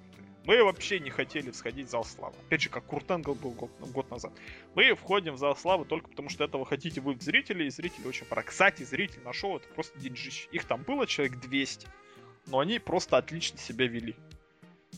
мы 0.44 0.64
вообще 0.64 0.98
не 0.98 1.10
хотели 1.10 1.50
сходить 1.50 1.88
в 1.88 1.90
зал 1.90 2.04
славы. 2.04 2.34
Опять 2.46 2.62
же, 2.62 2.70
как 2.70 2.84
Курт 2.84 3.10
Энгл 3.10 3.34
был 3.34 3.50
год, 3.52 3.70
год 3.92 4.10
назад. 4.10 4.32
Мы 4.74 4.94
входим 4.94 5.34
в 5.34 5.38
зал 5.38 5.56
славы 5.56 5.84
только 5.84 6.08
потому, 6.08 6.28
что 6.28 6.44
этого 6.44 6.64
хотите 6.64 7.00
вы 7.00 7.16
зрители, 7.20 7.64
и 7.64 7.70
зрители 7.70 8.06
очень 8.06 8.26
пора. 8.26 8.42
Кстати, 8.42 8.82
зритель 8.82 9.22
на 9.22 9.32
шоу 9.32 9.58
это 9.58 9.68
просто 9.68 9.98
деньжище. 9.98 10.48
Их 10.50 10.64
там 10.64 10.82
было 10.82 11.06
человек 11.06 11.38
200, 11.40 11.86
но 12.46 12.58
они 12.58 12.78
просто 12.78 13.16
отлично 13.16 13.58
себя 13.58 13.86
вели. 13.86 14.16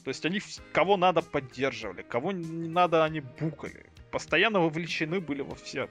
То 0.04 0.08
есть 0.08 0.24
они 0.24 0.40
кого 0.72 0.96
надо 0.96 1.22
поддерживали, 1.22 2.02
кого 2.02 2.32
не 2.32 2.68
надо 2.68 3.04
они 3.04 3.20
букали. 3.20 3.86
Постоянно 4.10 4.60
вовлечены 4.60 5.20
были 5.20 5.42
во 5.42 5.54
все 5.54 5.88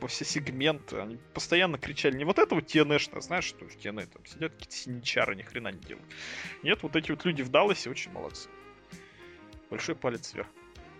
во 0.00 0.08
все 0.08 0.24
сегменты. 0.24 0.98
Они 0.98 1.18
постоянно 1.34 1.78
кричали 1.78 2.16
не 2.16 2.24
вот 2.24 2.38
это 2.38 2.54
вот 2.54 2.64
TNA, 2.64 3.20
знаешь, 3.20 3.44
что 3.44 3.64
в 3.64 3.76
TNA 3.76 4.06
там 4.06 4.24
сидят 4.26 4.52
какие-то 4.52 4.74
синичары, 4.74 5.36
ни 5.36 5.42
хрена 5.42 5.72
не 5.72 5.78
делают. 5.78 6.06
Нет, 6.62 6.82
вот 6.82 6.96
эти 6.96 7.10
вот 7.10 7.24
люди 7.24 7.42
в 7.42 7.48
Далласе 7.48 7.90
очень 7.90 8.12
молодцы. 8.12 8.48
Большой 9.70 9.94
палец 9.94 10.32
вверх. 10.34 10.48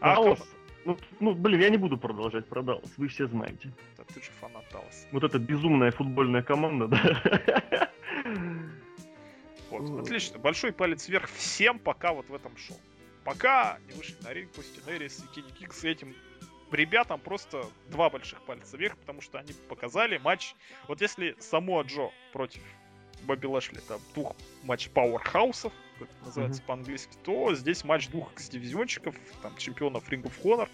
А, 0.01 0.15
Даллас, 0.15 0.49
ну, 0.85 0.99
ну, 1.21 1.35
блин, 1.35 1.61
я 1.61 1.69
не 1.69 1.77
буду 1.77 1.99
продолжать 1.99 2.47
про 2.47 2.63
Даллас, 2.63 2.93
вы 2.97 3.09
все 3.09 3.27
знаете. 3.27 3.73
Да 3.97 4.05
ты 4.05 4.23
же 4.23 4.31
фанат 4.41 4.65
Далласа. 4.73 5.07
Вот 5.13 5.25
эта 5.25 5.39
безумная 5.39 5.91
футбольная 5.91 6.43
команда, 6.43 6.89
да. 6.89 7.91
Вот, 9.71 10.01
отлично. 10.01 10.39
Большой 10.39 10.73
палец 10.73 11.09
вверх 11.09 11.29
всем 11.31 11.79
пока 11.79 12.13
вот 12.13 12.29
в 12.29 12.35
этом 12.35 12.57
шоу. 12.57 12.79
Пока 13.25 13.79
не 13.89 13.93
вышли 13.95 14.17
на 14.23 14.33
ринг 14.33 14.53
Кости 14.53 14.81
Нерис 14.87 15.25
и 15.25 15.35
Кенни 15.35 15.51
Кикс 15.51 15.85
этим 15.85 16.15
ребятам 16.71 17.21
просто 17.21 17.67
два 17.89 18.11
больших 18.11 18.41
пальца 18.43 18.77
вверх, 18.77 18.97
потому 18.99 19.21
что 19.21 19.39
они 19.39 19.53
показали 19.69 20.19
матч. 20.19 20.55
Вот 20.89 21.01
если 21.01 21.37
само 21.41 21.83
Джо 21.83 22.11
против 22.33 22.61
Бобби 23.23 23.47
Лэшли, 23.47 23.79
это 23.79 23.99
двух 24.15 24.35
матч 24.63 24.91
пауэрхаусов, 24.91 25.73
как 25.99 26.09
это 26.09 26.25
называется 26.25 26.63
mm-hmm. 26.63 26.67
по-английски, 26.67 27.17
то 27.25 27.55
здесь 27.55 27.85
матч 27.85 28.09
двух 28.09 28.33
экс-дивизиончиков, 28.35 29.15
там, 29.43 29.57
чемпионов 29.57 30.09
Ring 30.11 30.23
of 30.23 30.35
Honor, 30.43 30.69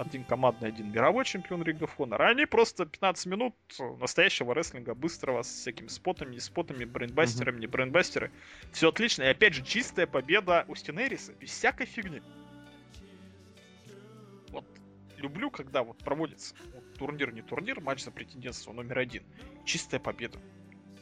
один 0.00 0.24
командный, 0.24 0.68
один 0.68 0.90
мировой 0.90 1.24
чемпион 1.24 1.62
Ring 1.62 1.78
of 1.78 1.90
Honor. 1.98 2.22
Они 2.22 2.46
просто 2.46 2.86
15 2.86 3.26
минут 3.26 3.54
настоящего 4.00 4.54
рестлинга, 4.54 4.94
быстрого, 4.94 5.42
с 5.42 5.48
всякими 5.48 5.88
спотами, 5.88 6.34
не 6.34 6.40
спотами, 6.40 6.84
брейнбастерами, 6.84 7.56
mm-hmm. 7.56 7.60
не 7.60 7.66
брейнбастеры. 7.66 8.30
Все 8.72 8.88
отлично. 8.88 9.24
И 9.24 9.26
опять 9.26 9.54
же, 9.54 9.62
чистая 9.62 10.06
победа 10.06 10.64
у 10.68 10.74
Стенериса, 10.74 11.32
без 11.34 11.50
всякой 11.50 11.86
фигни. 11.86 12.22
Вот 14.48 14.64
люблю, 15.18 15.50
когда 15.50 15.82
вот 15.82 15.98
проводится 15.98 16.54
вот, 16.74 16.94
турнир, 16.94 17.32
не 17.32 17.42
турнир, 17.42 17.80
матч 17.80 18.02
за 18.02 18.10
претендентство 18.10 18.72
номер 18.72 19.00
один. 19.00 19.22
Чистая 19.66 20.00
победа. 20.00 20.38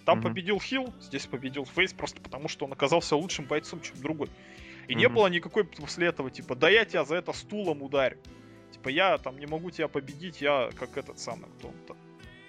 Там 0.07 0.19
mm-hmm. 0.19 0.23
победил 0.23 0.61
Хилл, 0.61 0.93
здесь 1.01 1.27
победил 1.27 1.65
Фейс, 1.67 1.93
просто 1.93 2.21
потому 2.21 2.49
что 2.49 2.65
он 2.65 2.73
оказался 2.73 3.15
лучшим 3.15 3.45
бойцом, 3.45 3.81
чем 3.81 3.97
другой. 4.01 4.29
И 4.89 4.93
mm-hmm. 4.93 4.97
не 4.97 5.09
было 5.09 5.29
никакой 5.29 5.65
после 5.65 6.09
этого, 6.09 6.33
типа, 6.33 6.57
да 6.57 6.69
я 6.69 6.85
тебя 6.85 7.05
за 7.05 7.15
это 7.15 7.33
стулом 7.33 7.83
ударю. 7.83 8.19
Типа, 8.73 8.89
я 8.89 9.19
там 9.19 9.39
не 9.39 9.47
могу 9.47 9.71
тебя 9.71 9.89
победить, 9.89 10.41
я 10.41 10.71
как 10.79 10.97
этот 10.97 11.19
самый, 11.19 11.49
кто 11.59 11.69
он-то 11.69 11.97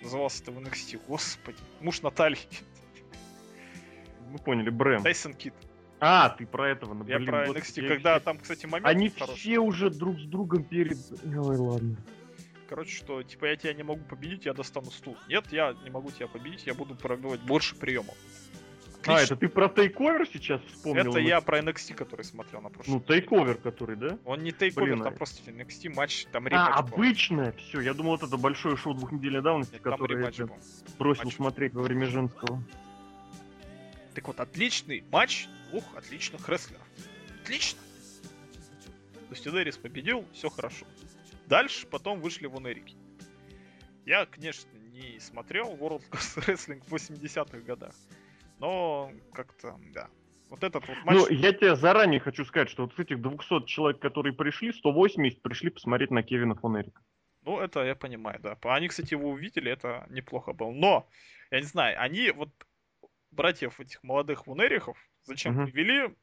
назывался-то 0.02 0.52
в 0.52 0.60
NXT, 0.60 1.02
господи, 1.08 1.58
муж 1.82 2.02
Натальи. 2.02 2.40
Мы 4.30 4.38
поняли, 4.38 4.70
Брэм. 4.70 5.04
Тайсон 5.04 5.34
Кит. 5.34 5.54
А, 6.00 6.30
ты 6.30 6.46
про 6.46 6.70
этого, 6.70 6.94
ну, 6.94 7.06
Я 7.06 7.20
про 7.20 7.48
NXT, 7.48 7.88
когда 7.88 8.16
все... 8.16 8.26
там, 8.26 8.38
кстати, 8.38 8.66
момент 8.66 8.88
Они 8.88 9.10
хороший. 9.10 9.36
все 9.36 9.60
уже 9.60 9.90
друг 9.90 10.18
с 10.20 10.24
другом 10.24 10.64
перед... 10.64 10.98
Ой, 11.24 11.58
ладно. 11.58 11.98
Короче, 12.70 12.96
что, 12.96 13.24
типа, 13.24 13.46
я 13.46 13.56
тебя 13.56 13.74
не 13.74 13.84
могу 13.84 14.02
победить, 14.06 14.46
я 14.46 14.54
достану 14.54 14.92
стул. 14.92 15.18
Нет, 15.28 15.52
я 15.52 15.76
не 15.84 15.90
могу 15.90 16.12
тебя 16.12 16.28
победить, 16.28 16.68
я 16.68 16.74
буду 16.74 16.96
пробивать 16.96 17.42
больше 17.42 17.76
приемов. 17.76 18.16
А, 19.06 19.22
это 19.22 19.36
ты 19.36 19.48
про 19.48 19.70
тейковер 19.70 20.28
сейчас 20.28 20.62
вспомнил? 20.64 21.10
Это 21.10 21.20
я 21.20 21.42
про 21.42 21.60
NXT, 21.60 21.96
который 21.96 22.24
смотрел 22.24 22.62
на 22.62 22.70
прошлом. 22.70 22.96
Ну, 22.96 23.00
тейковер, 23.02 23.56
который, 23.56 23.96
да? 23.96 24.18
Он 24.26 24.44
не 24.44 24.52
тейковер, 24.52 25.02
там 25.02 25.16
просто 25.16 25.50
NXT 25.50 25.94
матч, 25.96 26.26
там 26.32 26.48
рематч 26.48 26.70
А, 26.70 26.80
обычное, 26.80 27.52
все, 27.54 27.82
я 27.82 27.94
думал, 27.94 28.12
вот 28.18 28.24
это 28.24 28.38
большое 28.38 28.76
шоу 28.76 28.94
двухнедельной 28.94 29.42
давности, 29.42 29.74
Нет, 29.74 29.82
которое 29.82 30.20
я 30.26 30.48
бросил 30.98 31.24
матч. 31.26 31.36
смотреть 31.36 31.74
во 31.74 31.84
время 31.84 32.08
женского. 32.08 32.62
Так 34.14 34.28
вот, 34.28 34.40
отличный 34.40 35.04
матч 35.12 35.48
двух 35.70 35.84
отличных 35.96 36.48
рестлеров. 36.50 36.82
Отлично! 37.44 37.80
То 39.30 39.36
есть 39.36 39.48
Эдерис 39.48 39.78
победил, 39.78 40.26
все 40.34 40.50
хорошо. 40.50 40.86
Дальше 41.46 41.88
потом 41.88 42.20
вышли 42.20 42.48
в 42.48 42.58
Онерики. 42.58 42.96
Я, 44.06 44.26
конечно, 44.26 44.70
не 44.92 45.20
смотрел 45.20 45.76
World 45.76 46.04
Class 46.10 46.38
Wrestling 46.48 46.82
в 46.86 46.94
80-х 46.94 47.60
годах. 47.60 47.94
Но 48.60 49.12
как-то, 49.34 49.80
да. 49.94 50.10
Вот 50.50 50.64
этот 50.64 50.88
вот 50.88 50.98
матч... 51.06 51.16
Ну, 51.16 51.28
я 51.30 51.54
тебе 51.54 51.76
заранее 51.76 52.20
хочу 52.20 52.44
сказать, 52.44 52.70
что 52.70 52.84
вот 52.84 52.96
с 52.96 53.00
этих 53.00 53.22
200 53.22 53.66
человек, 53.66 54.02
которые 54.02 54.34
пришли, 54.34 54.74
180 54.74 55.42
пришли 55.42 55.70
посмотреть 55.70 56.12
на 56.12 56.24
Кевина 56.24 56.56
Фонерика. 56.56 57.02
Ну, 57.44 57.60
это 57.60 57.84
я 57.84 57.96
понимаю, 57.96 58.40
да. 58.42 58.58
Они, 58.64 58.88
кстати, 58.88 59.14
его 59.14 59.30
увидели, 59.30 59.72
это 59.72 60.06
неплохо 60.10 60.54
было. 60.54 60.72
Но, 60.72 61.08
я 61.52 61.60
не 61.60 61.66
знаю, 61.66 62.02
они 62.02 62.32
вот 62.32 62.50
братьев 63.32 63.80
этих 63.80 64.04
молодых 64.04 64.48
вунерихов 64.48 64.98
зачем 65.24 65.58
угу. 65.58 65.68
привели, 65.68 66.16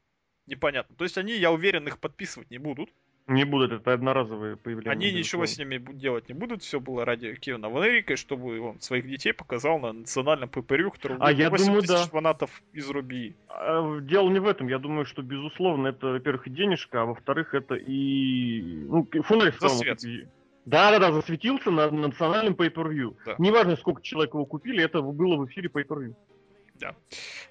непонятно. 0.45 0.95
То 0.95 1.05
есть 1.05 1.17
они, 1.17 1.33
я 1.33 1.51
уверен, 1.51 1.87
их 1.87 1.99
подписывать 1.99 2.51
не 2.51 2.57
будут. 2.57 2.89
Не 3.27 3.43
будут, 3.43 3.73
это 3.73 3.91
одноразовые 3.91 4.55
появления. 4.55 4.91
Они 4.91 5.11
ничего 5.11 5.45
с 5.45 5.57
ними 5.57 5.83
делать 5.93 6.29
не 6.29 6.33
будут, 6.33 6.63
все 6.63 6.79
было 6.79 7.03
ради 7.03 7.35
Кевина 7.35 7.69
Валерика, 7.69 8.15
чтобы 8.15 8.57
он 8.61 8.79
своих 8.79 9.05
детей 9.05 9.33
показал 9.33 9.79
на 9.79 9.91
национальном 9.91 10.47
ППРЮ, 10.47 10.91
который 10.91 11.17
а 11.19 11.31
я 11.33 11.49
думаю, 11.49 11.81
да. 11.85 12.05
фанатов 12.05 12.61
из 12.71 12.89
Руби. 12.89 13.35
А, 13.49 13.99
дело 13.99 14.29
не 14.29 14.39
в 14.39 14.47
этом, 14.47 14.69
я 14.69 14.79
думаю, 14.79 15.05
что, 15.05 15.21
безусловно, 15.23 15.89
это, 15.89 16.07
во-первых, 16.07 16.47
и 16.47 16.51
денежка, 16.51 17.01
а 17.01 17.05
во-вторых, 17.05 17.53
это 17.53 17.75
и... 17.75 18.61
Ну, 18.87 19.05
Фонарик 19.23 19.59
Засвет. 19.59 19.99
Да, 20.63 20.91
да, 20.91 20.99
да, 20.99 21.11
засветился 21.11 21.71
на 21.71 21.89
национальном 21.91 22.53
pay-per-view. 22.53 23.15
Да. 23.25 23.35
Неважно, 23.39 23.75
сколько 23.75 24.01
человек 24.01 24.33
его 24.33 24.45
купили, 24.45 24.83
это 24.83 25.01
было 25.01 25.37
в 25.37 25.47
эфире 25.47 25.69
pay-per-view. 25.69 26.13
Да. 26.79 26.95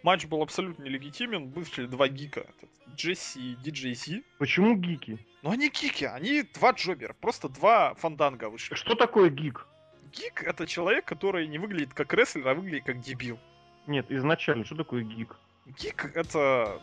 Матч 0.03 0.27
был 0.27 0.43
абсолютно 0.43 0.85
нелегитимен. 0.85 1.51
Вышли 1.51 1.87
два 1.87 2.09
гика. 2.09 2.47
Джесси 2.95 3.57
и 3.63 3.95
Зи. 3.95 4.25
Почему 4.39 4.77
гики? 4.77 5.19
Ну 5.43 5.51
они 5.51 5.69
гики, 5.69 6.05
они 6.05 6.43
два 6.43 6.73
джобера. 6.73 7.13
Просто 7.15 7.49
два 7.49 7.95
фанданга 7.95 8.49
вышли. 8.49 8.75
Что 8.75 8.95
такое 8.95 9.31
гик? 9.31 9.67
Гик 10.13 10.43
это 10.43 10.67
человек, 10.67 11.05
который 11.05 11.47
не 11.47 11.59
выглядит 11.59 11.93
как 11.93 12.15
рестлер, 12.15 12.49
а 12.49 12.55
выглядит 12.55 12.85
как 12.85 13.01
дебил. 13.01 13.39
Нет, 13.87 14.07
изначально, 14.11 14.65
что 14.65 14.77
такое 14.77 15.03
гик? 15.03 15.37
Гик 15.67 16.11
это... 16.15 16.81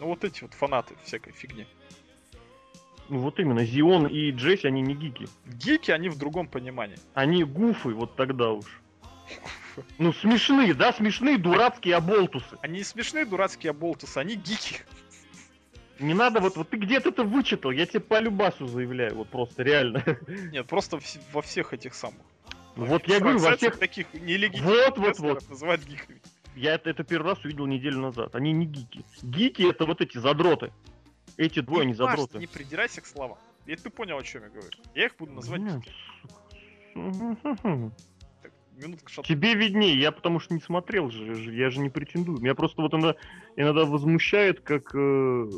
Ну 0.00 0.06
вот 0.06 0.24
эти 0.24 0.42
вот 0.42 0.52
фанаты 0.54 0.94
всякой 1.04 1.32
фигни. 1.32 1.66
Ну 3.08 3.18
вот 3.18 3.38
именно, 3.38 3.64
Зион 3.64 4.06
и 4.06 4.30
Джесси, 4.32 4.66
они 4.66 4.80
не 4.80 4.94
гики. 4.94 5.28
Гики, 5.46 5.90
они 5.90 6.08
в 6.08 6.18
другом 6.18 6.48
понимании. 6.48 6.98
Они 7.14 7.44
гуфы, 7.44 7.90
вот 7.90 8.16
тогда 8.16 8.50
уж. 8.50 8.66
Ну, 9.98 10.12
смешные, 10.12 10.74
да, 10.74 10.92
смешные 10.92 11.38
дурацкие 11.38 11.96
оболтусы. 11.96 12.58
Они 12.60 12.82
смешные 12.82 13.24
дурацкие 13.24 13.70
оболтусы, 13.70 14.18
они 14.18 14.36
гики. 14.36 14.80
Не 15.98 16.14
надо, 16.14 16.40
вот, 16.40 16.56
вот 16.56 16.68
ты 16.68 16.78
где-то 16.78 17.10
это 17.10 17.22
вычитал, 17.22 17.70
я 17.70 17.86
тебе 17.86 18.00
по 18.00 18.18
любасу 18.18 18.66
заявляю, 18.66 19.14
вот 19.14 19.28
просто 19.28 19.62
реально. 19.62 20.04
Нет, 20.52 20.66
просто 20.66 20.98
в, 20.98 21.04
во 21.32 21.42
всех 21.42 21.72
этих 21.72 21.94
самых. 21.94 22.22
Вот 22.74 23.06
я 23.06 23.20
говорю, 23.20 23.38
во 23.38 23.56
всех 23.56 23.78
таких 23.78 24.12
нелегитимных 24.14 24.96
вот, 24.96 24.98
вот, 24.98 25.18
вот. 25.18 25.50
называют 25.50 25.84
гиками. 25.84 26.20
Я 26.56 26.74
это, 26.74 26.90
это 26.90 27.04
первый 27.04 27.28
раз 27.28 27.44
увидел 27.44 27.66
неделю 27.66 28.00
назад. 28.00 28.34
Они 28.34 28.52
не 28.52 28.66
гики. 28.66 29.04
Гики 29.22 29.68
это 29.68 29.86
вот 29.86 30.00
эти 30.00 30.18
задроты. 30.18 30.72
Эти 31.36 31.60
двое 31.60 31.84
не, 31.86 31.92
не 31.92 31.94
задроты. 31.94 32.38
Не 32.38 32.46
придирайся 32.46 33.00
к 33.00 33.06
словам. 33.06 33.38
И 33.66 33.76
ты 33.76 33.90
понял, 33.90 34.18
о 34.18 34.22
чем 34.22 34.42
я 34.42 34.48
говорю. 34.48 34.76
Я 34.94 35.06
их 35.06 35.16
буду 35.16 35.32
называть 35.32 35.60
Нет. 35.62 35.82
Минутка 38.76 39.10
шат... 39.10 39.26
Тебе 39.26 39.54
виднее, 39.54 39.98
я 39.98 40.12
потому 40.12 40.40
что 40.40 40.54
не 40.54 40.60
смотрел 40.60 41.10
же, 41.10 41.52
я 41.54 41.70
же 41.70 41.80
не 41.80 41.90
претендую. 41.90 42.38
Меня 42.40 42.54
просто 42.54 42.82
вот 42.82 42.92
иногда, 42.94 43.16
иногда 43.56 43.84
возмущает, 43.84 44.60
как 44.60 44.94
э, 44.94 45.50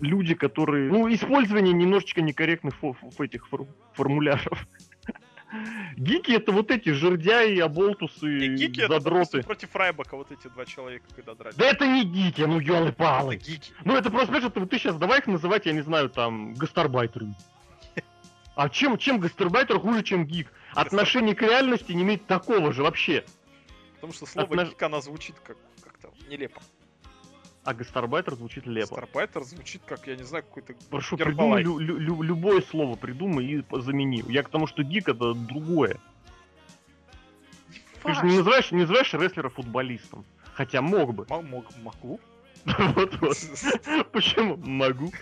люди, 0.00 0.34
которые... 0.34 0.90
Ну, 0.90 1.12
использование 1.12 1.72
немножечко 1.72 2.20
некорректных 2.22 2.74
фо- 2.82 2.96
этих 3.24 3.48
фор- 3.48 3.66
формуляров. 3.94 4.66
Гики 5.96 6.32
это 6.32 6.50
вот 6.50 6.70
эти 6.70 6.90
жердяи, 6.90 7.58
оболтусы, 7.58 8.24
Не 8.26 8.48
гики, 8.56 8.80
это 8.80 8.94
задроты. 8.94 9.18
допустим, 9.18 9.42
против 9.42 9.76
Райбака 9.76 10.16
вот 10.16 10.32
эти 10.32 10.48
два 10.48 10.64
человека, 10.64 11.04
когда 11.14 11.34
дрались. 11.34 11.56
Да 11.56 11.66
это 11.66 11.86
не 11.86 12.04
гики, 12.04 12.40
ну 12.40 12.58
это 12.58 12.72
елы-палы. 12.72 13.36
гики. 13.36 13.72
Ну 13.84 13.94
это 13.94 14.10
просто, 14.10 14.34
это 14.34 14.58
вот 14.60 14.70
ты 14.70 14.78
сейчас 14.78 14.96
давай 14.96 15.18
их 15.18 15.26
называть, 15.26 15.66
я 15.66 15.72
не 15.72 15.82
знаю, 15.82 16.08
там, 16.08 16.54
гастарбайтерами. 16.54 17.34
А 18.54 18.68
чем, 18.68 18.98
чем 18.98 19.18
гастарбайтер 19.18 19.78
хуже, 19.80 20.02
чем 20.02 20.26
гик? 20.26 20.52
Отношение 20.74 21.34
к 21.34 21.42
реальности 21.42 21.92
не 21.92 22.02
имеет 22.02 22.26
такого 22.26 22.72
же 22.72 22.82
вообще. 22.82 23.24
Потому 23.94 24.12
что 24.12 24.26
слово 24.26 24.46
Отнож- 24.46 24.70
гик, 24.70 24.82
она 24.82 25.00
звучит 25.00 25.36
как 25.40 25.56
как-то 25.82 26.10
нелепо. 26.28 26.60
А 27.64 27.74
гастарбайтер 27.74 28.34
звучит 28.34 28.66
лепо. 28.66 28.88
Старбайтер 28.88 29.42
звучит 29.44 29.82
как, 29.86 30.06
я 30.08 30.16
не 30.16 30.24
знаю, 30.24 30.42
какой-то 30.44 30.74
Прошу, 30.90 31.16
Гербалайф. 31.16 31.64
придумай 31.64 31.84
лю- 31.84 31.96
лю- 31.96 31.98
лю- 32.16 32.22
любое 32.22 32.60
слово 32.60 32.96
придумай 32.96 33.44
и 33.46 33.64
замени. 33.80 34.24
Я 34.28 34.42
к 34.42 34.48
тому, 34.48 34.66
что 34.66 34.82
гик 34.82 35.08
это 35.08 35.32
другое. 35.34 35.98
Ты 38.02 38.14
же 38.14 38.22
не 38.26 38.36
называешь, 38.38 38.72
не 38.72 38.80
называешь 38.80 39.14
рестлера 39.14 39.48
футболистом. 39.48 40.24
Хотя 40.54 40.82
мог 40.82 41.14
бы. 41.14 41.26
М- 41.30 41.46
мог- 41.46 41.76
Могу. 41.78 42.20
Вот, 42.64 43.14
вот. 43.20 43.36
Почему? 44.12 44.56
Могу. 44.56 45.12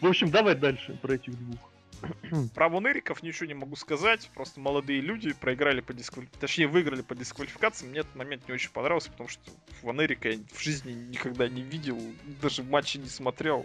В 0.00 0.06
общем, 0.06 0.30
давай 0.30 0.54
дальше 0.54 0.96
про 1.02 1.14
этих 1.14 1.36
двух. 1.36 1.58
Про 2.54 2.68
Вонериков 2.68 3.22
ничего 3.22 3.46
не 3.46 3.54
могу 3.54 3.76
сказать. 3.76 4.30
Просто 4.34 4.60
молодые 4.60 5.00
люди 5.00 5.32
проиграли 5.32 5.80
по 5.80 5.92
дисквалификации. 5.92 6.40
Точнее, 6.40 6.66
выиграли 6.68 7.02
по 7.02 7.14
дисквалификации. 7.14 7.86
Мне 7.86 8.00
этот 8.00 8.14
момент 8.14 8.46
не 8.48 8.54
очень 8.54 8.70
понравился, 8.70 9.10
потому 9.10 9.28
что 9.28 9.42
Вонерика 9.82 10.30
я 10.30 10.38
в 10.52 10.60
жизни 10.60 10.92
никогда 10.92 11.48
не 11.48 11.62
видел. 11.62 12.00
Даже 12.40 12.62
в 12.62 12.70
матче 12.70 12.98
не 12.98 13.08
смотрел. 13.08 13.64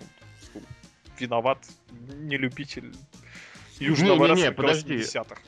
Виноват. 1.20 1.60
Не 1.92 2.38
любитель 2.38 2.94
южного 3.80 4.28
Не-не-не, 4.28 4.50
рестлинга 4.50 4.56
подожди. 4.56 4.98
80-х. 4.98 5.42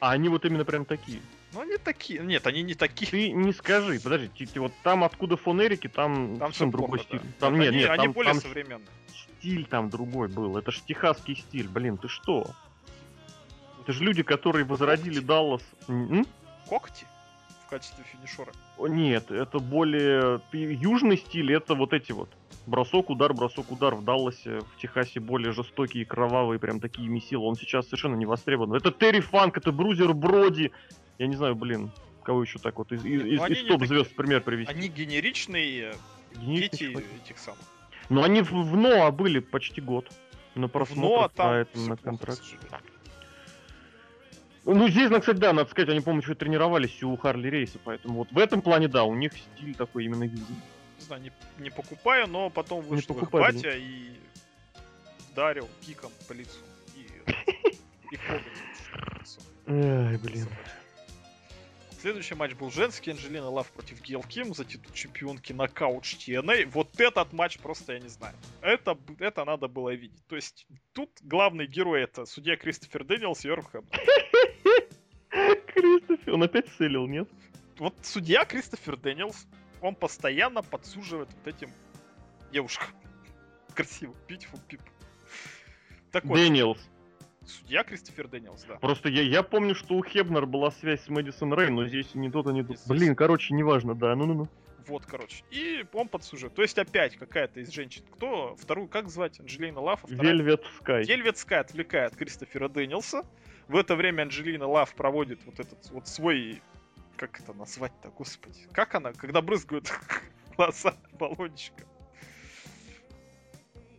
А 0.00 0.12
они 0.12 0.28
вот 0.28 0.44
именно 0.44 0.64
прям 0.64 0.84
такие. 0.84 1.20
Ну, 1.52 1.60
они 1.60 1.76
такие. 1.76 2.20
Нет, 2.20 2.46
они 2.46 2.62
не 2.62 2.74
такие. 2.74 3.10
Ты 3.10 3.30
не 3.30 3.52
скажи, 3.52 4.00
подожди, 4.00 4.30
вот 4.56 4.72
там, 4.82 5.04
откуда 5.04 5.36
фон 5.36 5.62
Эрики, 5.62 5.86
там, 5.86 6.38
Там 6.38 6.52
все 6.52 6.66
другой 6.66 6.98
плохо, 6.98 7.04
стиль. 7.04 7.20
да. 7.20 7.46
Там 7.46 7.54
Нет, 7.54 7.60
нет, 7.60 7.68
они, 7.72 7.78
нет, 7.78 7.90
они 7.90 8.04
там, 8.04 8.12
более 8.12 8.32
там 8.32 8.42
современные. 8.42 8.88
Стиль 9.42 9.66
там 9.66 9.90
другой 9.90 10.28
был. 10.28 10.56
Это 10.56 10.70
ж 10.70 10.80
техасский 10.86 11.34
стиль, 11.36 11.68
блин, 11.68 11.98
ты 11.98 12.06
что? 12.08 12.46
Это 13.82 13.92
же 13.92 14.04
люди, 14.04 14.22
которые 14.22 14.64
возродили 14.64 15.18
Даллас. 15.18 15.62
М? 15.88 16.24
Когти 16.68 17.04
в 17.66 17.70
качестве 17.70 18.04
финишера. 18.04 18.52
О, 18.78 18.86
Нет, 18.86 19.32
это 19.32 19.58
более 19.58 20.40
южный 20.52 21.16
стиль, 21.16 21.52
это 21.52 21.74
вот 21.74 21.92
эти 21.92 22.12
вот. 22.12 22.28
Бросок, 22.66 23.10
удар, 23.10 23.34
бросок, 23.34 23.72
удар. 23.72 23.96
В 23.96 24.04
Далласе, 24.04 24.60
в 24.60 24.76
Техасе 24.80 25.18
более 25.18 25.50
жестокие, 25.52 26.04
кровавые, 26.06 26.60
прям 26.60 26.78
такие 26.78 27.08
месила. 27.08 27.42
Он 27.42 27.56
сейчас 27.56 27.86
совершенно 27.86 28.14
не 28.14 28.24
востребован. 28.26 28.74
Это 28.76 28.92
Терри 28.92 29.18
Фанк, 29.20 29.56
это 29.56 29.72
Брузер 29.72 30.14
Броди. 30.14 30.70
Я 31.18 31.26
не 31.26 31.34
знаю, 31.34 31.56
блин, 31.56 31.90
кого 32.22 32.42
еще 32.42 32.60
так 32.60 32.78
вот 32.78 32.92
из, 32.92 33.04
из, 33.04 33.20
Ну, 33.40 33.46
из- 33.46 33.58
из 33.58 33.66
топ-звезд 33.66 34.14
пример 34.14 34.42
привести. 34.42 34.72
Они 34.72 34.86
генеричные 34.86 35.94
Генеричный 36.36 36.94
дети 36.94 37.04
этих 37.24 37.38
самых. 37.38 37.58
Но 38.08 38.22
они 38.22 38.42
в, 38.42 38.52
в 38.52 38.76
НОА 38.76 39.10
были 39.10 39.38
почти 39.40 39.80
год. 39.80 40.10
На 40.54 40.62
Но 40.62 40.68
просмотрах 40.68 41.32
там 41.32 41.86
на 41.86 41.96
контракт. 41.96 42.42
Ну, 44.64 44.88
здесь, 44.88 45.10
ну, 45.10 45.18
кстати, 45.18 45.38
да, 45.38 45.52
надо 45.52 45.70
сказать, 45.70 45.88
они, 45.88 46.00
по-моему, 46.00 46.22
еще 46.22 46.34
тренировались 46.34 47.02
у 47.02 47.16
Харли 47.16 47.48
Рейса, 47.48 47.78
поэтому 47.82 48.18
вот 48.18 48.30
в 48.30 48.38
этом 48.38 48.62
плане, 48.62 48.86
да, 48.86 49.02
у 49.02 49.14
них 49.14 49.32
стиль 49.32 49.74
такой 49.74 50.04
именно. 50.04 50.24
Не 50.24 50.36
знаю, 51.00 51.22
не, 51.22 51.32
не 51.58 51.70
покупаю, 51.70 52.28
но 52.28 52.48
потом 52.48 52.82
вышел 52.82 53.18
их 53.18 53.30
батя 53.30 53.72
и 53.76 54.12
вдарил 55.32 55.68
киком 55.80 56.12
по 56.28 56.32
лицу. 56.32 56.60
И, 56.94 57.00
и 58.12 58.18
лицо. 59.20 59.40
Ай, 59.66 60.16
блин. 60.18 60.46
Следующий 62.02 62.34
матч 62.34 62.54
был 62.54 62.68
женский. 62.68 63.12
Анджелина 63.12 63.48
Лав 63.48 63.70
против 63.70 64.02
Гейл 64.02 64.24
Ким 64.24 64.54
за 64.54 64.64
титул 64.64 64.92
чемпионки 64.92 65.52
Knockout 65.52 66.02
TNA. 66.02 66.66
Вот 66.66 66.98
этот 66.98 67.32
матч 67.32 67.60
просто 67.60 67.92
я 67.92 68.00
не 68.00 68.08
знаю. 68.08 68.34
Это, 68.60 68.98
это 69.20 69.44
надо 69.44 69.68
было 69.68 69.94
видеть. 69.94 70.26
То 70.26 70.34
есть 70.34 70.66
тут 70.94 71.10
главный 71.22 71.68
герой 71.68 72.02
это 72.02 72.24
судья 72.24 72.56
Кристофер 72.56 73.04
Дэниелс 73.04 73.44
и. 73.44 73.50
Кристофер, 75.30 76.34
он 76.34 76.42
опять 76.42 76.66
целил, 76.76 77.06
нет? 77.06 77.28
Вот 77.78 77.94
судья 78.02 78.44
Кристофер 78.46 78.96
Дэниелс, 78.96 79.46
он 79.80 79.94
постоянно 79.94 80.64
подсуживает 80.64 81.28
вот 81.32 81.54
этим 81.54 81.70
девушкам. 82.52 82.88
Красиво. 83.76 84.12
Beautiful 84.26 84.58
people. 84.68 84.90
Так 86.10 86.24
вот, 86.24 86.34
Дэниелс. 86.34 86.80
Судья 87.52 87.84
Кристофер 87.84 88.28
Дэниелс, 88.28 88.64
да. 88.64 88.76
Просто 88.76 89.08
я, 89.08 89.22
я 89.22 89.42
помню, 89.42 89.74
что 89.74 89.94
у 89.94 90.02
Хебнер 90.04 90.46
была 90.46 90.70
связь 90.70 91.02
с 91.04 91.08
Мэдисон 91.08 91.52
Рейн, 91.52 91.70
но 91.70 91.86
здесь 91.86 92.14
ни 92.14 92.28
тот, 92.28 92.46
ни 92.46 92.62
тот. 92.62 92.78
Здесь- 92.78 92.88
Блин, 92.88 93.14
короче, 93.14 93.54
неважно, 93.54 93.94
да, 93.94 94.14
ну-ну-ну. 94.16 94.48
Вот, 94.88 95.06
короче. 95.06 95.44
И 95.50 95.84
он 95.92 96.08
подсуживает. 96.08 96.54
То 96.56 96.62
есть 96.62 96.76
опять 96.76 97.16
какая-то 97.16 97.60
из 97.60 97.70
женщин. 97.70 98.02
Кто? 98.16 98.56
Вторую, 98.56 98.88
как 98.88 99.08
звать? 99.10 99.38
Анджелина 99.38 99.80
Лав? 99.80 100.00
а 100.02 100.06
вторая- 100.08 100.32
Вельвет 101.04 101.36
Скай. 101.36 101.60
Отвлекает 101.60 102.16
Кристофера 102.16 102.68
Дэнилса. 102.68 103.24
В 103.68 103.76
это 103.76 103.94
время 103.94 104.22
Анджелина 104.22 104.66
Лав 104.66 104.92
проводит 104.96 105.38
вот 105.46 105.60
этот 105.60 105.88
вот 105.92 106.08
свой... 106.08 106.60
Как 107.16 107.38
это 107.38 107.52
назвать-то, 107.54 108.08
господи? 108.10 108.58
Как 108.72 108.96
она, 108.96 109.12
когда 109.12 109.40
брызгают 109.40 109.92
глаза 110.56 110.96
баллончиком? 111.16 111.86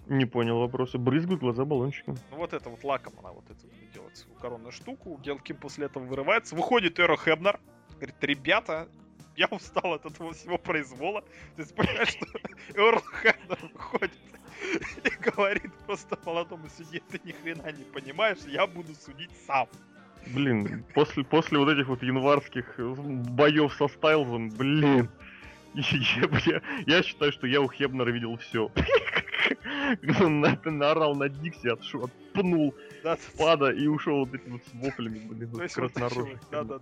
Не 0.08 0.26
понял 0.26 0.60
вопроса. 0.60 0.97
Брызгают 0.97 1.39
глаза 1.41 1.66
баллончиком. 1.66 2.18
Ну 2.32 2.38
вот 2.38 2.54
это 2.54 2.70
вот 2.70 2.84
лаком 2.84 3.14
она 3.20 3.32
вот 3.32 3.45
эту 3.49 3.68
делает 3.93 4.18
свою 4.18 4.38
коронную 4.38 4.72
штуку. 4.72 5.18
Гел 5.24 5.39
Ким 5.39 5.58
после 5.58 5.86
этого 5.86 6.04
вырывается. 6.04 6.56
Выходит 6.56 6.99
Эро 6.99 7.16
Хебнер. 7.18 7.60
Говорит, 7.95 8.16
ребята, 8.22 8.88
я 9.38 9.47
устал 9.47 9.93
от 9.93 10.06
этого 10.06 10.34
всего 10.34 10.58
произвола. 10.58 11.24
Есть 11.58 11.74
понимаешь, 11.76 12.10
что 12.10 12.26
Эрл 12.76 12.99
Хебнер 13.22 13.60
выходит 13.74 14.12
и 15.04 15.30
говорит 15.30 15.74
просто 15.86 16.18
молодому 16.26 16.68
судье, 16.70 17.01
ты 17.10 17.20
ни 17.24 17.32
хрена 17.32 17.72
не 17.72 17.84
понимаешь, 17.84 18.39
я 18.47 18.66
буду 18.68 18.93
судить 18.95 19.32
сам. 19.45 19.68
Блин, 20.28 20.86
после, 20.93 21.24
после 21.24 21.60
вот 21.60 21.70
этих 21.70 21.88
вот 21.88 22.01
январских 22.01 22.76
боев 22.78 23.74
со 23.74 23.88
Стайлзом, 23.88 24.49
блин. 24.49 25.10
Я, 25.74 26.30
я- 26.45 26.62
я 26.86 27.04
считаю, 27.04 27.32
что 27.32 27.47
я 27.47 27.60
у 27.62 27.68
Хебнера 27.70 28.10
видел 28.12 28.38
все. 28.38 28.72
Он 30.22 30.40
на- 30.42 30.60
наорал 30.66 31.16
на 31.16 31.30
Дикси, 31.30 31.68
отпнул 31.68 32.74
Да, 33.04 33.18
пада 33.38 33.72
и 33.72 33.88
ушел 33.88 34.26
вот 34.26 34.34
этими 34.34 34.54
вот 34.54 34.62
с 34.66 34.74
воплями, 34.74 35.20
блин, 35.20 35.50
вот 35.50 35.72
краснорожий. 35.72 36.38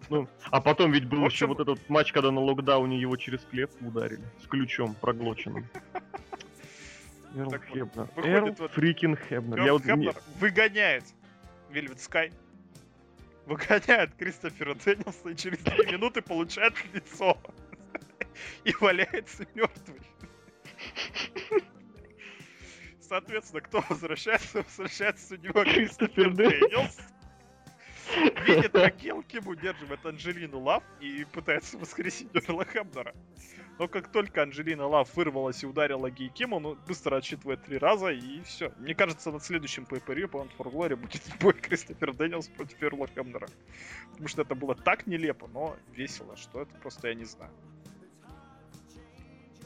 Ну, 0.10 0.28
а 0.50 0.62
потом 0.62 0.92
ведь 0.92 1.06
был 1.08 1.26
еще 1.26 1.48
вот 1.48 1.60
этот 1.60 1.90
матч, 1.90 2.12
когда 2.12 2.32
на 2.32 2.42
локдауне 2.42 3.00
его 3.00 3.16
через 3.18 3.42
клетку 3.42 3.86
ударили. 3.86 4.24
С 4.44 4.48
ключом 4.48 4.94
проглоченным. 4.96 5.66
Эрл 7.36 7.50
Так 7.50 7.64
Хебнер. 7.66 8.10
Эрл 8.18 8.54
вот 8.58 8.72
фрикин 8.72 9.16
Хебнер. 9.16 9.58
Я 9.60 9.68
Эрл 9.68 9.78
вот 9.78 9.86
не- 9.86 9.92
Хебнер 9.92 10.16
выгоняет 10.40 11.04
Вельвет 11.70 12.02
Скай, 12.02 12.32
выгоняет 13.46 14.14
Кристофера 14.16 14.76
Дэнилса 14.76 15.30
и 15.30 15.36
через 15.36 15.60
3 15.60 15.94
минуты 15.94 16.22
получает 16.22 16.74
лицо 16.94 17.38
и 18.66 18.74
валяется 18.82 19.46
мертвый. 19.56 20.02
Соответственно, 23.12 23.60
кто 23.60 23.84
возвращается? 23.90 24.64
Возвращается 24.64 25.28
судья 25.28 25.52
Кристофер. 25.52 26.34
Дэнилс. 26.34 26.98
Видит, 28.48 28.72
как 28.72 28.96
Гейл 29.00 29.22
Ким 29.24 29.48
удерживает 29.48 30.06
Анджелину 30.06 30.60
Лав 30.60 30.82
и 31.02 31.26
пытается 31.26 31.78
воскресить 31.78 32.30
Эрла 32.34 32.64
Хебнера. 32.64 33.14
Но 33.80 33.90
как 33.90 34.14
только 34.14 34.44
Анджелина 34.44 34.88
Лав 34.88 35.14
вырвалась 35.14 35.62
и 35.62 35.68
ударила 35.68 36.10
Гейл 36.10 36.30
Ким, 36.30 36.54
он 36.54 36.80
быстро 36.88 37.18
отсчитывает 37.18 37.62
три 37.64 37.78
раза 37.78 38.12
и 38.12 38.42
все. 38.44 38.72
Мне 38.78 38.96
кажется, 38.96 39.30
на 39.30 39.42
следующем 39.42 39.84
pay-per-view 39.84 40.30
по 40.30 40.48
for 40.58 40.72
Glory 40.72 40.96
будет 40.96 41.22
бой 41.42 41.52
Кристофер 41.52 42.14
Дэнилс 42.14 42.48
против 42.48 42.82
Эрла 42.82 43.08
Хебнера. 43.08 43.50
Потому 44.12 44.30
что 44.30 44.44
это 44.44 44.56
было 44.56 44.74
так 44.74 45.06
нелепо, 45.06 45.50
но 45.50 45.76
весело, 45.94 46.38
что 46.38 46.62
это 46.62 46.74
просто 46.76 47.10
я 47.10 47.16
не 47.16 47.26
знаю. 47.26 47.52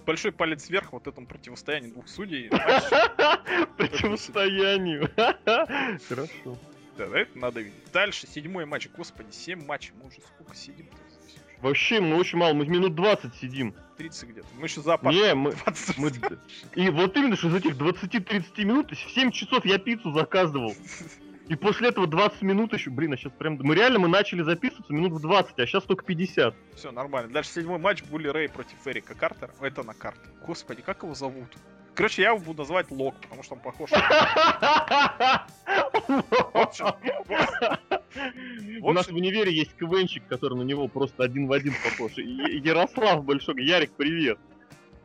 Большой 0.06 0.32
палец 0.32 0.70
вверх 0.70 0.94
вот 0.94 1.08
этому 1.08 1.26
противостоянию 1.28 1.92
двух 1.94 2.08
судей. 2.08 2.50
Противостоянию. 3.78 5.10
Хорошо. 6.08 6.58
Да, 6.98 7.06
это 7.06 7.38
надо 7.38 7.62
видеть. 7.62 7.92
Дальше, 7.92 8.28
седьмой 8.28 8.66
матч. 8.66 8.88
Господи, 8.96 9.32
7 9.32 9.66
матчей. 9.66 9.92
Мы 10.02 10.08
уже 10.08 10.18
сколько 10.22 10.56
сидим? 10.56 10.88
Вообще, 11.62 12.00
мы 12.00 12.18
очень 12.18 12.38
мало, 12.38 12.54
мы 12.54 12.66
минут 12.68 12.96
20 12.96 13.34
сидим. 13.36 13.74
30 13.98 14.30
где-то. 14.30 14.48
Мы 14.60 14.68
еще 14.68 14.82
зоопарк 14.82 15.16
Не, 15.16 15.34
мы, 15.34 15.52
20 15.54 15.98
мы- 15.98 16.12
И 16.76 16.90
вот 16.90 17.18
именно, 17.18 17.36
что 17.36 17.48
из 17.48 17.56
этих 17.56 17.76
20-30 17.78 18.64
минут, 18.66 18.92
в 18.92 19.12
7 19.14 19.32
часов 19.32 19.66
я 19.66 19.78
пиццу 19.80 20.12
заказывал. 20.14 20.76
И 21.48 21.56
после 21.56 21.90
этого 21.90 22.08
20 22.08 22.42
минут 22.42 22.74
еще, 22.74 22.90
блин, 22.90 23.14
а 23.14 23.18
сейчас 23.18 23.32
прям... 23.34 23.60
Мы 23.62 23.76
реально, 23.76 24.00
мы 24.00 24.08
начали 24.08 24.42
записываться 24.42 24.92
минут 24.92 25.14
в 25.14 25.22
20, 25.22 25.60
а 25.60 25.68
сейчас 25.68 25.84
только 25.84 26.04
50. 26.04 26.56
Все 26.76 26.92
нормально. 26.92 27.32
Дальше 27.32 27.52
седьмой 27.52 27.78
матч 27.78 28.04
Булли 28.04 28.28
Рэй 28.28 28.50
против 28.50 28.76
Эрика 28.86 29.14
Картера. 29.14 29.54
Это 29.62 29.84
на 29.84 29.94
карте. 29.94 30.22
Господи, 30.46 30.82
как 30.82 31.04
его 31.04 31.14
зовут? 31.14 31.46
Короче, 31.94 32.24
я 32.24 32.30
его 32.30 32.40
буду 32.40 32.64
называть 32.64 32.92
Лок, 32.92 33.16
потому 33.22 33.44
что 33.44 33.56
он 33.56 33.62
похож 33.62 33.90
У 38.82 38.92
нас 38.92 39.08
в 39.08 39.16
универе 39.16 39.54
есть 39.54 39.76
КВНчик, 39.76 40.28
который 40.28 40.58
на 40.58 40.64
него 40.64 40.88
просто 40.88 41.24
один 41.24 41.48
в 41.48 41.54
один 41.54 41.74
похож. 41.84 42.14
Ярослав 42.18 43.24
Большой. 43.24 43.64
Ярик, 43.64 43.92
привет. 43.96 44.40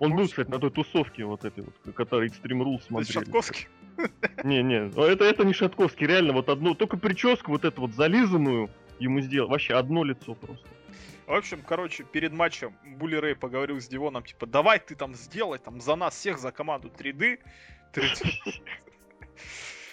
Он 0.01 0.17
был, 0.17 0.27
кстати, 0.27 0.51
на 0.51 0.59
той 0.59 0.71
тусовке 0.71 1.25
вот 1.25 1.45
этой 1.45 1.63
вот, 1.63 1.95
который 1.95 2.31
Extreme 2.31 2.63
Rules 2.63 2.77
Это 2.77 2.85
смотрели. 2.87 3.13
Шатковский. 3.13 3.69
Не, 4.45 4.63
не, 4.63 4.89
это, 4.89 5.25
это 5.25 5.45
не 5.45 5.53
Шатковский, 5.53 6.07
реально, 6.07 6.33
вот 6.33 6.49
одно, 6.49 6.73
только 6.73 6.97
прическу 6.97 7.51
вот 7.51 7.67
эту 7.67 7.83
вот 7.83 7.93
зализанную 7.93 8.71
ему 8.99 9.21
сделал. 9.21 9.51
Вообще 9.51 9.75
одно 9.75 10.05
лицо 10.05 10.35
просто. 10.35 10.67
В 11.27 11.35
общем, 11.35 11.61
короче, 11.61 12.03
перед 12.03 12.33
матчем 12.33 12.75
Булли 12.97 13.17
Рэй 13.17 13.37
поговорил 13.37 13.79
с 13.79 13.89
Дивоном, 13.89 14.25
типа, 14.25 14.47
давай 14.47 14.79
ты 14.79 14.95
там 14.95 15.15
сделай 15.15 15.59
там 15.59 15.83
за 15.83 15.97
нас 15.97 16.15
всех, 16.15 16.39
за 16.39 16.51
команду 16.51 16.91
3D. 16.97 17.39
3D. 17.93 18.63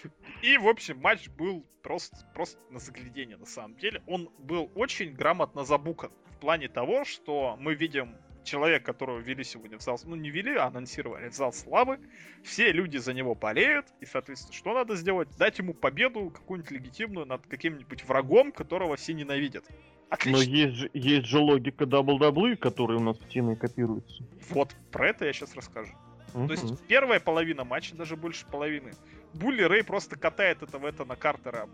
И, 0.41 0.57
в 0.57 0.67
общем, 0.67 0.99
матч 0.99 1.27
был 1.29 1.65
просто, 1.83 2.15
просто 2.33 2.59
на 2.69 2.79
заглядение, 2.79 3.35
на 3.35 3.45
самом 3.45 3.75
деле. 3.75 4.01
Он 4.07 4.29
был 4.37 4.71
очень 4.73 5.11
грамотно 5.11 5.65
забукан. 5.65 6.11
В 6.37 6.39
плане 6.39 6.69
того, 6.69 7.03
что 7.03 7.57
мы 7.59 7.75
видим 7.75 8.15
человек, 8.47 8.83
которого 8.83 9.19
ввели 9.19 9.43
сегодня 9.43 9.77
в 9.77 9.81
зал, 9.81 9.99
ну 10.05 10.15
не 10.15 10.29
ввели, 10.29 10.55
а 10.55 10.65
анонсировали 10.65 11.29
в 11.29 11.35
зал 11.35 11.53
славы, 11.53 11.99
все 12.43 12.71
люди 12.71 12.97
за 12.97 13.13
него 13.13 13.35
болеют, 13.35 13.87
и, 13.99 14.05
соответственно, 14.05 14.53
что 14.53 14.73
надо 14.73 14.95
сделать? 14.95 15.27
Дать 15.37 15.59
ему 15.59 15.73
победу 15.73 16.31
какую-нибудь 16.31 16.71
легитимную 16.71 17.25
над 17.25 17.45
каким-нибудь 17.45 18.03
врагом, 18.05 18.51
которого 18.51 18.95
все 18.95 19.13
ненавидят. 19.13 19.65
Но 19.69 20.09
Отлично. 20.09 20.49
есть 20.49 20.75
же, 20.75 20.89
есть 20.93 21.27
же 21.27 21.39
логика 21.39 21.85
WWE, 21.85 22.55
которая 22.55 22.97
у 22.97 23.01
нас 23.01 23.17
в 23.17 23.27
TNA 23.27 23.55
копируется. 23.57 24.23
Вот 24.49 24.73
про 24.91 25.09
это 25.09 25.25
я 25.25 25.33
сейчас 25.33 25.53
расскажу. 25.55 25.93
То 26.31 26.39
Мгм. 26.39 26.51
есть 26.51 26.87
первая 26.87 27.19
половина 27.19 27.63
матча, 27.63 27.95
даже 27.95 28.15
больше 28.15 28.45
половины, 28.45 28.93
Булли 29.33 29.63
Рэй 29.63 29.83
просто 29.83 30.17
катает 30.17 30.61
этого 30.61 30.85
Этана 30.85 31.15
Картера 31.15 31.67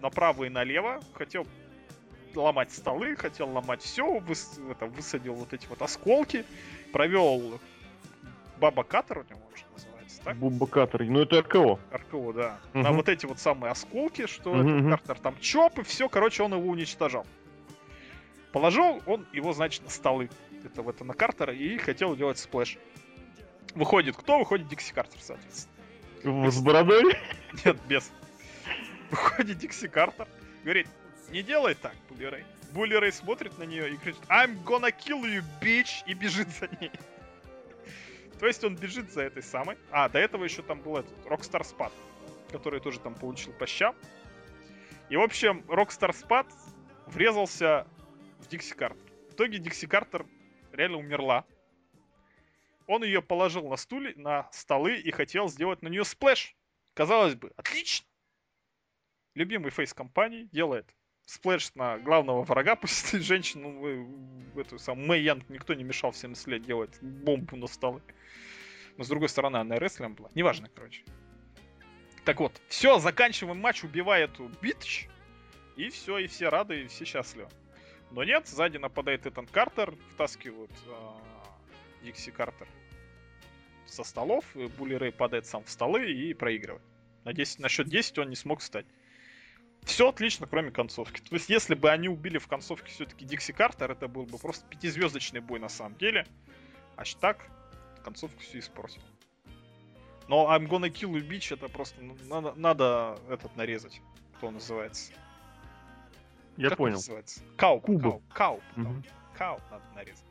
направо 0.00 0.44
и 0.44 0.48
налево, 0.48 1.00
хотел 1.14 1.46
ломать 2.36 2.72
столы, 2.72 3.16
хотел 3.16 3.48
ломать 3.50 3.82
все, 3.82 4.22
это, 4.70 4.86
высадил 4.86 5.34
вот 5.34 5.52
эти 5.52 5.66
вот 5.66 5.82
осколки, 5.82 6.44
провел 6.92 7.60
Bubba 8.58 8.84
Cutter 8.84 9.18
у 9.18 9.22
него, 9.22 9.40
что 9.54 9.66
называется, 9.72 10.20
так? 10.22 10.70
Каттер. 10.70 11.04
Ну 11.04 11.20
это 11.20 11.40
RKO. 11.40 11.78
RKO, 11.92 12.32
да. 12.32 12.58
Мгм. 12.72 12.82
На 12.82 12.92
вот 12.92 13.08
эти 13.08 13.26
вот 13.26 13.38
самые 13.38 13.70
осколки, 13.70 14.26
что 14.26 14.54
Мгм, 14.54 14.78
этот. 14.78 14.90
Картер 14.90 15.18
там 15.22 15.38
chop, 15.40 15.78
и 15.78 15.82
все, 15.82 16.08
короче, 16.08 16.42
он 16.42 16.52
его 16.54 16.68
уничтожал. 16.68 17.26
Положил 18.52 19.02
он 19.06 19.26
его, 19.32 19.52
значит, 19.52 19.84
на 19.84 19.90
столы. 19.90 20.30
Этого 20.64 20.88
Этана 20.88 21.14
Картера 21.14 21.54
и 21.54 21.78
хотел 21.78 22.16
делать 22.16 22.38
splash. 22.38 22.78
Выходит 23.74 24.16
кто? 24.16 24.38
Выходит 24.38 24.68
Дикси 24.68 24.92
Картер, 24.92 25.20
соответственно. 25.20 26.50
С 26.50 26.60
бородой? 26.60 27.14
Нет, 27.64 27.76
без. 27.86 28.10
Выходит 29.10 29.58
Дикси 29.58 29.88
Картер, 29.88 30.26
говорит, 30.64 30.88
не 31.30 31.42
делай 31.42 31.74
так, 31.74 31.94
Булли. 32.08 32.44
Булли 32.72 33.10
смотрит 33.10 33.58
на 33.58 33.64
нее 33.64 33.92
и 33.92 33.96
кричит, 33.96 34.22
I'm 34.28 34.62
gonna 34.64 34.90
kill 34.90 35.22
you, 35.22 35.42
bitch, 35.60 36.04
и 36.06 36.14
бежит 36.14 36.48
за 36.48 36.68
ней. 36.80 36.90
То 38.38 38.46
есть 38.46 38.62
он 38.62 38.76
бежит 38.76 39.10
за 39.10 39.22
этой 39.22 39.42
самой. 39.42 39.76
А, 39.90 40.08
до 40.08 40.18
этого 40.18 40.44
еще 40.44 40.62
там 40.62 40.80
был 40.80 40.98
этот, 40.98 41.12
Rockstar 41.24 41.62
Spud, 41.62 41.92
который 42.52 42.80
тоже 42.80 43.00
там 43.00 43.14
получил 43.14 43.52
по 43.54 43.66
щам. 43.66 43.96
И, 45.08 45.16
в 45.16 45.22
общем, 45.22 45.64
Rockstar 45.68 46.14
Spud 46.14 46.46
врезался 47.06 47.86
в 48.38 48.48
Дикси 48.48 48.74
Картер. 48.74 49.02
В 49.30 49.34
итоге 49.34 49.58
Дикси 49.58 49.86
Картер 49.86 50.26
реально 50.72 50.98
умерла. 50.98 51.44
Он 52.86 53.02
ее 53.02 53.20
положил 53.20 53.68
на 53.68 53.76
стуле, 53.76 54.14
на 54.16 54.48
столы 54.52 54.96
и 54.96 55.10
хотел 55.10 55.48
сделать 55.48 55.82
на 55.82 55.88
нее 55.88 56.04
сплэш. 56.04 56.54
Казалось 56.94 57.34
бы, 57.34 57.52
отлично. 57.56 58.06
Любимый 59.34 59.70
фейс 59.70 59.92
компании 59.92 60.48
делает 60.52 60.86
сплэш 61.28 61.74
на 61.74 61.98
главного 61.98 62.42
врага, 62.42 62.74
пусть 62.80 63.10
ты 63.10 63.20
женщину, 63.20 63.70
ну, 63.70 64.60
эту 64.60 64.78
самую 64.78 65.06
Мэй 65.08 65.22
Янг 65.22 65.48
никто 65.50 65.74
не 65.74 65.84
мешал 65.84 66.10
в 66.10 66.16
70 66.16 66.46
лет 66.48 66.62
делать 66.62 66.98
бомбу 67.02 67.56
на 67.56 67.66
столы. 67.66 68.02
Но 68.96 69.04
с 69.04 69.08
другой 69.08 69.28
стороны, 69.28 69.58
она 69.58 69.78
рестлером 69.78 70.14
была. 70.14 70.30
Неважно, 70.34 70.68
короче. 70.74 71.04
Так 72.24 72.40
вот, 72.40 72.60
все, 72.68 72.98
заканчиваем 72.98 73.60
матч, 73.60 73.84
убивая 73.84 74.24
эту 74.24 74.50
bitch. 74.60 75.06
И 75.76 75.90
все, 75.90 76.18
и 76.18 76.26
все 76.26 76.48
рады, 76.48 76.82
и 76.82 76.86
все 76.88 77.04
счастливы. 77.04 77.48
Но 78.10 78.24
нет, 78.24 78.48
сзади 78.48 78.78
нападает 78.78 79.26
Этан 79.26 79.46
Картер, 79.46 79.94
вытаскивает, 80.14 81.20
Дикси 82.02 82.30
Картер 82.30 82.66
со 83.86 84.02
столов, 84.02 84.44
и 84.56 84.66
Булли 84.66 84.94
Рэй 84.94 85.12
падает 85.12 85.46
сам 85.46 85.62
в 85.62 85.70
столы 85.70 86.10
и 86.10 86.34
проигрывает. 86.34 86.82
На, 87.24 87.32
10, 87.32 87.60
на 87.60 87.68
счет 87.68 87.86
10 87.86 88.18
он 88.18 88.30
не 88.30 88.36
смог 88.36 88.60
встать. 88.60 88.86
Все 89.88 90.10
отлично, 90.10 90.46
кроме 90.46 90.70
концовки. 90.70 91.22
То 91.22 91.34
есть, 91.34 91.48
если 91.48 91.74
бы 91.74 91.90
они 91.90 92.10
убили 92.10 92.36
в 92.36 92.46
концовке 92.46 92.90
все-таки 92.90 93.24
Дикси 93.24 93.52
Картер, 93.52 93.90
это 93.90 94.06
был 94.06 94.26
бы 94.26 94.36
просто 94.36 94.66
пятизвездочный 94.68 95.40
бой 95.40 95.58
на 95.58 95.70
самом 95.70 95.96
деле. 95.96 96.26
А 96.96 97.04
так, 97.18 97.46
концовку 98.04 98.38
все 98.40 98.58
испортил. 98.58 99.00
Но 100.28 100.54
I'm 100.54 100.68
gonna 100.68 100.90
kill 100.90 101.12
you, 101.14 101.26
bitch, 101.26 101.54
это 101.54 101.70
просто 101.70 102.02
надо, 102.02 102.52
надо 102.54 103.18
этот 103.30 103.56
нарезать. 103.56 104.02
Кто 104.36 104.50
называется? 104.50 105.10
Я 106.58 106.68
Как 106.68 106.80
он 106.80 106.84
понял. 106.84 106.96
называется? 106.96 107.40
Кауп. 107.56 107.86
Куба. 107.86 108.10
Кауп. 108.10 108.22
Кауп. 108.34 108.62
Мгм. 108.76 109.04
Кауп 109.38 109.62
надо 109.70 109.84
нарезать. 109.94 110.26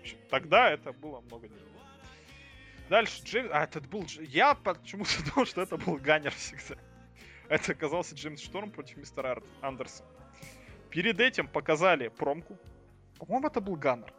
Общем, 0.00 0.16
тогда 0.30 0.70
это 0.70 0.94
было 0.94 1.20
много 1.20 1.48
не 1.48 1.54
было. 1.54 1.84
Дальше 2.88 3.22
Джеймс... 3.24 3.50
А, 3.52 3.64
это 3.64 3.82
был... 3.82 4.06
Я 4.20 4.54
почему-то 4.54 5.22
думал, 5.34 5.44
что 5.44 5.60
это 5.60 5.76
был 5.76 5.96
Ганнер 5.96 6.32
всегда. 6.32 6.80
Это 7.52 7.72
оказался 7.72 8.14
Джеймс 8.14 8.40
Шторм 8.40 8.70
против 8.70 8.96
мистера 8.96 9.42
Андерсона. 9.60 10.08
Перед 10.88 11.20
этим 11.20 11.46
показали 11.46 12.08
промку. 12.08 12.56
По-моему, 13.18 13.46
это 13.48 13.60
был 13.60 13.76
Ганнер. 13.76 14.10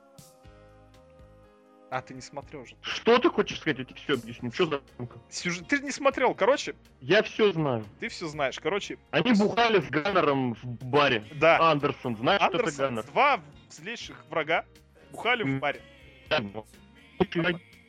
А, 1.90 2.02
ты 2.04 2.14
не 2.14 2.22
смотрел 2.22 2.64
же. 2.68 2.76
Что 2.82 3.18
ты 3.18 3.32
хочешь 3.32 3.60
сказать? 3.60 3.80
Я 3.80 3.86
тебе 3.86 3.96
все 3.96 4.14
объясню. 4.14 4.52
Что 4.52 4.66
за... 4.68 4.82
Сюжет... 5.30 5.68
Ты 5.68 5.80
не 5.80 5.90
смотрел. 5.90 6.36
Короче, 6.36 6.76
Я 7.02 7.24
все 7.24 7.52
знаю. 7.54 7.84
ты 8.00 8.08
все 8.10 8.28
знаешь. 8.28 8.60
Короче, 8.60 9.00
Они 9.10 9.34
бухали 9.34 9.80
с 9.82 9.90
Ганнером 9.90 10.54
в 10.54 10.64
баре. 10.66 11.24
да. 11.34 11.72
Андерсон, 11.72 12.16
знаешь, 12.18 12.40
что 12.42 12.50
это 12.52 12.58
Андерсон, 12.60 12.86
Ганнер? 12.88 13.04
два 13.06 13.40
злейших 13.72 14.26
врага 14.30 14.64
бухали 15.12 15.42
в 15.44 15.60
баре. 15.60 15.82
Да, 16.30 16.40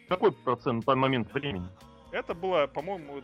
Какой 0.08 0.32
процент 0.32 0.86
по 0.86 0.94
момент 0.96 1.30
времени? 1.34 1.68
Это 2.12 2.32
было, 2.34 2.66
по-моему, 2.66 3.22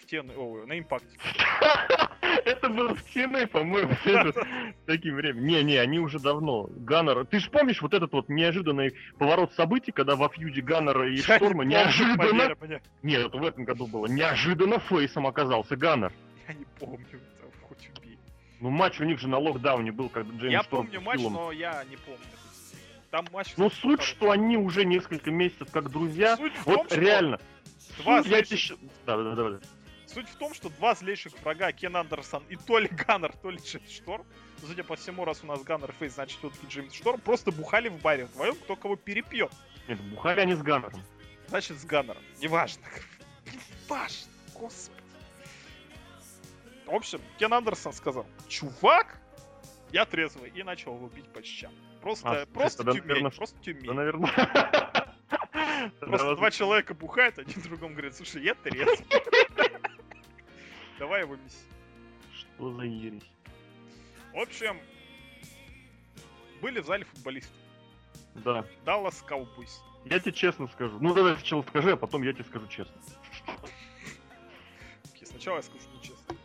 в 0.00 0.06
те... 0.06 0.20
о, 0.20 0.66
на 0.66 0.78
импакте. 0.78 1.16
Это 2.44 2.68
было 2.68 2.94
в 2.94 3.04
TNA, 3.14 3.46
по-моему, 3.48 3.94
таким 4.86 5.16
временем. 5.16 5.46
Не-не, 5.46 5.76
они 5.78 5.98
уже 5.98 6.18
давно. 6.18 6.68
Ганнер... 6.70 7.26
Ты 7.26 7.40
же 7.40 7.50
помнишь 7.50 7.80
вот 7.82 7.94
этот 7.94 8.12
вот 8.12 8.28
неожиданный 8.28 8.94
поворот 9.18 9.52
событий, 9.54 9.92
когда 9.92 10.16
во 10.16 10.28
фьюде 10.28 10.60
Ганнера 10.60 11.10
и 11.10 11.16
Шторма 11.18 11.64
неожиданно... 11.64 12.56
Нет, 13.02 13.32
в 13.32 13.44
этом 13.44 13.64
году 13.64 13.86
было. 13.86 14.06
Неожиданно 14.06 14.78
фейсом 14.78 15.26
оказался 15.26 15.76
Ганнер. 15.76 16.12
Я 16.46 16.54
не 16.54 16.66
помню, 16.78 17.06
хоть 17.62 17.90
убей. 17.98 18.18
Ну, 18.60 18.70
матч 18.70 19.00
у 19.00 19.04
них 19.04 19.18
же 19.18 19.28
на 19.28 19.38
локдауне 19.38 19.92
был, 19.92 20.08
когда 20.08 20.32
Джеймс 20.36 20.52
Я 20.52 20.62
помню 20.62 21.00
матч, 21.00 21.20
но 21.20 21.52
я 21.52 21.84
не 21.88 21.96
помню. 21.96 22.20
Там 23.10 23.26
матч... 23.32 23.54
Ну, 23.56 23.70
суть, 23.70 24.02
что 24.02 24.30
они 24.30 24.56
уже 24.56 24.84
несколько 24.84 25.30
месяцев 25.30 25.68
как 25.70 25.90
друзья. 25.90 26.36
Суть 26.36 26.54
в 26.54 26.64
том, 26.64 26.76
Вот 26.76 26.86
что 26.86 27.00
реально. 27.00 27.38
два 28.02 28.22
Суть, 28.22 28.32
я 28.32 28.42
тебе 28.42 28.76
Да, 29.06 29.16
да, 29.16 29.34
да, 29.34 29.50
да. 29.50 29.58
Суть 30.18 30.30
в 30.30 30.34
том, 30.34 30.52
что 30.52 30.68
два 30.68 30.96
злейших 30.96 31.32
врага, 31.44 31.70
Кен 31.70 31.94
Андерсон 31.96 32.42
и 32.48 32.56
то 32.56 32.80
ли 32.80 32.88
Ганнер, 32.88 33.32
то 33.36 33.50
ли 33.50 33.58
Джеймс 33.58 33.88
Шторм, 33.88 34.26
судя 34.66 34.82
по 34.82 34.96
всему, 34.96 35.24
раз 35.24 35.44
у 35.44 35.46
нас 35.46 35.62
Ганнер 35.62 35.92
фейс, 35.92 36.14
значит, 36.14 36.40
все-таки 36.40 36.66
Джеймс 36.66 36.92
Шторм, 36.92 37.20
просто 37.20 37.52
бухали 37.52 37.88
в 37.88 38.00
баре 38.02 38.24
вдвоем, 38.24 38.56
кто 38.56 38.74
кого 38.74 38.96
перепьет. 38.96 39.52
Нет, 39.86 40.00
бухали 40.00 40.40
они 40.40 40.54
с 40.54 40.60
Ганнером. 40.60 41.00
Значит, 41.46 41.78
с 41.78 41.84
Ганнером. 41.84 42.20
Неважно. 42.40 42.82
Неважно. 43.86 44.26
Господи. 44.54 44.98
В 46.86 46.94
общем, 46.94 47.20
Кен 47.38 47.54
Андерсон 47.54 47.92
сказал, 47.92 48.26
чувак, 48.48 49.20
я 49.92 50.04
трезвый, 50.04 50.50
и 50.50 50.64
начал 50.64 50.96
его 50.96 51.06
бить 51.06 51.32
по 51.32 51.44
щам. 51.44 51.72
Просто, 52.02 52.42
А, 52.42 52.46
просто 52.46 52.78
тогда, 52.78 52.94
тюмень, 52.94 53.06
наверное, 53.06 53.30
просто 53.30 53.56
Да, 53.56 53.62
тюмень. 53.62 53.92
наверное. 53.92 55.14
Просто 56.00 56.34
два 56.34 56.50
человека 56.50 56.94
бухают, 56.94 57.38
один 57.38 57.62
другому 57.62 57.92
говорит, 57.92 58.16
слушай, 58.16 58.42
я 58.42 58.54
трезвый. 58.54 59.06
Давай 60.98 61.22
его 61.22 61.36
меси. 61.36 61.56
Что 62.34 62.72
за 62.72 62.82
ересь? 62.82 63.22
В 64.32 64.38
общем, 64.38 64.78
были 66.60 66.80
в 66.80 66.86
зале 66.86 67.04
футболисты. 67.04 67.52
Да. 68.34 68.64
Даллас 68.84 69.24
Cowboys. 69.28 69.80
Я 70.04 70.20
тебе 70.20 70.32
честно 70.32 70.68
скажу. 70.68 70.98
Ну, 71.00 71.14
давай 71.14 71.34
сначала 71.36 71.62
скажи, 71.62 71.92
а 71.92 71.96
потом 71.96 72.22
я 72.22 72.32
тебе 72.32 72.44
скажу 72.44 72.66
честно. 72.68 72.94
Сначала 75.24 75.56
я 75.56 75.62
скажу 75.62 75.84
нечестно. 75.96 76.36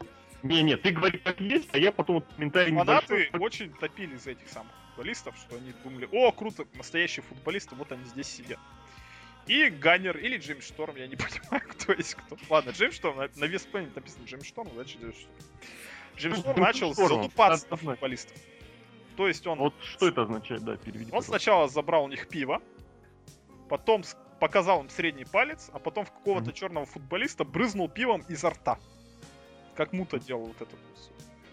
Не-не, 0.44 0.76
ты 0.76 0.92
говори 0.92 1.20
как 1.20 1.40
есть, 1.40 1.70
а 1.74 1.78
я 1.78 1.92
потом 1.92 2.16
вот 2.16 2.28
комментарий 2.36 2.76
Фанаты 2.76 3.30
небольшой. 3.32 3.40
очень 3.40 3.74
топили 3.74 4.18
за 4.18 4.32
этих 4.32 4.50
самых 4.50 4.74
футболистов, 4.90 5.36
что 5.38 5.56
они 5.56 5.74
думали, 5.84 6.08
о, 6.12 6.32
круто, 6.32 6.66
настоящие 6.76 7.24
футболисты, 7.24 7.76
вот 7.76 7.92
они 7.92 8.04
здесь 8.06 8.28
сидят. 8.28 8.60
И 9.48 9.70
Ганнер 9.70 10.18
или 10.18 10.38
Джеймс 10.38 10.66
Шторм, 10.66 10.96
я 10.96 11.08
не 11.08 11.16
понимаю, 11.18 11.64
кто 11.70 11.94
есть 11.94 12.16
кто. 12.16 12.38
Ладно, 12.50 12.72
Джеймс 12.72 12.96
Шторм, 12.96 13.18
на, 13.18 13.30
на 13.36 13.46
вес 13.46 13.68
написано 13.74 14.26
Джеймс 14.26 14.46
Шторм, 14.46 14.70
значит 14.74 15.02
Джеймс 15.02 15.18
Шторм. 15.18 15.36
Джеймс 16.18 16.40
Шторм 16.40 16.62
начал 16.62 16.94
залупаться 16.94 17.68
на 17.70 17.78
футболистов. 17.78 18.38
То 19.16 19.28
есть 19.28 19.46
он... 19.46 19.60
Вот 19.60 19.74
что 19.82 20.08
это 20.08 20.24
означает, 20.24 20.64
да, 20.64 20.76
переведи. 20.76 21.12
Он 21.12 21.22
сначала 21.22 21.68
забрал 21.68 22.06
у 22.06 22.08
них 22.08 22.28
пиво, 22.28 22.62
потом 23.70 24.04
показал 24.40 24.82
им 24.82 24.90
средний 24.90 25.26
палец, 25.26 25.70
а 25.72 25.80
потом 25.80 26.06
в 26.06 26.12
какого-то 26.12 26.50
mm-hmm. 26.50 26.54
черного 26.54 26.86
футболиста 26.86 27.44
брызнул 27.44 27.90
пивом 27.90 28.24
изо 28.28 28.50
рта. 28.50 28.80
Как 29.76 29.94
Мута 29.94 30.20
делал 30.20 30.46
вот 30.46 30.62
это. 30.62 30.76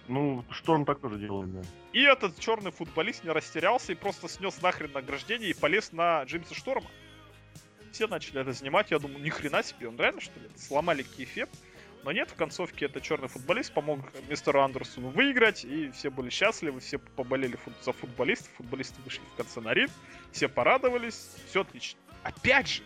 Ну, 0.09 0.45
Шторм 0.51 0.85
так 0.85 1.01
тоже 1.01 1.19
делал, 1.19 1.45
да. 1.45 1.63
И 1.93 2.03
этот 2.03 2.39
черный 2.39 2.73
футболист 2.73 3.23
не 3.25 3.31
растерялся 3.31 3.93
и 3.93 3.95
просто 3.95 4.29
снес 4.29 4.61
нахрен 4.61 4.91
награждение 4.93 5.51
и 5.51 5.55
полез 5.55 5.93
на 5.93 6.25
Джеймса 6.25 6.55
Шторма. 6.55 6.91
Все 7.93 8.07
начали 8.07 8.41
это 8.41 8.55
снимать, 8.55 8.91
я 8.91 8.99
думаю, 8.99 9.23
ни 9.23 9.29
хрена 9.31 9.63
себе, 9.63 9.89
он 9.89 9.97
реально 9.97 10.21
что 10.21 10.39
ли? 10.39 10.49
Сломали 10.57 11.03
кейфеп. 11.03 11.49
Но 12.03 12.13
нет, 12.13 12.31
в 12.31 12.35
концовке 12.35 12.87
это 12.87 13.01
черный 13.01 13.29
футболист 13.29 13.75
помог 13.75 14.01
мистеру 14.29 14.63
Андерсону 14.63 15.11
выиграть, 15.11 15.65
и 15.67 15.91
все 15.91 16.11
были 16.11 16.31
счастливы, 16.31 16.81
все 16.81 16.99
поболели 16.99 17.57
фут 17.57 17.75
за 17.83 17.93
футболистов, 17.93 18.51
футболисты 18.57 19.03
вышли 19.03 19.23
в 19.35 19.37
конце 19.37 19.61
на 19.61 19.75
ринг, 19.75 19.91
все 20.33 20.49
порадовались, 20.49 21.37
все 21.47 21.61
отлично. 21.61 21.99
Опять 22.23 22.69
же, 22.69 22.83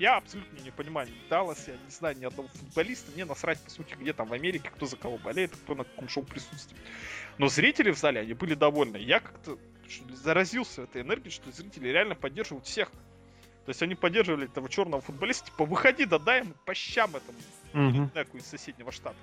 я 0.00 0.16
абсолютно 0.16 0.58
не 0.58 0.72
понимаю, 0.72 1.08
Даллас, 1.30 1.68
я 1.68 1.74
не 1.74 1.90
знаю 1.90 2.18
ни 2.18 2.24
одного 2.24 2.48
футболиста, 2.48 3.12
мне 3.12 3.24
насрать, 3.24 3.60
по 3.60 3.70
сути, 3.70 3.94
где 3.94 4.12
там 4.12 4.28
в 4.28 4.32
Америке, 4.32 4.70
кто 4.74 4.86
за 4.86 4.96
кого 4.96 5.18
болеет, 5.18 5.54
кто 5.56 5.76
на 5.76 5.84
каком 5.84 6.08
шоу 6.08 6.24
присутствует. 6.24 6.82
Но 7.38 7.48
зрители 7.48 7.92
в 7.92 7.98
зале, 7.98 8.20
они 8.20 8.34
были 8.34 8.54
довольны. 8.54 8.96
Я 8.96 9.20
как-то 9.20 9.56
заразился 10.10 10.82
этой 10.82 11.02
энергией, 11.02 11.30
что 11.30 11.50
зрители 11.52 11.88
реально 11.88 12.14
поддерживают 12.14 12.66
всех. 12.66 12.90
То 13.66 13.70
есть 13.70 13.82
они 13.82 13.96
поддерживали 13.96 14.46
этого 14.46 14.68
черного 14.68 15.02
футболиста, 15.02 15.46
типа, 15.46 15.64
выходи, 15.64 16.04
да 16.04 16.20
дай 16.20 16.42
ему 16.42 16.54
по 16.64 16.72
щам 16.72 17.10
этому 17.16 17.38
mm-hmm. 17.72 18.36
из 18.38 18.46
соседнего 18.46 18.92
штата. 18.92 19.16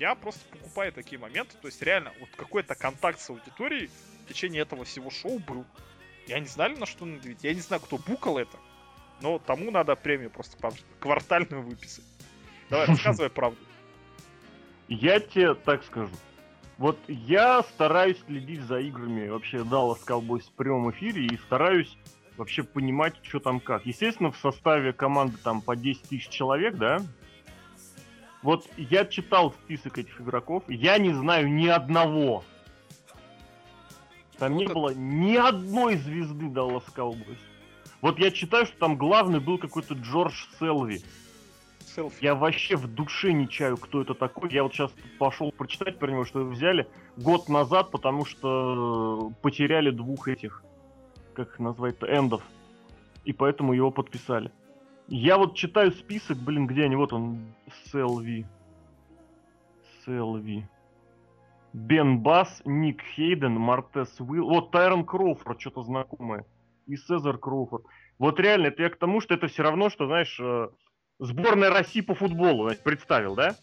Я 0.00 0.16
просто 0.16 0.40
покупаю 0.50 0.92
такие 0.92 1.18
моменты, 1.18 1.56
то 1.62 1.68
есть 1.68 1.80
реально, 1.80 2.12
вот 2.18 2.28
какой-то 2.36 2.74
контакт 2.74 3.20
с 3.20 3.30
аудиторией 3.30 3.88
в 4.24 4.28
течение 4.28 4.62
этого 4.62 4.84
всего 4.84 5.10
шоу 5.10 5.38
был. 5.38 5.64
Я 6.26 6.40
не 6.40 6.46
знали, 6.46 6.74
на 6.74 6.86
что 6.86 7.04
надавить. 7.04 7.44
Я 7.44 7.54
не 7.54 7.60
знаю, 7.60 7.80
кто 7.80 7.98
букал 7.98 8.36
это. 8.36 8.58
Но 9.20 9.38
тому 9.38 9.70
надо 9.70 9.94
премию 9.94 10.30
просто 10.30 10.58
квартальную 10.98 11.62
выписать. 11.62 12.04
Давай, 12.68 12.86
рассказывай 12.88 13.30
правду. 13.34 13.60
Я 14.88 15.20
тебе 15.20 15.54
так 15.54 15.84
скажу. 15.84 16.12
Вот 16.78 16.98
я 17.06 17.62
стараюсь 17.62 18.18
следить 18.26 18.62
за 18.62 18.80
играми 18.80 19.28
вообще 19.28 19.58
Dallas 19.58 20.04
Cowboys 20.04 20.42
в 20.42 20.52
прямом 20.52 20.90
эфире 20.90 21.26
и 21.26 21.38
стараюсь 21.38 21.96
вообще 22.36 22.62
понимать, 22.62 23.14
что 23.22 23.40
там 23.40 23.60
как. 23.60 23.86
Естественно, 23.86 24.30
в 24.30 24.36
составе 24.38 24.92
команды 24.92 25.36
там 25.42 25.60
по 25.60 25.76
10 25.76 26.02
тысяч 26.02 26.28
человек, 26.28 26.76
да? 26.76 27.02
Вот 28.42 28.68
я 28.76 29.04
читал 29.04 29.52
список 29.52 29.98
этих 29.98 30.20
игроков, 30.20 30.62
я 30.68 30.98
не 30.98 31.12
знаю 31.12 31.52
ни 31.52 31.66
одного. 31.66 32.44
Там 34.38 34.52
вот 34.52 34.58
не 34.58 34.64
это... 34.64 34.74
было 34.74 34.92
ни 34.94 35.36
одной 35.36 35.96
звезды 35.96 36.46
Dallas 36.46 36.84
Cowboys. 36.94 37.38
Вот 38.02 38.18
я 38.18 38.30
читаю, 38.30 38.66
что 38.66 38.76
там 38.78 38.96
главный 38.96 39.40
был 39.40 39.58
какой-то 39.58 39.94
Джордж 39.94 40.46
Селви. 40.58 41.02
Селфи. 41.96 42.22
Я 42.22 42.34
вообще 42.34 42.76
в 42.76 42.86
душе 42.86 43.32
не 43.32 43.48
чаю, 43.48 43.78
кто 43.78 44.02
это 44.02 44.14
такой. 44.14 44.52
Я 44.52 44.62
вот 44.62 44.74
сейчас 44.74 44.92
пошел 45.18 45.50
прочитать 45.50 45.98
про 45.98 46.10
него, 46.10 46.24
что 46.24 46.40
его 46.40 46.50
взяли 46.50 46.86
год 47.16 47.48
назад, 47.48 47.90
потому 47.90 48.26
что 48.26 49.32
потеряли 49.40 49.90
двух 49.90 50.28
этих, 50.28 50.62
как 51.36 51.48
их 51.48 51.58
назвать-то, 51.58 52.06
эндов. 52.06 52.42
И 53.24 53.32
поэтому 53.32 53.72
его 53.72 53.90
подписали. 53.90 54.50
Я 55.08 55.38
вот 55.38 55.54
читаю 55.54 55.92
список, 55.92 56.38
блин, 56.38 56.66
где 56.66 56.84
они, 56.84 56.96
вот 56.96 57.12
он, 57.12 57.54
Селви. 57.84 58.46
Селви. 60.04 60.66
Бен 61.72 62.20
Бас, 62.20 62.62
Ник 62.64 63.02
Хейден, 63.14 63.52
Мартес 63.52 64.18
Уилл. 64.18 64.48
Вот 64.48 64.70
Тайрон 64.70 65.04
Кроуфорд, 65.04 65.60
что-то 65.60 65.82
знакомое 65.82 66.44
и 66.86 66.96
Сезар 66.96 67.38
Кроуфорд. 67.38 67.84
Вот 68.18 68.40
реально, 68.40 68.68
это 68.68 68.82
я 68.82 68.90
к 68.90 68.96
тому, 68.96 69.20
что 69.20 69.34
это 69.34 69.46
все 69.48 69.62
равно, 69.62 69.90
что, 69.90 70.06
знаешь, 70.06 70.38
э, 70.40 70.68
сборная 71.18 71.70
России 71.70 72.00
по 72.00 72.14
футболу, 72.14 72.64
знаешь, 72.64 72.82
представил, 72.82 73.34
да? 73.34 73.54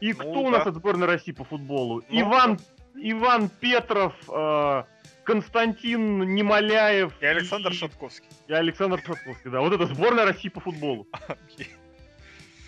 И 0.00 0.12
ну, 0.12 0.18
кто 0.18 0.32
да. 0.32 0.40
у 0.40 0.50
нас 0.50 0.66
от 0.66 0.74
сборной 0.74 1.06
России 1.06 1.32
по 1.32 1.44
футболу? 1.44 2.02
Ну, 2.10 2.20
Иван, 2.20 2.58
Иван 2.94 3.48
Петров, 3.48 4.14
э, 4.28 4.84
Константин 5.26 6.34
Немоляев. 6.34 7.12
И 7.20 7.26
Александр 7.26 7.72
и... 7.72 7.74
Шатковский. 7.74 8.28
И 8.46 8.52
Александр 8.52 9.02
Шатковский, 9.04 9.50
да. 9.50 9.60
Вот 9.60 9.72
это 9.72 9.86
сборная 9.86 10.24
России 10.24 10.48
по 10.48 10.60
футболу. 10.60 11.06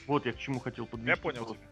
Вот 0.06 0.24
я 0.24 0.32
к 0.32 0.38
чему 0.38 0.59
хотел 0.59 0.86
подвести. 0.86 1.11
Я 1.11 1.16
понял 1.18 1.44
тебя. 1.44 1.68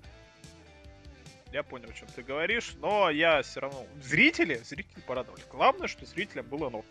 Я 1.53 1.63
понял, 1.63 1.89
о 1.89 1.93
чем 1.95 2.07
ты 2.15 2.23
говоришь, 2.23 2.75
но 2.83 3.09
я 3.09 3.41
все 3.41 3.61
равно... 3.61 3.87
Зрители, 4.03 4.57
зрители 4.57 5.01
порадовали. 5.07 5.41
Главное, 5.51 5.89
что 5.89 6.05
зрителям 6.05 6.45
было 6.45 6.69
норм 6.69 6.85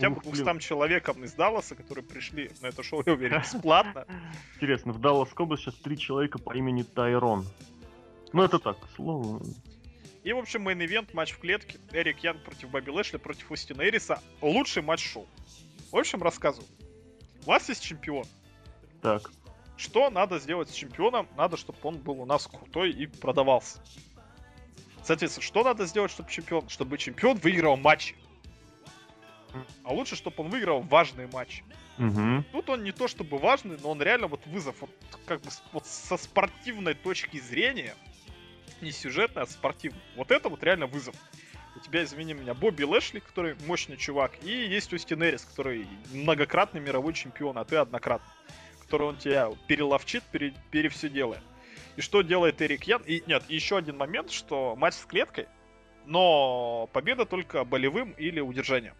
хотя 0.00 0.10
бы 0.10 0.20
200 0.22 0.58
человекам 0.60 1.22
из 1.24 1.34
Далласа, 1.34 1.74
которые 1.74 2.04
пришли 2.04 2.50
на 2.62 2.68
это 2.68 2.82
шоу, 2.82 3.02
я 3.04 3.12
уверен, 3.12 3.40
бесплатно. 3.40 4.06
Интересно, 4.56 4.92
в 4.92 5.00
Даллас 5.00 5.28
область 5.36 5.64
сейчас 5.64 5.74
три 5.74 5.98
человека 5.98 6.38
по 6.38 6.56
имени 6.56 6.82
Тайрон. 6.82 7.44
Ну 8.32 8.42
это 8.42 8.58
так, 8.58 8.78
слово. 8.96 9.42
И, 10.22 10.32
в 10.32 10.38
общем, 10.38 10.68
мейн-ивент, 10.68 11.14
матч 11.14 11.32
в 11.32 11.38
клетке. 11.38 11.78
Эрик 11.92 12.18
Янг 12.20 12.42
против 12.44 12.70
Бобби 12.70 12.90
Лэшли 12.90 13.16
против 13.16 13.50
Остина 13.50 13.82
Эриса. 13.82 14.22
Лучший 14.42 14.82
матч 14.82 15.12
шоу. 15.12 15.26
В 15.90 15.96
общем, 15.96 16.22
рассказываю. 16.22 16.68
У 17.44 17.48
вас 17.48 17.68
есть 17.68 17.82
чемпион. 17.82 18.24
Так. 19.00 19.30
Что 19.76 20.10
надо 20.10 20.38
сделать 20.38 20.68
с 20.68 20.74
чемпионом? 20.74 21.26
Надо, 21.36 21.56
чтобы 21.56 21.78
он 21.82 21.96
был 21.96 22.20
у 22.20 22.26
нас 22.26 22.46
крутой 22.46 22.90
и 22.90 23.06
продавался. 23.06 23.80
Соответственно, 25.02 25.42
что 25.44 25.64
надо 25.64 25.86
сделать, 25.86 26.10
чтобы 26.10 26.30
чемпион? 26.30 26.68
Чтобы 26.68 26.98
чемпион 26.98 27.38
выиграл 27.38 27.78
матчи. 27.78 28.14
А 29.84 29.92
лучше, 29.92 30.16
чтобы 30.16 30.44
он 30.44 30.50
выиграл 30.50 30.82
важные 30.82 31.28
матчи. 31.32 31.64
Угу. 31.98 32.44
Тут 32.52 32.68
он 32.68 32.84
не 32.84 32.92
то 32.92 33.08
чтобы 33.08 33.38
важный, 33.38 33.78
но 33.82 33.90
он 33.90 34.00
реально 34.00 34.26
вот 34.26 34.46
вызов, 34.46 34.76
вот, 34.80 34.90
как 35.26 35.40
бы 35.42 35.50
вот 35.72 35.86
со 35.86 36.16
спортивной 36.16 36.94
точки 36.94 37.38
зрения, 37.38 37.94
не 38.80 38.92
сюжетный, 38.92 39.42
а 39.42 39.46
спортивный. 39.46 40.00
Вот 40.16 40.30
это 40.30 40.48
вот 40.48 40.62
реально 40.62 40.86
вызов. 40.86 41.14
У 41.76 41.80
тебя, 41.80 42.02
извини 42.02 42.34
меня, 42.34 42.54
Бобби 42.54 42.82
Лэшли, 42.82 43.20
который 43.20 43.56
мощный 43.66 43.96
чувак, 43.96 44.32
и 44.42 44.50
есть 44.50 44.92
Остин 44.92 45.22
Эрис, 45.22 45.44
который 45.44 45.86
многократный 46.12 46.80
мировой 46.80 47.14
чемпион, 47.14 47.58
а 47.58 47.64
ты 47.64 47.76
однократный. 47.76 48.32
Который 48.82 49.06
он 49.06 49.16
тебя 49.16 49.50
переловчит, 49.68 50.24
пере, 50.24 50.52
пере 50.70 50.88
все 50.88 51.08
делает. 51.08 51.42
И 51.96 52.00
что 52.00 52.22
делает 52.22 52.60
Эрик 52.60 52.84
Ян? 52.84 53.02
И 53.06 53.22
нет, 53.26 53.44
еще 53.48 53.76
один 53.76 53.96
момент, 53.96 54.30
что 54.30 54.74
матч 54.76 54.94
с 54.94 55.04
клеткой, 55.04 55.46
но 56.06 56.88
победа 56.92 57.24
только 57.24 57.64
болевым 57.64 58.12
или 58.12 58.40
удержанием. 58.40 58.94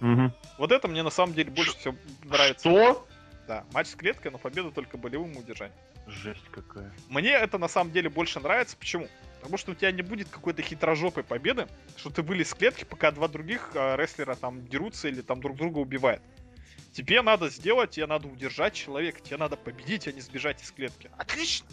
Угу. 0.00 0.32
Вот 0.58 0.72
это 0.72 0.88
мне 0.88 1.02
на 1.02 1.10
самом 1.10 1.34
деле 1.34 1.50
больше 1.50 1.76
всего 1.78 1.94
нравится. 2.24 2.68
Что? 2.68 3.06
Да, 3.46 3.64
матч 3.72 3.88
с 3.88 3.94
клеткой, 3.94 4.30
но 4.30 4.38
победа 4.38 4.70
только 4.70 4.96
болевым 4.96 5.36
удержанием. 5.36 5.78
Жесть 6.06 6.44
какая. 6.50 6.92
Мне 7.08 7.30
это 7.30 7.58
на 7.58 7.68
самом 7.68 7.92
деле 7.92 8.08
больше 8.08 8.40
нравится. 8.40 8.76
Почему? 8.76 9.08
Потому 9.40 9.56
что 9.56 9.72
у 9.72 9.74
тебя 9.74 9.92
не 9.92 10.02
будет 10.02 10.28
какой-то 10.28 10.62
хитрожопой 10.62 11.24
победы, 11.24 11.66
что 11.96 12.10
ты 12.10 12.22
вылез 12.22 12.50
с 12.50 12.54
клетки, 12.54 12.84
пока 12.84 13.10
два 13.10 13.28
других 13.28 13.70
э, 13.74 13.96
рестлера 13.96 14.34
там 14.34 14.66
дерутся 14.66 15.08
или 15.08 15.22
там 15.22 15.40
друг 15.40 15.56
друга 15.56 15.78
убивают. 15.78 16.22
Тебе 16.92 17.22
надо 17.22 17.48
сделать, 17.48 17.90
тебе 17.90 18.06
надо 18.06 18.28
удержать 18.28 18.74
человека, 18.74 19.20
тебе 19.20 19.36
надо 19.36 19.56
победить, 19.56 20.08
а 20.08 20.12
не 20.12 20.20
сбежать 20.20 20.62
из 20.62 20.70
клетки. 20.72 21.10
Отлично! 21.16 21.68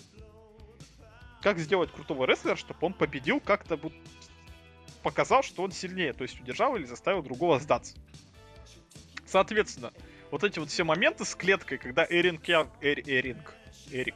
Как 1.42 1.60
сделать 1.60 1.92
крутого 1.92 2.26
рестлера, 2.26 2.56
чтобы 2.56 2.80
он 2.82 2.94
победил 2.94 3.40
как-то 3.40 3.76
вот 3.76 3.94
показал, 5.04 5.44
что 5.44 5.64
он 5.64 5.72
сильнее, 5.72 6.14
то 6.14 6.24
есть 6.24 6.40
удержал 6.40 6.76
или 6.76 6.86
заставил 6.86 7.22
другого 7.22 7.60
сдаться. 7.60 7.96
Соответственно, 9.26 9.92
вот 10.32 10.44
эти 10.44 10.60
вот 10.60 10.70
все 10.70 10.84
моменты 10.84 11.26
с 11.26 11.36
клеткой, 11.36 11.78
когда 11.78 12.06
Эринг 12.10 12.48
Эринг, 12.82 13.56
Эрик, 13.92 14.16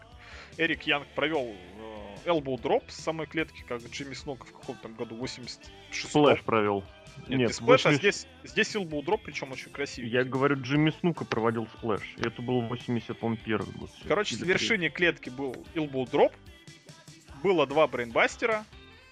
Эрик 0.58 0.84
Янг 0.84 1.08
провел 1.16 1.56
э, 1.56 2.30
elbow 2.30 2.62
drop 2.62 2.84
с 2.90 2.96
самой 2.96 3.28
клетки, 3.28 3.64
как 3.68 3.82
Джимми 3.82 4.14
Снука 4.14 4.46
в 4.46 4.54
каком-то 4.54 4.90
году 4.90 5.16
86 5.16 6.10
Сплэш 6.10 6.42
провел. 6.44 6.84
Нет, 7.28 7.30
Нет 7.30 7.50
не 7.50 7.54
сплэш, 7.54 7.86
80... 7.86 7.86
а 7.86 7.94
здесь, 7.94 8.28
здесь 8.44 8.76
elbow 8.76 9.04
drop, 9.04 9.22
причем 9.24 9.52
очень 9.52 9.72
красивый. 9.72 10.10
Я 10.10 10.24
говорю, 10.24 10.62
Джимми 10.62 10.92
Снука 10.92 11.26
проводил 11.26 11.68
сплэш. 11.78 12.02
Это 12.18 12.42
был 12.42 12.62
81 12.62 13.58
год. 13.78 13.90
Короче, 14.08 14.36
с 14.36 14.42
вершине 14.42 14.90
клетки 14.90 15.30
был 15.30 15.56
elbow 15.76 16.10
drop, 16.10 16.34
было 17.44 17.68
два 17.68 17.88
брейнбастера, 17.88 18.66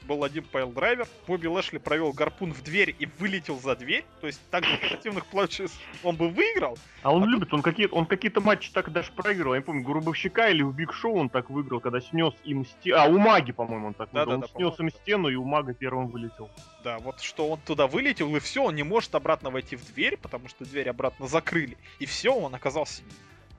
был 0.03 0.23
один 0.23 0.43
пайл-драйвер, 0.43 1.07
Бобби 1.27 1.47
Лэшли 1.47 1.77
провел 1.77 2.11
гарпун 2.11 2.53
в 2.53 2.63
дверь 2.63 2.95
и 2.97 3.07
вылетел 3.19 3.59
за 3.59 3.75
дверь, 3.75 4.05
то 4.21 4.27
есть 4.27 4.39
так 4.49 4.63
в 4.63 4.85
спортивных 4.85 5.25
плачах 5.25 5.69
он 6.03 6.15
бы 6.15 6.29
выиграл. 6.29 6.77
А 7.03 7.13
он 7.13 7.23
а 7.23 7.27
любит, 7.27 7.53
он 7.53 7.61
какие-то 7.61 7.95
он 7.95 8.05
какие-то 8.05 8.41
матчи 8.41 8.71
так 8.71 8.91
даже 8.91 9.11
проигрывал. 9.11 9.53
Я 9.53 9.59
не 9.59 9.65
помню, 9.65 9.83
Гробовщика 9.83 10.49
или 10.49 10.61
у 10.61 10.71
Биг 10.71 10.93
Шоу 10.93 11.17
он 11.17 11.29
так 11.29 11.49
выиграл, 11.49 11.79
когда 11.79 12.01
снес 12.01 12.33
им 12.43 12.65
стену. 12.65 12.99
А, 12.99 13.05
Умаги, 13.05 13.51
по-моему, 13.51 13.87
он 13.87 13.93
так 13.93 14.09
да, 14.11 14.25
выиграл. 14.25 14.41
Да, 14.41 14.45
он 14.45 14.51
да, 14.53 14.57
снес 14.57 14.79
им 14.79 14.89
стену, 14.89 15.29
и 15.29 15.35
Умага 15.35 15.73
первым 15.73 16.07
вылетел. 16.07 16.49
Да, 16.83 16.97
вот 16.99 17.19
что 17.21 17.49
он 17.49 17.59
туда 17.59 17.87
вылетел, 17.87 18.35
и 18.35 18.39
все, 18.39 18.63
он 18.63 18.75
не 18.75 18.83
может 18.83 19.13
обратно 19.15 19.49
войти 19.49 19.75
в 19.75 19.85
дверь, 19.93 20.17
потому 20.17 20.47
что 20.47 20.65
дверь 20.65 20.89
обратно 20.89 21.27
закрыли. 21.27 21.77
И 21.99 22.05
все, 22.05 22.33
он 22.33 22.55
оказался 22.55 23.03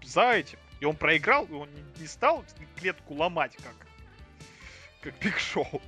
за 0.03 0.33
этим. 0.33 0.59
И 0.81 0.85
он 0.85 0.97
проиграл, 0.97 1.45
и 1.45 1.53
он 1.53 1.69
не 1.99 2.07
стал 2.07 2.45
клетку 2.77 3.15
ломать, 3.15 3.57
как, 3.57 3.75
как 5.03 5.15
Биг 5.21 5.39
Шоу. 5.39 5.83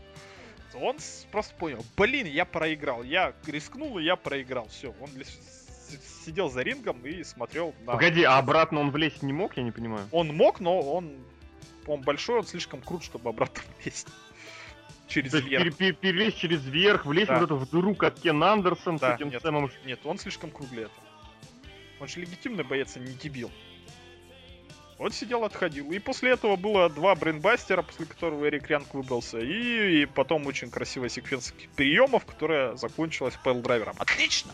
Он 0.75 0.97
просто 1.31 1.55
понял, 1.55 1.85
блин, 1.97 2.27
я 2.27 2.45
проиграл. 2.45 3.03
Я 3.03 3.35
рискнул, 3.47 3.99
и 3.99 4.05
я 4.05 4.17
проиграл. 4.17 4.69
Все, 4.69 4.95
он 5.01 5.11
сидел 6.25 6.51
за 6.51 6.63
рингом 6.63 7.05
и 7.05 7.23
смотрел 7.25 7.75
на... 7.85 7.93
Погоди, 7.93 8.23
а 8.23 8.39
обратно 8.39 8.81
он 8.81 8.91
влезть 8.91 9.23
не 9.23 9.33
мог, 9.33 9.57
я 9.57 9.63
не 9.63 9.73
понимаю? 9.73 10.07
Он 10.11 10.29
мог, 10.29 10.61
но 10.61 10.81
он, 10.81 11.13
он 11.87 12.01
большой, 12.03 12.39
он 12.39 12.47
слишком 12.47 12.81
крут, 12.81 13.05
чтобы 13.05 13.31
обратно 13.31 13.63
влезть. 13.83 14.09
Через 15.09 15.35
верх. 15.35 15.77
Пер, 15.77 15.95
перелезть 15.95 16.39
через 16.39 16.65
верх, 16.65 17.05
влезть 17.05 17.29
да. 17.29 17.39
вот 17.39 17.45
эту 17.45 17.57
в 17.57 17.69
дыру, 17.71 17.95
как 17.95 18.15
Кен 18.15 18.43
Андерсон 18.43 18.97
да, 18.97 19.13
с 19.13 19.17
этим 19.17 19.29
нет, 19.29 19.43
самым... 19.43 19.71
Нет, 19.85 20.01
он 20.05 20.19
слишком 20.19 20.51
крут 20.51 20.71
для 20.71 20.83
этого. 20.83 21.05
Он 22.01 22.09
же 22.09 22.21
легитимный 22.21 22.65
боец, 22.65 22.97
а 22.97 23.01
не 23.01 23.13
дебил. 23.13 23.51
Вот 25.03 25.15
сидел, 25.15 25.43
отходил. 25.43 25.91
И 25.91 25.99
после 25.99 26.31
этого 26.31 26.55
было 26.55 26.89
два 26.89 27.17
брейнбастера, 27.17 27.83
после 27.83 28.07
которого 28.07 28.47
Эрик 28.47 28.71
Янг 28.71 28.95
выбрался. 28.95 29.41
И, 29.41 30.03
и 30.03 30.07
потом 30.07 30.47
очень 30.47 30.71
красивая 30.71 31.09
секвенция 31.09 31.57
приемов, 31.75 32.25
которая 32.25 32.77
закончилась 32.77 33.35
пэл-драйвером. 33.43 33.97
Отлично! 33.99 34.53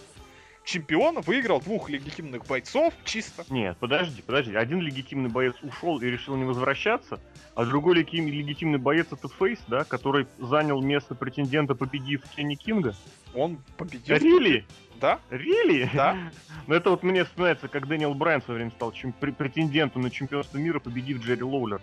Чемпион 0.64 1.20
выиграл 1.20 1.60
двух 1.60 1.90
легитимных 1.90 2.46
бойцов 2.46 2.94
чисто. 3.04 3.44
Нет, 3.50 3.76
подожди, 3.78 4.22
подожди. 4.22 4.54
Один 4.54 4.80
легитимный 4.80 5.28
боец 5.28 5.54
ушел 5.62 5.98
и 6.00 6.06
решил 6.06 6.34
не 6.36 6.44
возвращаться, 6.44 7.20
а 7.54 7.66
другой 7.66 7.96
легитимный 7.96 8.78
боец 8.78 9.06
это 9.10 9.28
Фейс, 9.28 9.58
да, 9.68 9.84
который 9.84 10.26
занял 10.38 10.80
место 10.80 11.14
претендента, 11.14 11.74
победив 11.74 12.22
Кенни 12.34 12.54
Кинга. 12.54 12.94
Он 13.38 13.62
победил. 13.76 14.16
Рили? 14.16 14.66
Да? 15.00 15.20
Рили? 15.30 15.90
Да. 15.94 16.16
Ну 16.66 16.74
это 16.74 16.90
вот 16.90 17.02
мне 17.02 17.24
вспоминается, 17.24 17.66
как 17.66 17.88
Дэниел 17.88 18.12
Брайан 18.12 18.42
в 18.42 18.44
свое 18.44 18.58
время 18.58 18.72
стал 18.72 18.92
чем 18.92 19.12
претендентом 19.12 20.02
на 20.02 20.10
чемпионство 20.10 20.58
мира, 20.58 20.80
победив 20.80 21.22
Джерри 21.22 21.42
Лоулера. 21.42 21.80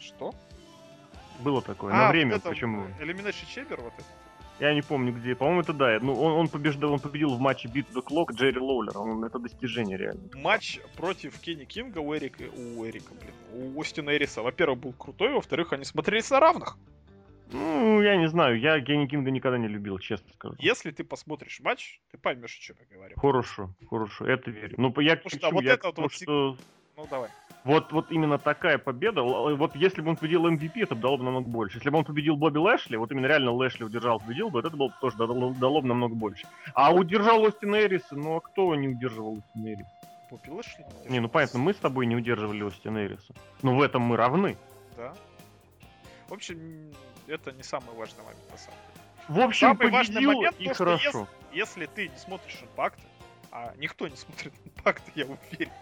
Что? 0.00 0.34
Было 1.38 1.62
такое, 1.62 1.92
а, 1.92 1.96
на 1.96 2.08
время, 2.08 2.36
это 2.36 2.48
почему? 2.48 2.86
Elimination 3.00 3.46
Chamber 3.54 3.80
вот 3.80 3.92
это? 3.96 4.04
Я 4.60 4.74
не 4.74 4.82
помню 4.82 5.12
где. 5.14 5.34
По-моему, 5.34 5.62
это 5.62 5.72
да. 5.72 5.98
Ну, 6.02 6.20
он, 6.20 6.32
он, 6.32 6.48
побеждал, 6.48 6.92
он 6.92 7.00
победил 7.00 7.30
в 7.30 7.40
матче 7.40 7.68
Beat 7.68 7.86
the 7.94 8.04
Clock 8.04 8.34
Джерри 8.34 8.58
Лоулера. 8.58 8.98
Он, 8.98 9.24
это 9.24 9.38
достижение 9.38 9.96
реально. 9.96 10.22
Матч 10.34 10.80
против 10.96 11.38
Кенни 11.38 11.64
Кинга 11.64 11.98
у 11.98 12.14
Эрика, 12.14 12.42
у 12.42 12.84
Эрика, 12.84 13.12
блин, 13.14 13.74
у 13.74 13.80
Остина 13.80 14.10
Эриса. 14.10 14.42
Во-первых, 14.42 14.80
был 14.80 14.92
крутой, 14.92 15.32
во-вторых, 15.32 15.72
они 15.72 15.84
смотрелись 15.84 16.28
на 16.30 16.40
равных. 16.40 16.76
Ну, 17.52 18.00
я 18.00 18.16
не 18.16 18.28
знаю, 18.28 18.58
я 18.58 18.78
Генни 18.78 19.06
Кинга 19.06 19.30
никогда 19.30 19.58
не 19.58 19.68
любил, 19.68 19.98
честно 19.98 20.32
скажу. 20.34 20.54
Если 20.58 20.90
ты 20.90 21.04
посмотришь 21.04 21.60
матч, 21.60 22.00
ты 22.10 22.18
поймешь, 22.18 22.56
о 22.56 22.60
чем 22.60 22.76
я 22.80 22.96
говорю. 22.96 23.16
Хорошо, 23.18 23.74
хорошо, 23.88 24.26
это 24.26 24.50
верю. 24.50 24.74
Ну, 24.78 24.88
я 25.00 25.16
Потому 25.16 25.30
что, 25.30 25.50
вот 25.50 25.64
я 25.64 25.74
это 25.74 25.92
вот, 25.96 26.12
что... 26.12 26.56
Ну, 26.96 27.06
давай. 27.10 27.30
Вот, 27.64 27.92
вот 27.92 28.10
именно 28.10 28.38
такая 28.38 28.78
победа, 28.78 29.22
вот 29.22 29.76
если 29.76 30.00
бы 30.00 30.10
он 30.10 30.16
победил 30.16 30.46
MVP, 30.46 30.82
это 30.82 30.94
бы 30.94 31.02
дало 31.02 31.18
бы 31.18 31.24
намного 31.24 31.48
больше. 31.48 31.78
Если 31.78 31.90
бы 31.90 31.98
он 31.98 32.04
победил 32.04 32.36
Бобби 32.36 32.58
Лэшли, 32.58 32.96
вот 32.96 33.10
именно 33.12 33.26
реально 33.26 33.52
Лэшли 33.52 33.84
удержал, 33.84 34.18
победил 34.18 34.48
бы, 34.48 34.60
это 34.60 34.70
было 34.70 34.88
бы 34.88 34.94
тоже 35.00 35.16
дало, 35.16 35.52
дало 35.52 35.82
бы 35.82 35.88
намного 35.88 36.14
больше. 36.14 36.46
А 36.74 36.92
удержал 36.94 37.42
Остин 37.42 37.74
Эриса, 37.74 38.16
ну 38.16 38.36
а 38.36 38.40
кто 38.40 38.74
не 38.74 38.88
удерживал 38.88 39.38
Остин 39.38 39.66
Эриса? 39.66 39.90
Бобби 40.30 40.48
Лэшли 40.48 40.86
не 41.04 41.12
Не, 41.12 41.20
ну 41.20 41.28
понятно, 41.28 41.58
мы 41.58 41.74
с 41.74 41.76
тобой 41.76 42.06
не 42.06 42.16
удерживали 42.16 42.62
Остин 42.62 42.96
Эриса. 42.96 43.34
Но 43.62 43.74
в 43.74 43.82
этом 43.82 44.02
мы 44.02 44.16
равны. 44.16 44.56
Да. 44.96 45.12
В 46.28 46.32
общем, 46.32 46.92
это 47.30 47.52
не 47.52 47.62
самый 47.62 47.94
важный 47.94 48.22
момент 48.24 48.50
на 48.50 48.58
самом 48.58 48.78
деле. 48.88 49.00
В 49.28 49.40
общем, 49.40 49.68
самый 49.68 49.90
важный 49.90 50.20
момент, 50.20 50.56
и 50.58 50.66
то, 50.66 50.74
хорошо. 50.74 51.10
Что 51.10 51.28
если, 51.52 51.80
если 51.82 51.86
ты 51.86 52.08
не 52.08 52.16
смотришь 52.16 52.58
импакт, 52.62 52.98
а 53.52 53.72
никто 53.76 54.08
не 54.08 54.16
смотрит 54.16 54.52
импакт, 54.64 55.02
я 55.14 55.26
уверен. 55.26 55.72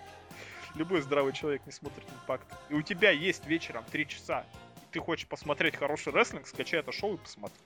Любой 0.74 1.00
здравый 1.00 1.32
человек 1.32 1.62
не 1.66 1.72
смотрит 1.72 2.06
импакт. 2.22 2.46
И 2.68 2.74
у 2.74 2.82
тебя 2.82 3.10
есть 3.10 3.46
вечером 3.46 3.84
3 3.90 4.06
часа, 4.06 4.44
и 4.76 4.92
ты 4.92 5.00
хочешь 5.00 5.26
посмотреть 5.26 5.76
хороший 5.76 6.12
рестлинг, 6.12 6.46
скачай 6.46 6.80
это 6.80 6.92
шоу 6.92 7.14
и 7.14 7.18
посмотри. 7.18 7.58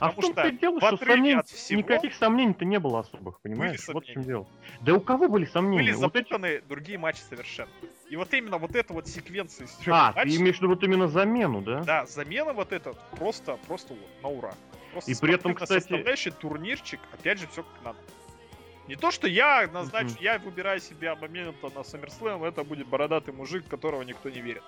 А 0.00 0.10
в 0.10 0.16
том-то 0.16 0.50
дело, 0.50 0.80
что 0.80 0.96
сомнений, 0.96 1.42
всего, 1.46 1.80
никаких 1.80 2.14
сомнений-то 2.14 2.64
не 2.64 2.78
было 2.78 3.00
особых, 3.00 3.40
понимаешь? 3.40 3.86
Вот 3.88 4.04
в 4.04 4.06
чем 4.06 4.22
дело. 4.22 4.46
Да 4.80 4.94
у 4.94 5.00
кого 5.00 5.28
были 5.28 5.44
сомнения? 5.44 5.92
Были 5.92 5.92
запутаны 5.92 6.48
вот 6.48 6.58
эти... 6.58 6.68
другие 6.68 6.98
матчи 6.98 7.20
совершенно. 7.28 7.70
И 8.08 8.16
вот 8.16 8.32
именно 8.34 8.58
вот 8.58 8.74
эта 8.74 8.92
вот 8.92 9.08
секвенция 9.08 9.66
из 9.66 9.72
трех 9.72 9.94
А, 9.94 10.12
матчей, 10.12 10.36
ты 10.36 10.42
имеешь 10.42 10.56
в 10.56 10.58
виду 10.58 10.68
вот 10.68 10.82
именно 10.84 11.08
замену, 11.08 11.62
да? 11.62 11.82
Да, 11.82 12.06
замена 12.06 12.52
вот 12.52 12.72
эта 12.72 12.92
просто, 13.16 13.56
просто 13.66 13.94
вот, 13.94 14.22
на 14.22 14.28
ура. 14.28 14.54
Просто 14.92 15.10
и 15.10 15.14
при 15.14 15.34
этом, 15.34 15.54
кстати... 15.54 15.80
составляющий 15.80 16.30
турнирчик, 16.30 17.00
опять 17.12 17.40
же, 17.40 17.48
все 17.48 17.62
как 17.62 17.84
надо. 17.84 17.98
Не 18.86 18.96
то, 18.96 19.10
что 19.10 19.26
я 19.26 19.66
назначу, 19.72 20.08
mm-hmm. 20.08 20.22
я 20.22 20.38
выбираю 20.38 20.80
себе 20.80 21.14
момента 21.14 21.70
на 21.74 21.80
SummerSlam, 21.80 22.46
это 22.46 22.62
будет 22.64 22.86
бородатый 22.86 23.32
мужик, 23.32 23.66
которого 23.66 24.02
никто 24.02 24.28
не 24.28 24.40
верит. 24.40 24.62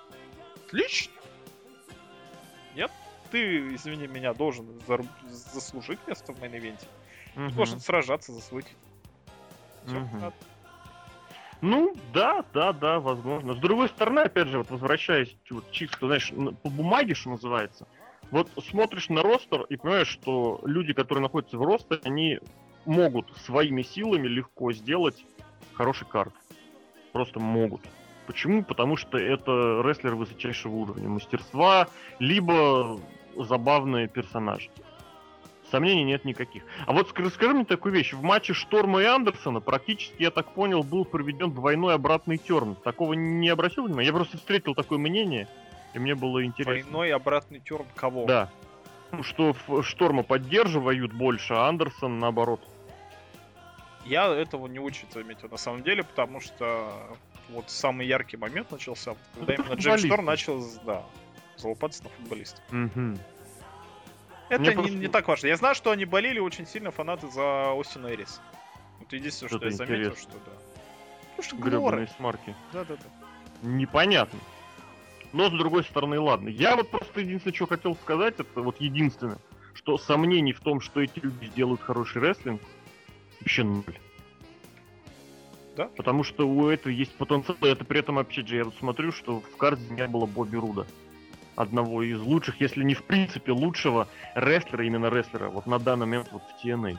Отлично! 0.67 1.13
Нет? 2.75 2.91
ты, 3.31 3.75
извини 3.75 4.07
меня, 4.07 4.33
должен 4.35 4.67
за... 4.87 5.05
заслужить 5.29 5.99
место 6.07 6.33
в 6.33 6.43
мейн-ивенте. 6.43 6.87
Ты 7.35 7.51
должен 7.51 7.81
сражаться 7.81 8.33
за 8.33 8.41
свой 8.41 8.63
титул. 8.63 8.79
Все, 9.87 10.01
угу. 10.01 10.33
Ну, 11.61 11.95
да, 12.13 12.45
да, 12.53 12.73
да, 12.73 13.01
возможно. 13.01 13.55
С 13.55 13.59
другой 13.59 13.89
стороны, 13.89 14.21
опять 14.21 14.49
же, 14.49 14.59
вот 14.59 14.71
возвращаясь 14.71 15.35
вот, 15.51 15.71
чисто, 15.71 16.07
знаешь, 16.07 16.33
по 16.63 16.69
бумаге, 16.69 17.15
что 17.15 17.31
называется, 17.31 17.87
вот 18.31 18.51
смотришь 18.69 19.09
на 19.09 19.23
ростер 19.23 19.63
и 19.63 19.77
понимаешь, 19.77 20.09
что 20.09 20.61
люди, 20.65 20.93
которые 20.93 21.23
находятся 21.23 21.57
в 21.59 21.63
ростере, 21.63 22.01
они 22.05 22.41
могут 22.85 23.31
своими 23.39 23.83
силами 23.83 24.29
легко 24.29 24.73
сделать 24.73 25.25
хороший 25.75 26.07
карт. 26.07 26.35
Просто 27.13 27.41
могут. 27.41 27.81
Почему? 28.27 28.63
Потому 28.65 28.97
что 28.97 29.19
это 29.19 29.81
рестлер 29.85 30.15
высочайшего 30.15 30.75
уровня 30.75 31.09
мастерства, 31.09 31.89
либо 32.19 33.01
забавные 33.37 34.09
персонажи. 34.09 34.71
Сомнений 35.71 36.05
нет 36.05 36.25
никаких. 36.25 36.63
А 36.87 36.93
вот 36.93 37.13
расскажи 37.19 37.55
мне 37.55 37.65
такую 37.65 37.93
вещь. 37.93 38.13
В 38.13 38.23
матче 38.23 38.55
Шторма 38.55 39.03
и 39.03 39.05
Андерсона 39.05 39.61
практически, 39.61 40.23
я 40.23 40.31
так 40.31 40.53
понял, 40.53 40.83
был 40.83 41.05
проведен 41.05 41.53
двойной 41.53 41.95
обратный 41.95 42.39
терн. 42.39 42.77
Такого 42.77 43.15
не 43.15 43.49
обратил 43.49 43.85
внимания? 43.85 44.07
Я 44.07 44.13
просто 44.13 44.37
встретил 44.37 44.75
такое 44.75 44.99
мнение, 44.99 45.49
и 45.95 45.99
мне 45.99 46.15
было 46.15 46.45
интересно. 46.45 46.91
Двойной 46.91 47.13
обратный 47.13 47.59
терн 47.61 47.87
кого? 47.97 48.27
Да. 48.27 48.51
Ну, 49.13 49.23
что 49.23 49.55
Шторма 49.83 50.23
поддерживают 50.23 51.13
больше, 51.13 51.55
а 51.55 51.69
Андерсон 51.69 52.19
наоборот. 52.19 52.61
Я 54.05 54.33
этого 54.33 54.69
не 54.69 54.79
очень 54.79 55.07
заметил 55.13 55.49
на 55.49 55.57
самом 55.57 55.83
деле, 55.83 56.05
потому 56.05 56.41
что 56.41 56.93
вот 57.49 57.71
самый 57.71 58.07
яркий 58.07 58.37
момент 58.37 58.71
начался, 58.71 59.17
когда 59.35 59.55
именно 59.55 59.75
Джейк 59.75 59.99
Шторм 59.99 60.25
начал, 60.25 60.65
да, 60.85 61.03
залупаться 61.57 62.05
на 62.05 62.11
футболиста. 62.11 62.61
Угу. 62.71 63.19
Это 64.49 64.63
не, 64.63 64.71
просто... 64.71 64.93
не 64.93 65.09
так 65.09 65.27
важно. 65.29 65.49
Я 65.49 65.57
знаю, 65.57 65.75
что 65.75 65.91
они 65.91 66.05
болели 66.05 66.39
очень 66.39 66.67
сильно 66.67 66.91
фанаты 66.91 67.29
за 67.29 67.79
Остина 67.79 68.13
Эрис. 68.15 68.41
Вот 69.01 69.13
единственное, 69.13 69.49
что, 69.49 69.59
что 69.59 69.67
я 69.67 69.73
заметил, 69.73 69.97
интересно. 69.97 70.31
что 70.31 70.33
да. 70.33 70.53
Потому 71.37 71.43
что 71.43 71.57
Гребаные 71.57 72.09
смарки. 72.17 72.55
Да-да-да. 72.73 73.09
Непонятно. 73.63 74.39
Но 75.33 75.49
с 75.49 75.53
другой 75.53 75.85
стороны, 75.85 76.19
ладно. 76.19 76.49
Я 76.49 76.77
вот 76.77 76.91
просто 76.91 77.21
единственное, 77.21 77.55
что 77.55 77.67
хотел 77.67 77.95
сказать, 77.97 78.35
это 78.39 78.63
вот 78.63 78.81
единственное, 78.81 79.39
что 79.75 79.99
сомнений 79.99 80.53
в 80.53 80.61
том, 80.61 80.81
что 80.81 81.03
эти 81.03 81.19
люди 81.19 81.47
сделают 81.47 81.83
хороший 81.83 82.23
рестлинг, 82.23 82.63
вообще 83.41 83.65
ноль. 83.65 83.99
Да? 85.77 85.89
Потому 85.97 86.25
что 86.25 86.49
у 86.49 86.69
этого 86.69 86.91
есть 86.91 87.13
потенциал, 87.17 87.59
и 87.61 87.67
это 87.67 87.85
при 87.85 88.01
этом, 88.01 88.19
опять 88.19 88.49
же, 88.49 88.57
я 88.57 88.65
вот 88.65 88.75
смотрю, 88.77 89.13
что 89.13 89.41
в 89.41 89.57
карте 89.57 89.83
не 89.91 90.07
было 90.07 90.25
Бобби 90.25 90.57
Руда 90.57 90.87
одного 91.57 92.03
из 92.03 92.21
лучших, 92.21 92.61
если 92.61 92.85
не 92.85 92.95
в 92.95 93.03
принципе 93.05 93.53
лучшего 93.53 94.09
рестлера, 94.35 94.85
именно 94.85 95.07
рестлера, 95.07 95.49
вот 95.49 95.67
на 95.67 95.79
данный 95.79 96.07
момент 96.07 96.29
вот 96.31 96.43
в 96.43 96.65
TNA. 96.65 96.99